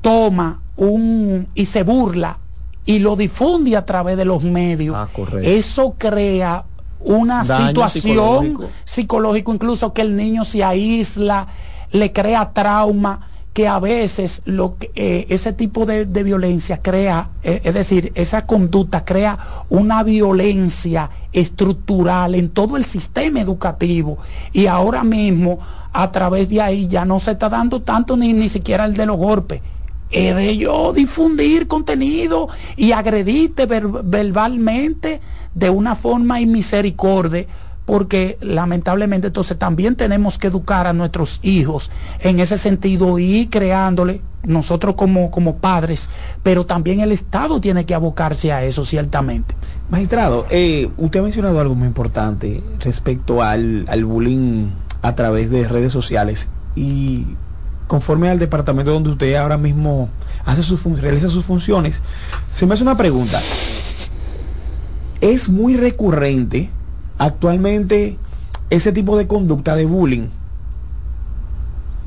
toma 0.00 0.60
un 0.76 1.48
y 1.54 1.66
se 1.66 1.82
burla 1.82 2.38
y 2.86 2.98
lo 2.98 3.14
difunde 3.16 3.76
a 3.76 3.84
través 3.84 4.16
de 4.16 4.24
los 4.24 4.42
medios 4.42 4.96
ah, 4.96 5.08
eso 5.42 5.94
crea 5.98 6.64
una 7.00 7.44
situación 7.44 8.58
psicológico. 8.84 9.52
incluso 9.52 9.92
que 9.92 10.02
el 10.02 10.16
niño 10.16 10.44
se 10.44 10.62
aísla, 10.62 11.46
le 11.92 12.12
crea 12.12 12.52
trauma, 12.52 13.29
que 13.52 13.66
a 13.66 13.80
veces 13.80 14.42
lo 14.44 14.76
eh, 14.94 15.26
ese 15.28 15.52
tipo 15.52 15.84
de, 15.84 16.04
violencia 16.04 16.80
crea, 16.80 17.30
eh, 17.42 17.60
es 17.64 17.74
decir, 17.74 18.12
esa 18.14 18.46
conducta 18.46 19.04
crea 19.04 19.38
una 19.68 20.02
violencia 20.02 21.10
estructural 21.32 22.34
en 22.36 22.50
todo 22.50 22.76
el 22.76 22.84
sistema 22.84 23.40
educativo 23.40 24.18
y 24.52 24.66
ahora 24.66 25.02
mismo 25.02 25.58
a 25.92 26.12
través 26.12 26.48
de 26.48 26.60
ahí 26.60 26.86
ya 26.86 27.04
no 27.04 27.18
se 27.18 27.32
está 27.32 27.48
dando 27.48 27.82
tanto 27.82 28.16
ni, 28.16 28.32
ni 28.32 28.48
siquiera 28.48 28.84
el 28.84 28.94
de 28.94 29.06
los 29.06 29.16
golpes. 29.16 29.60
Es 30.10 30.34
de 30.34 30.56
yo 30.56 30.92
difundir 30.92 31.68
contenido 31.68 32.48
y 32.76 32.92
agredirte 32.92 33.66
verbalmente 33.66 35.20
de 35.54 35.70
una 35.70 35.94
forma 35.94 36.40
inmisericordia 36.40 37.46
porque 37.90 38.38
lamentablemente 38.40 39.26
entonces 39.26 39.58
también 39.58 39.96
tenemos 39.96 40.38
que 40.38 40.46
educar 40.46 40.86
a 40.86 40.92
nuestros 40.92 41.40
hijos 41.42 41.90
en 42.20 42.38
ese 42.38 42.56
sentido 42.56 43.18
y 43.18 43.48
creándole 43.48 44.20
nosotros 44.44 44.94
como, 44.94 45.32
como 45.32 45.56
padres, 45.56 46.08
pero 46.44 46.64
también 46.66 47.00
el 47.00 47.10
Estado 47.10 47.60
tiene 47.60 47.86
que 47.86 47.96
abocarse 47.96 48.52
a 48.52 48.62
eso 48.62 48.84
ciertamente. 48.84 49.56
Magistrado, 49.90 50.46
eh, 50.50 50.88
usted 50.98 51.18
ha 51.18 51.24
mencionado 51.24 51.58
algo 51.58 51.74
muy 51.74 51.88
importante 51.88 52.62
respecto 52.78 53.42
al, 53.42 53.86
al 53.88 54.04
bullying 54.04 54.68
a 55.02 55.16
través 55.16 55.50
de 55.50 55.66
redes 55.66 55.92
sociales 55.92 56.48
y 56.76 57.26
conforme 57.88 58.30
al 58.30 58.38
departamento 58.38 58.92
donde 58.92 59.10
usted 59.10 59.34
ahora 59.34 59.58
mismo 59.58 60.10
hace 60.44 60.62
sus 60.62 60.80
realiza 61.00 61.28
sus 61.28 61.44
funciones, 61.44 62.02
se 62.50 62.66
me 62.68 62.74
hace 62.74 62.84
una 62.84 62.96
pregunta 62.96 63.42
es 65.20 65.48
muy 65.48 65.76
recurrente 65.76 66.70
actualmente 67.20 68.16
ese 68.70 68.92
tipo 68.92 69.18
de 69.18 69.26
conducta 69.26 69.76
de 69.76 69.84
bullying. 69.84 70.28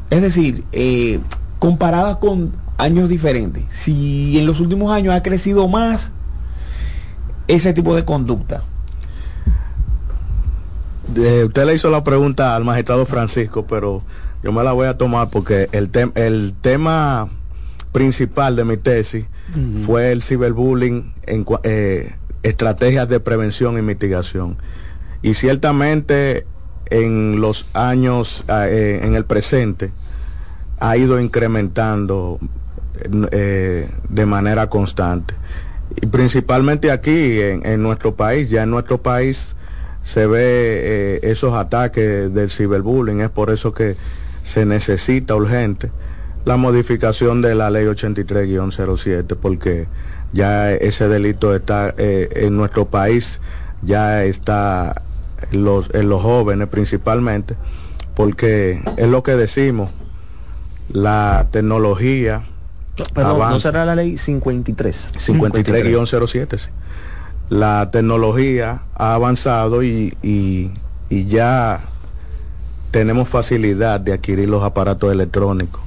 Es 0.09 0.23
decir, 0.23 0.63
eh, 0.71 1.19
comparada 1.59 2.19
con 2.19 2.51
años 2.79 3.09
diferentes. 3.09 3.63
Si 3.69 4.39
en 4.39 4.47
los 4.47 4.59
últimos 4.59 4.91
años 4.91 5.13
ha 5.13 5.21
crecido 5.21 5.67
más 5.67 6.11
ese 7.47 7.73
tipo 7.73 7.95
de 7.95 8.03
conducta. 8.03 8.63
usted 11.07 11.65
le 11.65 11.75
hizo 11.75 11.91
la 11.91 12.03
pregunta 12.03 12.55
al 12.55 12.63
magistrado 12.63 13.05
Francisco, 13.05 13.67
pero 13.67 14.01
yo 14.41 14.51
me 14.51 14.63
la 14.63 14.73
voy 14.73 14.87
a 14.87 14.97
tomar 14.97 15.29
porque 15.29 15.69
el, 15.73 15.91
el 16.15 16.55
tema 16.59 17.29
principal 17.91 18.55
de 18.55 18.65
mi 18.65 18.77
tesis 18.77 19.25
fue 19.85 20.11
el 20.11 20.23
ciberbullying 20.23 21.13
en, 21.27 21.45
eh, 21.63 22.15
estrategias 22.41 23.07
de 23.07 23.19
prevención 23.19 23.77
y 23.77 23.83
mitigación. 23.83 24.57
Y 25.23 25.33
ciertamente 25.33 26.45
en 26.91 27.41
los 27.41 27.67
años, 27.73 28.45
ah, 28.47 28.67
eh, 28.67 28.99
en 29.03 29.15
el 29.15 29.25
presente, 29.25 29.91
ha 30.79 30.95
ido 30.97 31.19
incrementando 31.19 32.39
eh, 33.31 33.89
de 34.09 34.25
manera 34.25 34.69
constante. 34.69 35.33
y 36.01 36.05
principalmente 36.07 36.91
aquí 36.91 37.39
en, 37.41 37.81
nuestro 37.81 38.15
país, 38.15 38.49
ya 38.49 38.63
en 38.63 38.69
nuestro 38.69 39.01
país 39.01 39.55
se 40.03 40.27
ve 40.27 40.41
eh, 40.41 41.19
esos 41.23 41.55
ataques 41.55 42.33
del 42.33 42.49
ciberbullying, 42.49 43.21
es 43.21 43.29
por 43.29 43.49
eso 43.49 43.73
que 43.73 43.95
se 44.43 44.65
necesita 44.65 45.35
urgente 45.35 45.91
la 46.45 46.57
modificación 46.57 47.41
de 47.41 47.55
la 47.55 47.69
ley 47.69 47.85
83-07, 47.85 49.37
porque 49.41 49.87
ya 50.33 50.71
ese 50.71 51.07
delito 51.07 51.55
está 51.55 51.93
eh, 51.97 52.29
en 52.35 52.57
nuestro 52.57 52.85
país, 52.85 53.39
ya 53.81 54.23
está 54.23 55.01
en 55.51 55.63
los, 55.63 55.89
en 55.93 56.09
los 56.09 56.21
jóvenes 56.21 56.67
principalmente, 56.67 57.55
porque 58.15 58.81
es 58.97 59.07
lo 59.07 59.23
que 59.23 59.35
decimos, 59.35 59.89
la 60.89 61.47
tecnología 61.51 62.45
Perdón, 63.13 63.39
¿no 63.49 63.59
será 63.59 63.85
la 63.85 63.95
ley 63.95 64.17
53? 64.17 65.13
53-07, 65.17 66.57
sí. 66.57 66.69
La 67.49 67.89
tecnología 67.91 68.83
ha 68.95 69.15
avanzado 69.15 69.83
y, 69.83 70.15
y, 70.21 70.71
ya 71.09 71.81
tenemos 72.91 73.29
facilidad 73.29 73.99
de 73.99 74.13
adquirir 74.13 74.49
los 74.49 74.63
aparatos 74.63 75.11
electrónicos, 75.11 75.81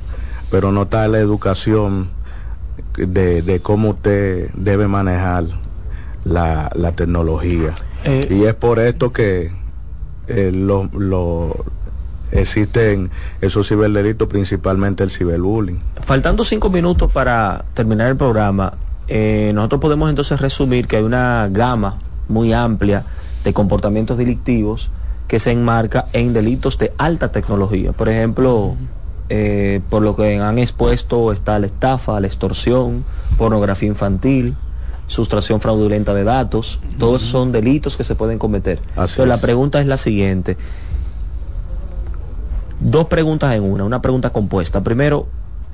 pero 0.50 0.70
no 0.72 0.82
está 0.82 1.08
la 1.08 1.18
educación 1.18 2.10
de, 2.96 3.42
de 3.42 3.60
cómo 3.60 3.90
usted 3.90 4.50
debe 4.54 4.86
manejar 4.86 5.44
la, 6.24 6.70
la 6.74 6.92
tecnología. 6.92 7.74
Eh, 8.06 8.26
y 8.30 8.44
es 8.44 8.54
por 8.54 8.78
esto 8.78 9.12
que 9.12 9.50
eh, 10.28 10.50
lo, 10.52 10.88
lo, 10.92 11.64
existen 12.32 13.10
esos 13.40 13.68
ciberdelitos, 13.68 14.28
principalmente 14.28 15.04
el 15.04 15.10
ciberbullying. 15.10 15.80
Faltando 16.02 16.44
cinco 16.44 16.70
minutos 16.70 17.10
para 17.12 17.64
terminar 17.74 18.08
el 18.08 18.16
programa, 18.16 18.74
eh, 19.08 19.52
nosotros 19.54 19.80
podemos 19.80 20.08
entonces 20.08 20.40
resumir 20.40 20.86
que 20.86 20.96
hay 20.96 21.04
una 21.04 21.48
gama 21.50 21.98
muy 22.28 22.52
amplia 22.52 23.04
de 23.44 23.52
comportamientos 23.52 24.18
delictivos 24.18 24.90
que 25.28 25.38
se 25.38 25.52
enmarca 25.52 26.06
en 26.12 26.32
delitos 26.32 26.78
de 26.78 26.92
alta 26.98 27.30
tecnología. 27.32 27.92
Por 27.92 28.08
ejemplo, 28.08 28.76
eh, 29.28 29.80
por 29.90 30.02
lo 30.02 30.16
que 30.16 30.38
han 30.40 30.58
expuesto 30.58 31.32
está 31.32 31.58
la 31.58 31.66
estafa, 31.66 32.18
la 32.20 32.26
extorsión, 32.26 33.04
pornografía 33.38 33.88
infantil, 33.88 34.56
sustracción 35.06 35.60
fraudulenta 35.60 36.14
de 36.14 36.24
datos, 36.24 36.80
todos 36.98 37.22
esos 37.22 37.30
son 37.30 37.52
delitos 37.52 37.96
que 37.96 38.04
se 38.04 38.14
pueden 38.14 38.38
cometer. 38.38 38.80
Pero 39.14 39.26
la 39.26 39.38
pregunta 39.38 39.80
es 39.80 39.86
la 39.86 39.96
siguiente, 39.96 40.56
Dos 42.80 43.06
preguntas 43.06 43.54
en 43.54 43.62
una, 43.62 43.84
una 43.84 44.02
pregunta 44.02 44.30
compuesta. 44.30 44.82
Primero, 44.82 45.26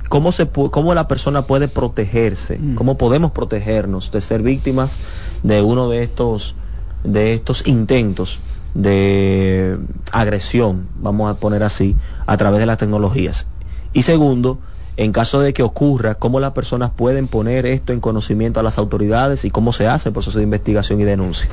¿cómo, 0.09 0.30
se 0.30 0.49
cómo 0.49 0.95
la 0.95 1.09
persona 1.09 1.47
puede 1.47 1.68
protegerse? 1.68 2.59
Mm. 2.59 2.74
¿Cómo 2.74 2.97
podemos 2.97 3.33
protegernos 3.33 4.12
de 4.12 4.20
ser 4.20 4.43
víctimas 4.43 4.99
de 5.43 5.62
uno 5.62 5.89
de 5.89 6.05
estos, 6.05 6.55
de 7.03 7.35
estos 7.35 7.66
intentos 7.66 8.41
de 8.74 9.78
agresión, 10.12 10.89
vamos 11.01 11.30
a 11.30 11.35
poner 11.35 11.62
así, 11.62 11.97
a 12.26 12.37
través 12.37 12.61
de 12.61 12.66
las 12.66 12.78
tecnologías? 12.78 13.47
Y 13.93 14.03
segundo, 14.03 14.59
en 14.97 15.12
caso 15.12 15.40
de 15.40 15.53
que 15.53 15.62
ocurra, 15.62 16.14
cómo 16.14 16.40
las 16.40 16.53
personas 16.53 16.90
pueden 16.90 17.28
poner 17.28 17.66
esto 17.66 17.93
en 17.93 18.01
conocimiento 18.01 18.61
a 18.61 18.62
las 18.62 18.78
autoridades 18.78 19.45
y 19.45 19.51
cómo 19.51 19.72
se 19.72 19.86
hace 19.86 20.11
el 20.11 20.12
proceso 20.12 20.38
de 20.38 20.45
investigación 20.45 21.01
y 21.01 21.05
denuncia. 21.05 21.49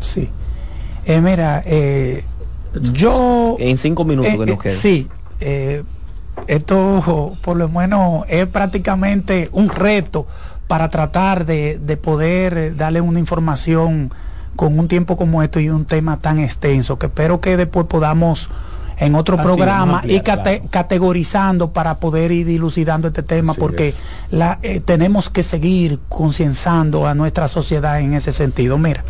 Sí. 0.00 0.28
Eh, 1.04 1.20
mira, 1.20 1.62
eh, 1.64 2.24
yo... 2.92 3.56
En 3.58 3.78
cinco 3.78 4.04
minutos 4.04 4.32
que 4.32 4.38
nos 4.38 4.48
eh, 4.48 4.58
quedan. 4.62 4.76
Sí. 4.76 5.08
Eh, 5.40 5.84
esto 6.46 7.36
por 7.42 7.56
lo 7.56 7.68
menos 7.68 8.24
es 8.28 8.46
prácticamente 8.46 9.48
un 9.52 9.68
reto 9.68 10.26
para 10.66 10.88
tratar 10.88 11.46
de, 11.46 11.78
de 11.78 11.96
poder 11.96 12.76
darle 12.76 13.00
una 13.00 13.18
información 13.18 14.12
con 14.56 14.78
un 14.78 14.88
tiempo 14.88 15.16
como 15.16 15.42
esto 15.42 15.60
y 15.60 15.68
un 15.68 15.84
tema 15.84 16.18
tan 16.18 16.38
extenso 16.38 16.98
que 16.98 17.06
espero 17.06 17.40
que 17.40 17.56
después 17.56 17.86
podamos 17.86 18.50
en 19.00 19.14
otro 19.14 19.38
programa 19.38 20.02
y 20.04 20.20
categorizando 20.20 21.72
para 21.72 21.96
poder 21.96 22.30
ir 22.32 22.46
dilucidando 22.46 23.08
este 23.08 23.22
tema 23.22 23.54
porque 23.54 23.94
la, 24.30 24.58
eh, 24.62 24.80
tenemos 24.80 25.30
que 25.30 25.42
seguir 25.42 25.98
concienciando 26.08 27.06
a 27.06 27.14
nuestra 27.14 27.48
sociedad 27.48 27.98
en 28.00 28.12
ese 28.12 28.30
sentido. 28.30 28.76
Mira, 28.76 29.02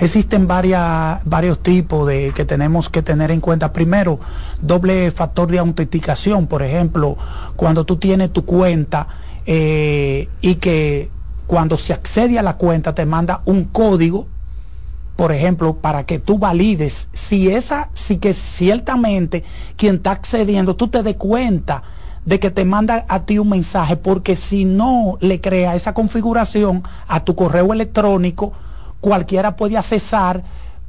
existen 0.00 0.48
varias, 0.48 1.20
varios 1.24 1.60
tipos 1.60 2.08
de 2.08 2.32
que 2.34 2.44
tenemos 2.44 2.88
que 2.88 3.02
tener 3.02 3.30
en 3.30 3.40
cuenta. 3.40 3.72
Primero, 3.72 4.18
doble 4.60 5.12
factor 5.12 5.48
de 5.48 5.60
autenticación, 5.60 6.48
por 6.48 6.64
ejemplo, 6.64 7.16
cuando 7.54 7.84
tú 7.84 7.96
tienes 7.96 8.32
tu 8.32 8.44
cuenta 8.44 9.06
eh, 9.46 10.28
y 10.40 10.56
que 10.56 11.08
cuando 11.46 11.78
se 11.78 11.92
accede 11.92 12.38
a 12.38 12.42
la 12.42 12.56
cuenta 12.56 12.94
te 12.94 13.06
manda 13.06 13.42
un 13.44 13.64
código 13.64 14.26
por 15.16 15.32
ejemplo, 15.32 15.76
para 15.76 16.04
que 16.04 16.18
tú 16.18 16.38
valides 16.38 17.08
si 17.12 17.48
esa, 17.50 17.90
si 17.92 18.16
que 18.18 18.32
ciertamente 18.32 19.44
quien 19.76 19.96
está 19.96 20.12
accediendo, 20.12 20.74
tú 20.74 20.88
te 20.88 21.02
des 21.02 21.16
cuenta 21.16 21.82
de 22.24 22.40
que 22.40 22.50
te 22.50 22.64
manda 22.64 23.04
a 23.08 23.24
ti 23.24 23.38
un 23.38 23.50
mensaje, 23.50 23.96
porque 23.96 24.34
si 24.34 24.64
no 24.64 25.18
le 25.20 25.40
crea 25.40 25.74
esa 25.74 25.94
configuración 25.94 26.82
a 27.06 27.20
tu 27.20 27.34
correo 27.34 27.72
electrónico, 27.72 28.52
cualquiera 29.00 29.56
puede 29.56 29.76
accesar, 29.76 30.42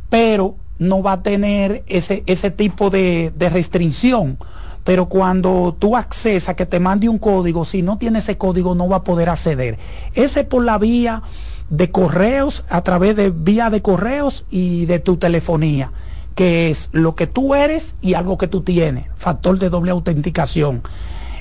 pero 0.10 0.56
no 0.80 1.04
va 1.04 1.14
a 1.14 1.22
tener 1.22 1.84
ese, 1.88 2.24
ese 2.26 2.52
tipo 2.52 2.90
de, 2.90 3.32
de 3.36 3.50
restricción. 3.50 4.38
Pero 4.84 5.08
cuando 5.08 5.76
tú 5.78 5.96
accesas 5.96 6.56
que 6.56 6.66
te 6.66 6.80
mande 6.80 7.10
un 7.10 7.18
código, 7.18 7.66
si 7.66 7.82
no 7.82 7.98
tiene 7.98 8.20
ese 8.20 8.38
código 8.38 8.76
no 8.76 8.88
va 8.88 8.98
a 8.98 9.04
poder 9.04 9.30
acceder. 9.30 9.78
Ese 10.14 10.44
por 10.44 10.64
la 10.64 10.78
vía 10.78 11.24
de 11.70 11.92
correos 11.92 12.66
a 12.70 12.82
través 12.82 13.16
de 13.16 13.32
vía 13.32 13.70
de 13.70 13.82
correos 13.82 14.46
y 14.50 14.86
de 14.86 15.00
tu 15.00 15.18
telefonía, 15.18 15.92
que 16.36 16.70
es 16.70 16.90
lo 16.92 17.16
que 17.16 17.28
tú 17.28 17.56
eres 17.56 17.96
y 18.02 18.14
algo 18.14 18.38
que 18.38 18.48
tú 18.48 18.62
tienes, 18.62 19.06
factor 19.16 19.58
de 19.58 19.70
doble 19.70 19.92
autenticación. 19.92 20.82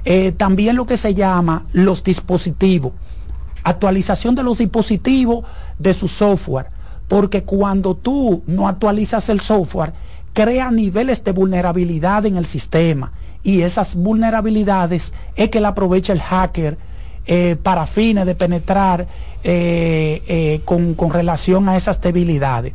Eh, 0.05 0.33
también 0.33 0.77
lo 0.77 0.87
que 0.87 0.97
se 0.97 1.15
llama 1.15 1.67
los 1.73 2.05
dispositivos, 2.05 2.93
actualización 3.63 4.35
de 4.35 4.43
los 4.43 4.59
dispositivos 4.59 5.45
de 5.79 5.95
su 5.95 6.09
software, 6.09 6.67
porque 7.09 7.45
cuando 7.45 7.95
tú 7.95 8.43
no 8.47 8.69
actualizas 8.69 9.29
el 9.29 9.41
software, 9.41 9.93
crea 10.33 10.71
niveles 10.71 11.23
de 11.25 11.33
vulnerabilidad 11.33 12.27
en 12.27 12.37
el 12.37 12.45
sistema 12.45 13.13
y 13.43 13.61
esas 13.61 13.95
vulnerabilidades 13.95 15.13
es 15.37 15.51
que 15.51 15.61
la 15.61 15.69
aprovecha 15.69 16.13
el 16.13 16.21
hacker 16.21 16.77
eh, 17.27 17.57
para 17.63 17.87
fines 17.87 18.27
de 18.27 18.35
penetrar 18.35 19.09
eh, 19.43 20.23
eh, 20.27 20.61
con, 20.65 20.95
con 20.95 21.11
relación 21.11 21.69
a 21.69 21.77
esas 21.77 22.01
debilidades. 22.01 22.75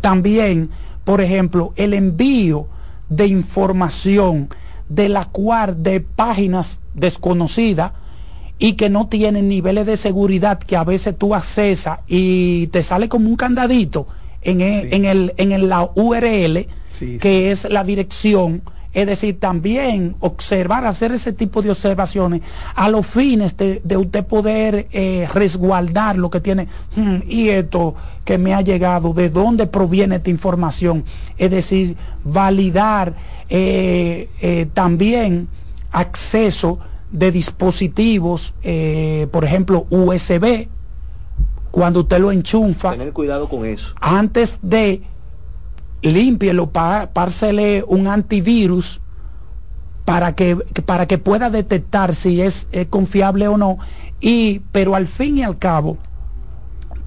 También, 0.00 0.70
por 1.04 1.20
ejemplo, 1.20 1.72
el 1.76 1.94
envío 1.94 2.66
de 3.08 3.26
información 3.26 4.48
de 4.88 5.08
la 5.08 5.26
cual 5.26 5.82
de 5.82 6.00
páginas 6.00 6.80
desconocidas 6.94 7.92
y 8.58 8.74
que 8.74 8.90
no 8.90 9.08
tienen 9.08 9.48
niveles 9.48 9.86
de 9.86 9.96
seguridad 9.96 10.58
que 10.58 10.76
a 10.76 10.84
veces 10.84 11.16
tú 11.16 11.34
accesas 11.34 12.00
y 12.06 12.68
te 12.68 12.82
sale 12.82 13.08
como 13.08 13.28
un 13.28 13.36
candadito 13.36 14.06
en, 14.42 14.60
el, 14.60 14.92
en, 14.92 15.04
el, 15.04 15.34
en 15.36 15.68
la 15.68 15.90
URL, 15.94 16.66
que 17.20 17.50
es 17.50 17.68
la 17.68 17.84
dirección 17.84 18.62
es 18.92 19.06
decir, 19.06 19.38
también 19.38 20.16
observar, 20.20 20.84
hacer 20.84 21.12
ese 21.12 21.32
tipo 21.32 21.62
de 21.62 21.70
observaciones 21.70 22.40
a 22.74 22.88
los 22.88 23.06
fines 23.06 23.56
de, 23.56 23.96
usted 23.96 24.24
poder 24.24 24.88
eh, 24.90 25.28
resguardar 25.32 26.16
lo 26.16 26.28
que 26.30 26.40
tiene. 26.40 26.66
Hmm, 26.96 27.18
y 27.28 27.50
esto 27.50 27.94
que 28.24 28.36
me 28.36 28.52
ha 28.52 28.62
llegado, 28.62 29.12
de 29.12 29.30
dónde 29.30 29.66
proviene 29.68 30.16
esta 30.16 30.30
información. 30.30 31.04
Es 31.38 31.50
decir, 31.52 31.96
validar 32.24 33.14
eh, 33.48 34.28
eh, 34.40 34.66
también 34.74 35.48
acceso 35.92 36.80
de 37.12 37.32
dispositivos, 37.32 38.54
por 39.32 39.44
ejemplo, 39.44 39.86
USB, 39.90 40.68
cuando 41.72 42.00
usted 42.00 42.20
lo 42.20 42.30
enchufa. 42.30 42.92
Tener 42.92 43.12
cuidado 43.12 43.48
con 43.48 43.66
eso. 43.66 43.94
Antes 44.00 44.58
de 44.62 45.02
límpielo, 46.02 46.70
pársele 46.70 47.84
un 47.86 48.06
antivirus 48.06 49.00
para 50.04 50.34
que, 50.34 50.56
para 50.86 51.06
que 51.06 51.18
pueda 51.18 51.50
detectar 51.50 52.14
si 52.14 52.40
es, 52.40 52.66
confiable 52.88 53.48
o 53.48 53.56
no. 53.56 53.78
Y, 54.20 54.60
pero 54.72 54.94
al 54.94 55.06
fin 55.06 55.38
y 55.38 55.42
al 55.42 55.58
cabo, 55.58 55.98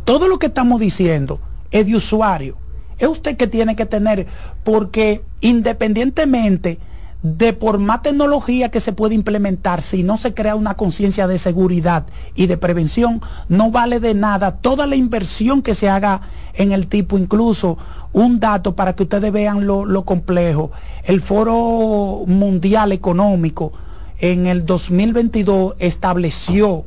todo 0.05 0.27
lo 0.27 0.39
que 0.39 0.47
estamos 0.47 0.79
diciendo 0.79 1.39
es 1.71 1.85
de 1.85 1.95
usuario. 1.95 2.57
Es 2.97 3.07
usted 3.07 3.35
que 3.35 3.47
tiene 3.47 3.75
que 3.75 3.85
tener, 3.85 4.27
porque 4.63 5.23
independientemente 5.41 6.79
de 7.23 7.53
por 7.53 7.79
más 7.79 8.01
tecnología 8.01 8.69
que 8.69 8.81
se 8.81 8.91
puede 8.91 9.15
implementar, 9.15 9.81
si 9.81 10.03
no 10.03 10.17
se 10.17 10.33
crea 10.33 10.55
una 10.55 10.75
conciencia 10.75 11.25
de 11.25 11.37
seguridad 11.37 12.05
y 12.35 12.47
de 12.47 12.57
prevención, 12.57 13.21
no 13.47 13.71
vale 13.71 14.01
de 14.01 14.13
nada 14.13 14.57
toda 14.57 14.87
la 14.87 14.97
inversión 14.97 15.61
que 15.61 15.73
se 15.73 15.87
haga 15.89 16.19
en 16.53 16.73
el 16.73 16.87
tipo, 16.87 17.17
incluso 17.17 17.77
un 18.11 18.41
dato 18.41 18.75
para 18.75 18.93
que 18.93 19.03
ustedes 19.03 19.31
vean 19.31 19.65
lo, 19.65 20.03
complejo. 20.03 20.71
El 21.05 21.21
Foro 21.21 22.25
Mundial 22.27 22.91
Económico 22.91 23.71
en 24.19 24.45
el 24.45 24.65
2022 24.65 25.75
estableció 25.79 26.83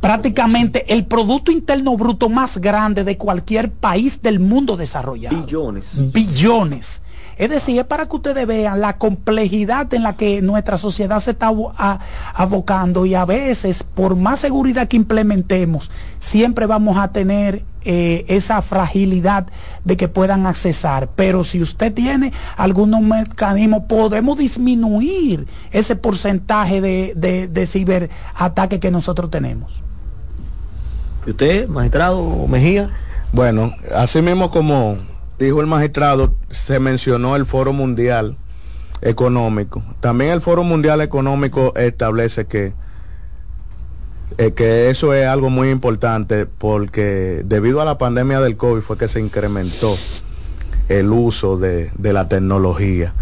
Prácticamente 0.00 0.92
el 0.92 1.06
Producto 1.06 1.50
Interno 1.50 1.96
Bruto 1.96 2.28
más 2.28 2.58
grande 2.58 3.04
de 3.04 3.18
cualquier 3.18 3.70
país 3.70 4.22
del 4.22 4.40
mundo 4.40 4.76
desarrollado. 4.76 5.44
Billones. 5.44 6.12
Billones. 6.12 7.01
Es 7.36 7.50
decir, 7.50 7.78
es 7.78 7.84
para 7.84 8.06
que 8.06 8.16
ustedes 8.16 8.46
vean 8.46 8.80
la 8.80 8.98
complejidad 8.98 9.92
en 9.94 10.02
la 10.02 10.16
que 10.16 10.42
nuestra 10.42 10.78
sociedad 10.78 11.20
se 11.20 11.32
está 11.32 11.50
abocando 12.34 13.06
y 13.06 13.14
a 13.14 13.24
veces, 13.24 13.82
por 13.82 14.16
más 14.16 14.40
seguridad 14.40 14.88
que 14.88 14.96
implementemos, 14.96 15.90
siempre 16.18 16.66
vamos 16.66 16.98
a 16.98 17.08
tener 17.08 17.64
eh, 17.84 18.24
esa 18.28 18.62
fragilidad 18.62 19.46
de 19.84 19.96
que 19.96 20.08
puedan 20.08 20.46
accesar. 20.46 21.10
Pero 21.16 21.42
si 21.42 21.60
usted 21.60 21.92
tiene 21.92 22.32
algunos 22.56 23.00
mecanismos, 23.00 23.84
podemos 23.88 24.38
disminuir 24.38 25.46
ese 25.72 25.96
porcentaje 25.96 26.80
de, 26.80 27.12
de, 27.16 27.48
de 27.48 27.66
ciberataque 27.66 28.78
que 28.78 28.90
nosotros 28.90 29.30
tenemos. 29.30 29.82
¿Y 31.26 31.30
usted, 31.30 31.68
magistrado 31.68 32.46
Mejía? 32.46 32.90
Bueno, 33.32 33.72
así 33.94 34.20
mismo 34.20 34.50
como 34.50 34.98
dijo 35.42 35.60
el 35.60 35.66
magistrado, 35.66 36.34
se 36.50 36.78
mencionó 36.78 37.36
el 37.36 37.46
Foro 37.46 37.72
Mundial 37.72 38.36
Económico. 39.00 39.82
También 40.00 40.30
el 40.30 40.40
Foro 40.40 40.62
Mundial 40.62 41.00
Económico 41.00 41.74
establece 41.76 42.46
que, 42.46 42.72
eh, 44.38 44.52
que 44.52 44.90
eso 44.90 45.12
es 45.12 45.26
algo 45.26 45.50
muy 45.50 45.70
importante 45.70 46.46
porque 46.46 47.42
debido 47.44 47.80
a 47.80 47.84
la 47.84 47.98
pandemia 47.98 48.40
del 48.40 48.56
COVID 48.56 48.82
fue 48.82 48.96
que 48.96 49.08
se 49.08 49.20
incrementó 49.20 49.96
el 50.88 51.10
uso 51.10 51.58
de, 51.58 51.90
la 51.98 52.28
tecnología. 52.28 53.14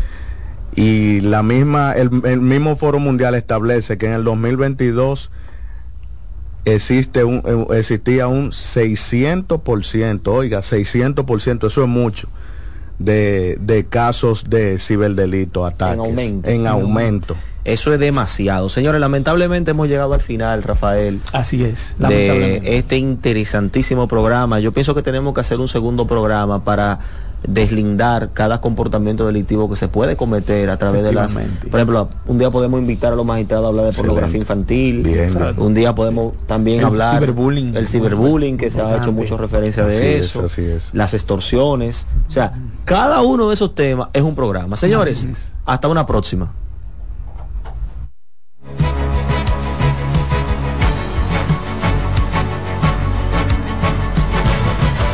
Y 0.76 1.20
la 1.20 1.42
misma, 1.42 1.92
el, 1.94 2.10
el 2.24 2.40
mismo 2.40 2.76
Foro 2.76 2.98
Mundial 2.98 3.34
establece 3.34 3.98
que 3.98 4.06
en 4.06 4.12
el 4.12 4.24
2022 4.24 5.30
existe 6.64 7.24
un, 7.24 7.42
eh, 7.44 7.78
existía 7.78 8.28
un 8.28 8.50
600%, 8.52 10.28
oiga, 10.28 10.60
600%, 10.60 11.66
eso 11.66 11.82
es 11.82 11.88
mucho, 11.88 12.28
de, 12.98 13.56
de 13.60 13.86
casos 13.86 14.48
de 14.48 14.78
ciberdelito, 14.78 15.64
ataques. 15.66 15.94
En 15.94 16.00
aumento. 16.00 16.50
En 16.50 16.66
aumento. 16.66 17.36
Eso 17.64 17.92
es 17.92 18.00
demasiado. 18.00 18.68
Señores, 18.70 19.00
lamentablemente 19.00 19.72
hemos 19.72 19.88
llegado 19.88 20.14
al 20.14 20.22
final, 20.22 20.62
Rafael. 20.62 21.20
Así 21.32 21.62
es. 21.62 21.94
De 21.98 22.62
este 22.64 22.96
interesantísimo 22.96 24.08
programa. 24.08 24.60
Yo 24.60 24.72
pienso 24.72 24.94
que 24.94 25.02
tenemos 25.02 25.34
que 25.34 25.42
hacer 25.42 25.58
un 25.60 25.68
segundo 25.68 26.06
programa 26.06 26.64
para 26.64 27.00
deslindar 27.46 28.30
cada 28.32 28.60
comportamiento 28.60 29.26
delictivo 29.26 29.68
que 29.68 29.76
se 29.76 29.88
puede 29.88 30.16
cometer 30.16 30.70
a 30.70 30.76
través 30.76 31.02
de 31.02 31.12
las... 31.12 31.34
Por 31.34 31.80
ejemplo, 31.80 32.08
un 32.26 32.38
día 32.38 32.50
podemos 32.50 32.80
invitar 32.80 33.12
a 33.12 33.16
los 33.16 33.24
magistrados 33.24 33.66
a 33.66 33.68
hablar 33.68 33.86
de 33.86 33.92
pornografía 33.92 34.38
infantil. 34.38 35.06
Un 35.56 35.74
día 35.74 35.94
podemos 35.94 36.34
también 36.46 36.84
hablar... 36.84 37.14
Ciberbullying. 37.14 37.76
El 37.76 37.86
ciberbullying, 37.86 38.56
que 38.56 38.70
se 38.70 38.80
ha 38.80 38.98
hecho 38.98 39.12
mucho 39.12 39.36
referencia 39.36 39.84
de 39.84 40.18
eso. 40.18 40.44
Las 40.92 41.14
extorsiones. 41.14 42.06
O 42.28 42.30
sea, 42.30 42.52
cada 42.84 43.22
uno 43.22 43.48
de 43.48 43.54
esos 43.54 43.74
temas 43.74 44.08
es 44.12 44.22
un 44.22 44.34
programa. 44.34 44.76
Señores, 44.76 45.28
hasta 45.64 45.88
una 45.88 46.06
próxima. 46.06 46.52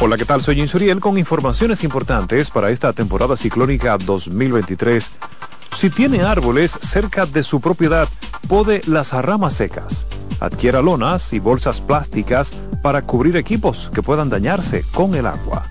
Hola, 0.00 0.16
¿qué 0.16 0.24
tal? 0.24 0.40
Soy 0.40 0.60
Insuriel 0.60 1.00
con 1.00 1.18
informaciones 1.18 1.82
importantes 1.82 2.50
para 2.50 2.70
esta 2.70 2.92
temporada 2.92 3.36
ciclónica 3.36 3.98
2023. 3.98 5.10
Si 5.72 5.90
tiene 5.90 6.20
árboles 6.22 6.70
cerca 6.70 7.26
de 7.26 7.42
su 7.42 7.60
propiedad, 7.60 8.06
pode 8.46 8.80
las 8.86 9.12
ramas 9.12 9.54
secas. 9.54 10.06
Adquiera 10.38 10.82
lonas 10.82 11.32
y 11.32 11.40
bolsas 11.40 11.80
plásticas 11.80 12.52
para 12.80 13.02
cubrir 13.02 13.36
equipos 13.36 13.90
que 13.92 14.00
puedan 14.00 14.30
dañarse 14.30 14.84
con 14.94 15.16
el 15.16 15.26
agua. 15.26 15.64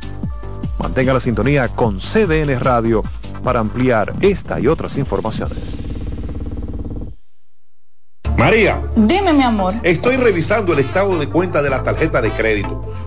Mantenga 0.78 1.14
la 1.14 1.22
sintonía 1.22 1.70
con 1.70 1.98
CDN 1.98 2.60
Radio 2.60 3.04
para 3.46 3.62
ampliar 3.62 4.14
esta 4.20 4.60
y 4.60 4.68
otras 4.68 4.98
informaciones. 4.98 5.78
María. 8.38 8.84
Dime, 8.94 9.32
mi 9.32 9.44
amor. 9.44 9.74
Estoy 9.84 10.18
revisando 10.18 10.74
el 10.74 10.80
estado 10.80 11.18
de 11.18 11.30
cuenta 11.30 11.62
de 11.62 11.70
la 11.70 11.82
tarjeta 11.82 12.22
de 12.22 12.30
crédito 12.32 13.07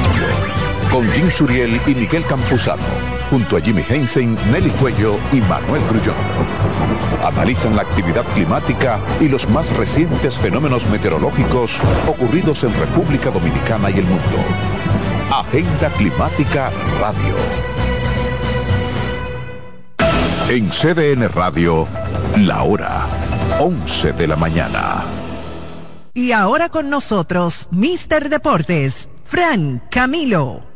Con 0.91 1.09
Jim 1.11 1.31
Suriel 1.31 1.79
y 1.87 1.95
Miguel 1.95 2.25
Campuzano. 2.25 2.83
Junto 3.29 3.55
a 3.55 3.61
Jimmy 3.61 3.81
Hensing, 3.87 4.35
Nelly 4.51 4.71
Cuello 4.71 5.15
y 5.31 5.39
Manuel 5.39 5.81
Grullón. 5.89 6.15
Analizan 7.23 7.77
la 7.77 7.83
actividad 7.83 8.25
climática 8.33 8.99
y 9.21 9.29
los 9.29 9.47
más 9.49 9.71
recientes 9.77 10.35
fenómenos 10.35 10.85
meteorológicos 10.87 11.79
ocurridos 12.07 12.65
en 12.65 12.77
República 12.77 13.31
Dominicana 13.31 13.89
y 13.89 13.99
el 13.99 14.05
mundo. 14.05 14.37
Agenda 15.31 15.89
Climática 15.97 16.71
Radio. 16.99 17.35
En 20.49 20.69
CDN 20.69 21.29
Radio, 21.29 21.87
la 22.37 22.63
hora 22.63 23.05
11 23.61 24.11
de 24.11 24.27
la 24.27 24.35
mañana. 24.35 25.05
Y 26.13 26.33
ahora 26.33 26.67
con 26.67 26.89
nosotros, 26.89 27.69
Mister 27.71 28.27
Deportes, 28.27 29.07
Fran 29.23 29.81
Camilo. 29.89 30.70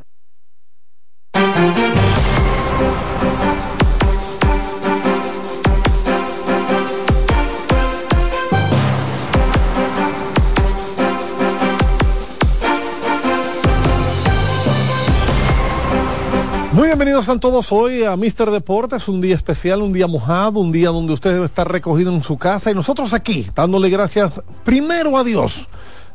Muy 16.71 16.87
bienvenidos 16.87 17.29
a 17.29 17.39
todos 17.39 17.71
hoy 17.71 18.03
a 18.03 18.17
Mister 18.17 18.51
Deportes, 18.51 19.07
un 19.07 19.21
día 19.21 19.35
especial, 19.35 19.81
un 19.81 19.93
día 19.93 20.07
mojado, 20.07 20.59
un 20.59 20.71
día 20.71 20.89
donde 20.89 21.13
usted 21.13 21.33
debe 21.33 21.45
estar 21.45 21.71
recogido 21.71 22.13
en 22.13 22.21
su 22.23 22.37
casa. 22.37 22.69
Y 22.71 22.73
nosotros 22.73 23.13
aquí 23.13 23.47
dándole 23.55 23.89
gracias 23.89 24.41
primero 24.63 25.17
a 25.17 25.23
Dios, 25.23 25.67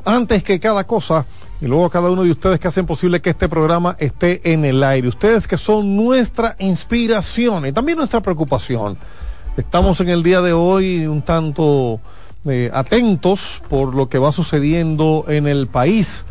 antes 0.05 0.43
que 0.43 0.61
cada 0.61 0.87
cosa, 0.87 1.25
y 1.61 1.67
luego 1.67 1.85
a 1.85 1.91
cada 1.91 2.11
uno 2.11 2.25
de 2.25 2.31
ustedes 2.31 2.59
que 2.59 2.69
hacen 2.69 2.87
posible 2.87 3.21
que 3.21 3.31
este 3.31 3.49
programa 3.49 3.97
esté 3.99 4.41
en 4.53 4.65
el 4.65 4.83
aire. 4.83 5.09
Ustedes 5.09 5.47
que 5.47 5.59
son 5.59 5.97
nuestra 5.97 6.57
inspiración 6.59 7.67
y 7.67 7.73
también 7.73 7.99
nuestra 7.99 8.21
preocupación. 8.21 8.97
Estamos 9.57 10.01
en 10.01 10.09
el 10.09 10.23
día 10.23 10.41
de 10.41 10.53
hoy 10.53 11.07
un 11.07 11.23
tanto 11.23 12.01
eh, 12.47 12.71
atentos 12.73 13.63
por 13.69 13.95
lo 13.95 14.09
que 14.09 14.19
va 14.19 14.33
sucediendo 14.33 15.27
en 15.29 15.47
el 15.47 15.67
país 15.67 16.25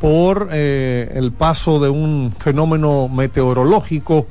por 0.00 0.50
eh, 0.52 1.10
el 1.14 1.32
paso 1.32 1.80
de 1.80 1.88
un 1.88 2.32
fenómeno 2.38 3.08
meteorológico 3.08 4.26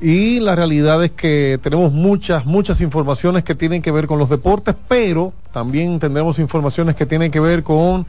y 0.00 0.40
la 0.40 0.56
realidad 0.56 1.04
es 1.04 1.10
que 1.10 1.60
tenemos 1.62 1.92
muchas, 1.92 2.46
muchas 2.46 2.80
informaciones 2.80 3.44
que 3.44 3.54
tienen 3.54 3.82
que 3.82 3.90
ver 3.90 4.06
con 4.06 4.18
los 4.18 4.30
deportes, 4.30 4.74
pero 4.88 5.34
también 5.52 5.98
tendremos 5.98 6.38
informaciones 6.38 6.96
que 6.96 7.04
tienen 7.04 7.30
que 7.30 7.40
ver 7.40 7.62
con 7.62 8.06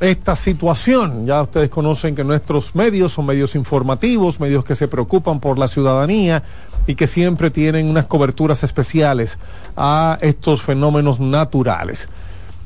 esta 0.00 0.36
situación. 0.36 1.26
Ya 1.26 1.42
ustedes 1.42 1.70
conocen 1.70 2.14
que 2.14 2.24
nuestros 2.24 2.74
medios 2.74 3.12
son 3.12 3.26
medios 3.26 3.54
informativos, 3.54 4.40
medios 4.40 4.64
que 4.64 4.76
se 4.76 4.88
preocupan 4.88 5.40
por 5.40 5.58
la 5.58 5.68
ciudadanía 5.68 6.42
y 6.86 6.94
que 6.94 7.06
siempre 7.06 7.50
tienen 7.50 7.88
unas 7.88 8.06
coberturas 8.06 8.64
especiales 8.64 9.38
a 9.76 10.18
estos 10.20 10.62
fenómenos 10.62 11.20
naturales. 11.20 12.08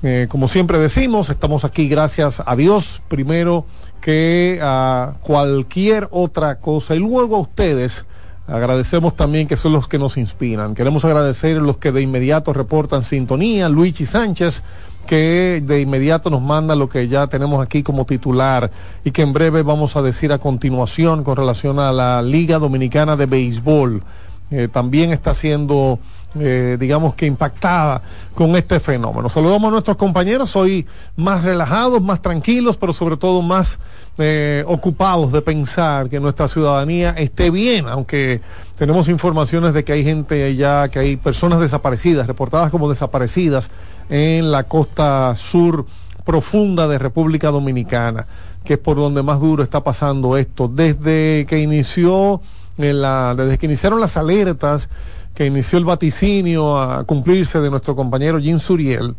Eh, 0.03 0.27
como 0.29 0.49
siempre 0.49 0.79
decimos, 0.79 1.31
estamos 1.31 1.65
aquí 1.65 1.89
gracias 1.89 2.43
a 2.45 2.57
Dios 2.57 3.01
primero 3.09 3.65
que 4.01 4.59
a 4.61 5.15
cualquier 5.23 6.09
otra 6.11 6.59
cosa 6.59 6.95
y 6.95 6.99
luego 6.99 7.37
a 7.37 7.41
ustedes. 7.41 8.05
Agradecemos 8.49 9.15
también 9.15 9.47
que 9.47 9.57
son 9.57 9.73
los 9.73 9.87
que 9.87 10.01
nos 10.01 10.17
inspiran. 10.17 10.75
Queremos 10.75 11.05
agradecer 11.05 11.59
a 11.59 11.61
los 11.61 11.79
que 11.79 11.93
de 11.93 12.03
inmediato 12.03 12.53
reportan 12.53 13.05
sintonía, 13.05 13.69
Luigi 13.69 14.05
Sánchez, 14.05 14.65
que 15.03 15.63
de 15.65 15.81
inmediato 15.81 16.31
nos 16.31 16.43
manda 16.43 16.75
lo 16.75 16.89
que 16.89 17.09
ya 17.09 17.27
tenemos 17.27 17.63
aquí 17.63 17.83
como 17.83 18.05
titular 18.05 18.71
y 19.05 19.11
que 19.11 19.23
en 19.23 19.33
breve 19.33 19.63
vamos 19.63 19.97
a 19.97 20.03
decir 20.03 20.33
a 20.33 20.39
continuación 20.39 21.25
con 21.25 21.37
relación 21.37 21.79
a 21.79 21.93
la 21.93 22.23
Liga 22.23 22.59
Dominicana 22.59 23.17
de 23.17 23.27
Béisbol. 23.27 24.03
Eh, 24.51 24.69
también 24.69 25.13
está 25.13 25.33
siendo 25.33 25.99
eh, 26.39 26.77
digamos 26.81 27.15
que 27.15 27.27
impactada 27.27 28.03
con 28.35 28.57
este 28.57 28.81
fenómeno. 28.81 29.29
Saludamos 29.29 29.69
a 29.69 29.73
nuestros 29.73 29.97
compañeros 29.97 30.57
hoy 30.57 30.87
más 31.17 31.45
relajados, 31.45 32.01
más 32.01 32.23
tranquilos, 32.23 32.77
pero 32.77 32.93
sobre 32.93 33.17
todo 33.17 33.43
más 33.43 33.79
eh, 34.19 34.65
ocupados 34.67 35.31
de 35.33 35.43
pensar 35.43 36.09
que 36.09 36.21
nuestra 36.21 36.49
ciudadanía 36.49 37.11
esté 37.11 37.51
bien, 37.51 37.87
aunque 37.87 38.41
tenemos 38.77 39.09
informaciones 39.09 39.75
de 39.75 39.85
que 39.85 39.93
hay 39.93 40.05
gente 40.05 40.55
ya, 40.57 40.89
que 40.89 40.99
hay 40.99 41.17
personas 41.17 41.61
desaparecidas, 41.61 42.27
reportadas 42.27 42.71
como 42.71 42.89
desaparecidas 42.89 43.71
en 44.09 44.51
la 44.51 44.65
costa 44.65 45.35
sur 45.37 45.87
profunda 46.25 46.89
de 46.89 46.99
República 46.99 47.51
Dominicana, 47.51 48.27
que 48.65 48.75
es 48.75 48.79
por 48.79 48.97
donde 48.97 49.23
más 49.23 49.41
duro 49.41 49.63
está 49.63 49.83
pasando 49.83 50.37
esto. 50.37 50.69
Desde 50.69 51.47
que 51.49 51.59
inició, 51.59 52.41
desde 52.77 53.59
que 53.59 53.67
iniciaron 53.67 54.01
las 54.01 54.17
alertas, 54.17 54.89
que 55.35 55.47
inició 55.47 55.79
el 55.79 55.85
vaticinio 55.85 56.81
a 56.81 57.05
cumplirse 57.05 57.61
de 57.61 57.71
nuestro 57.71 57.97
compañero 57.97 58.39
Jim 58.41 58.59
Suriel, 58.59 59.17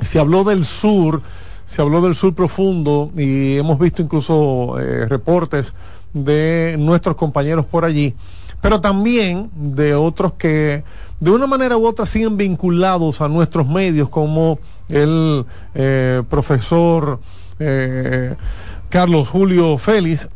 se 0.00 0.18
habló 0.18 0.44
del 0.44 0.64
sur, 0.64 1.22
se 1.66 1.82
habló 1.82 2.00
del 2.00 2.14
sur 2.14 2.34
profundo 2.34 3.10
y 3.16 3.56
hemos 3.56 3.78
visto 3.78 4.02
incluso 4.02 4.78
eh, 4.78 5.06
reportes 5.06 5.72
de 6.12 6.76
nuestros 6.78 7.16
compañeros 7.16 7.66
por 7.66 7.84
allí, 7.84 8.14
pero 8.60 8.80
también 8.80 9.50
de 9.54 9.94
otros 9.94 10.34
que 10.34 10.84
de 11.18 11.30
una 11.30 11.46
manera 11.46 11.76
u 11.76 11.86
otra 11.86 12.04
siguen 12.04 12.36
vinculados 12.36 13.20
a 13.20 13.28
nuestros 13.28 13.66
medios, 13.66 14.08
como 14.08 14.58
el 14.88 15.46
eh, 15.74 16.22
profesor 16.28 17.20
eh, 17.58 18.36
Carlos 18.90 19.28
Julio 19.28 19.78
Félix, 19.78 20.28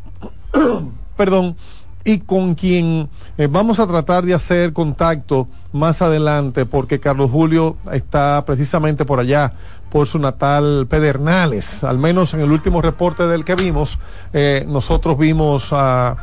perdón, 1.17 1.57
y 2.05 2.21
con 2.21 2.55
quien 2.55 3.09
eh, 3.37 3.49
vamos 3.51 3.79
a 3.79 3.87
tratar 3.87 4.25
de 4.25 4.35
hacer 4.35 4.73
contacto 4.73 5.49
más 5.73 6.03
adelante 6.03 6.67
porque 6.67 7.01
Carlos 7.01 7.31
Julio 7.31 7.77
está 7.93 8.43
precisamente 8.47 9.05
por 9.05 9.21
allá, 9.21 9.53
por 9.91 10.07
su 10.07 10.19
natal 10.19 10.87
Pedernales. 10.89 11.85
Al 11.85 11.99
menos 11.99 12.35
en 12.35 12.41
el 12.41 12.51
último 12.51 12.81
reporte 12.81 13.27
del 13.27 13.45
que 13.45 13.55
vimos, 13.55 13.99
eh, 14.33 14.65
nosotros 14.67 15.19
vimos 15.19 15.69
a, 15.73 16.17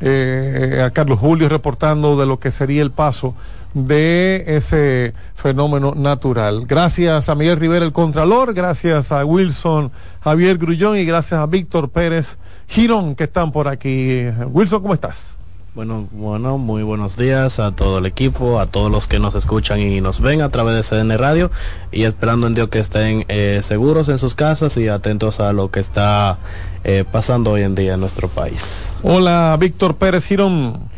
eh, 0.00 0.82
a 0.86 0.90
Carlos 0.90 1.18
Julio 1.18 1.48
reportando 1.48 2.16
de 2.16 2.26
lo 2.26 2.38
que 2.38 2.50
sería 2.50 2.82
el 2.82 2.92
paso 2.92 3.34
de 3.74 4.44
ese 4.46 5.12
fenómeno 5.34 5.92
natural. 5.94 6.64
Gracias 6.66 7.28
a 7.28 7.34
Miguel 7.34 7.58
Rivera, 7.58 7.84
el 7.84 7.92
Contralor, 7.92 8.54
gracias 8.54 9.12
a 9.12 9.22
Wilson 9.24 9.92
Javier 10.22 10.56
Grullón 10.56 10.96
y 10.96 11.04
gracias 11.04 11.40
a 11.40 11.46
Víctor 11.46 11.90
Pérez 11.90 12.38
Girón 12.68 13.14
que 13.14 13.24
están 13.24 13.52
por 13.52 13.68
aquí. 13.68 14.26
Wilson, 14.50 14.82
¿cómo 14.82 14.94
estás? 14.94 15.34
Bueno, 15.76 16.08
bueno, 16.10 16.56
muy 16.56 16.82
buenos 16.82 17.18
días 17.18 17.60
a 17.60 17.72
todo 17.72 17.98
el 17.98 18.06
equipo, 18.06 18.60
a 18.60 18.66
todos 18.66 18.90
los 18.90 19.06
que 19.06 19.18
nos 19.18 19.34
escuchan 19.34 19.78
y 19.78 20.00
nos 20.00 20.22
ven 20.22 20.40
a 20.40 20.48
través 20.48 20.74
de 20.74 20.82
CDN 20.82 21.18
Radio 21.18 21.50
y 21.92 22.04
esperando 22.04 22.46
en 22.46 22.54
Dios 22.54 22.70
que 22.70 22.78
estén 22.78 23.26
eh, 23.28 23.60
seguros 23.62 24.08
en 24.08 24.18
sus 24.18 24.34
casas 24.34 24.78
y 24.78 24.88
atentos 24.88 25.38
a 25.38 25.52
lo 25.52 25.70
que 25.70 25.80
está 25.80 26.38
eh, 26.82 27.04
pasando 27.12 27.50
hoy 27.52 27.62
en 27.62 27.74
día 27.74 27.92
en 27.92 28.00
nuestro 28.00 28.28
país. 28.28 28.90
Hola, 29.02 29.54
Víctor 29.60 29.96
Pérez 29.96 30.24
Girón. 30.24 30.88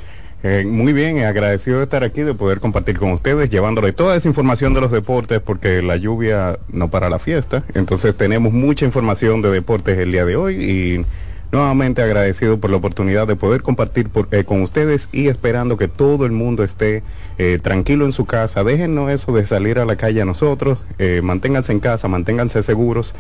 Eh, 0.45 0.65
muy 0.65 0.93
bien, 0.93 1.25
agradecido 1.25 1.79
de 1.79 1.85
estar 1.85 2.05
aquí, 2.05 2.21
de 2.21 2.35
poder 2.35 2.61
compartir 2.61 2.97
con 2.97 3.11
ustedes, 3.11 3.51
llevándole 3.51 3.93
toda 3.93 4.15
esa 4.15 4.29
información 4.29 4.75
de 4.75 4.81
los 4.81 4.93
deportes, 4.93 5.41
porque 5.41 5.83
la 5.83 5.97
lluvia 5.97 6.61
no 6.69 6.89
para 6.89 7.11
la 7.11 7.19
fiesta. 7.19 7.65
Entonces 7.75 8.17
tenemos 8.17 8.53
mucha 8.53 8.85
información 8.85 9.43
de 9.43 9.51
deportes 9.51 9.99
el 9.99 10.13
día 10.13 10.25
de 10.25 10.37
hoy 10.37 10.55
y 10.55 11.07
nuevamente 11.53 12.03
agradecido 12.03 12.59
por 12.59 12.71
la 12.71 12.77
oportunidad 12.77 13.27
de 13.27 13.37
poder 13.37 13.63
compartir 13.63 14.11
eh, 14.31 14.45
con 14.45 14.63
ustedes 14.63 15.09
y 15.13 15.29
esperando 15.29 15.77
que 15.77 15.89
todo 15.89 16.27
el 16.27 16.33
mundo 16.33 16.65
esté 16.65 17.03
eh, 17.39 17.59
tranquilo 17.63 18.05
en 18.05 18.13
su 18.13 18.27
casa. 18.27 18.65
Déjenos 18.65 19.11
eso 19.11 19.33
de 19.33 19.47
salir 19.47 19.79
a 19.79 19.85
la 19.85 19.97
calle 19.97 20.23
a 20.23 20.25
nosotros, 20.25 20.85
eh, 20.99 21.21
manténganse 21.23 21.73
en 21.73 21.81
casa, 21.81 22.09
manténganse 22.09 22.63
seguros 22.63 23.15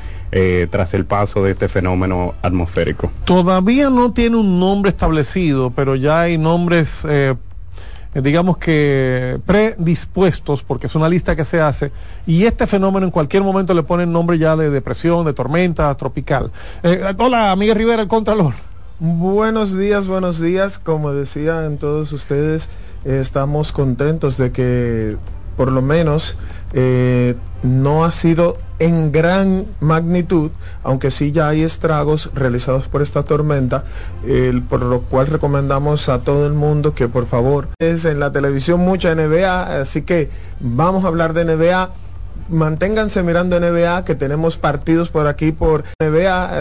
tras 0.70 0.92
el 0.94 1.06
paso 1.06 1.42
de 1.42 1.52
este 1.52 1.68
fenómeno 1.68 2.34
atmosférico. 2.42 3.10
Todavía 3.24 3.88
no 3.88 4.12
tiene 4.12 4.36
un 4.36 4.60
nombre 4.60 4.90
establecido, 4.90 5.70
pero 5.70 5.96
ya 5.96 6.20
hay 6.20 6.36
nombres, 6.38 7.04
digamos 8.14 8.58
que 8.58 9.38
predispuestos, 9.46 10.62
porque 10.62 10.86
es 10.86 10.94
una 10.94 11.08
lista 11.08 11.36
que 11.36 11.44
se 11.44 11.60
hace, 11.60 11.92
y 12.26 12.44
este 12.44 12.66
fenómeno 12.66 13.06
en 13.06 13.10
cualquier 13.10 13.42
momento 13.42 13.74
le 13.74 13.82
ponen 13.82 14.12
nombre 14.12 14.38
ya 14.38 14.56
de 14.56 14.70
depresión, 14.70 15.24
de 15.24 15.32
tormenta 15.32 15.94
tropical. 15.96 16.50
Eh, 16.82 17.14
hola, 17.18 17.54
Miguel 17.56 17.76
Rivera, 17.76 18.02
el 18.02 18.08
Contralor. 18.08 18.54
Buenos 19.00 19.78
días, 19.78 20.08
buenos 20.08 20.40
días. 20.40 20.80
Como 20.80 21.12
decían 21.12 21.78
todos 21.78 22.12
ustedes, 22.12 22.68
eh, 23.04 23.20
estamos 23.20 23.70
contentos 23.70 24.36
de 24.36 24.50
que 24.50 25.16
por 25.56 25.70
lo 25.70 25.82
menos 25.82 26.36
eh, 26.72 27.36
no 27.62 28.04
ha 28.04 28.10
sido 28.10 28.58
en 28.78 29.12
gran 29.12 29.66
magnitud, 29.80 30.50
aunque 30.82 31.10
sí 31.10 31.32
ya 31.32 31.48
hay 31.48 31.62
estragos 31.62 32.30
realizados 32.34 32.88
por 32.88 33.02
esta 33.02 33.22
tormenta, 33.22 33.84
por 34.68 34.82
lo 34.82 35.00
cual 35.02 35.26
recomendamos 35.26 36.08
a 36.08 36.20
todo 36.20 36.46
el 36.46 36.52
mundo 36.52 36.94
que 36.94 37.08
por 37.08 37.26
favor 37.26 37.68
es 37.78 38.04
en 38.04 38.20
la 38.20 38.30
televisión 38.32 38.80
mucha 38.80 39.14
NBA, 39.14 39.80
así 39.80 40.02
que 40.02 40.30
vamos 40.60 41.04
a 41.04 41.08
hablar 41.08 41.32
de 41.32 41.44
NBA. 41.44 41.90
Manténganse 42.50 43.22
mirando 43.22 43.60
NBA, 43.60 44.06
que 44.06 44.14
tenemos 44.14 44.56
partidos 44.56 45.10
por 45.10 45.26
aquí 45.26 45.52
por 45.52 45.84
NBA. 46.00 46.56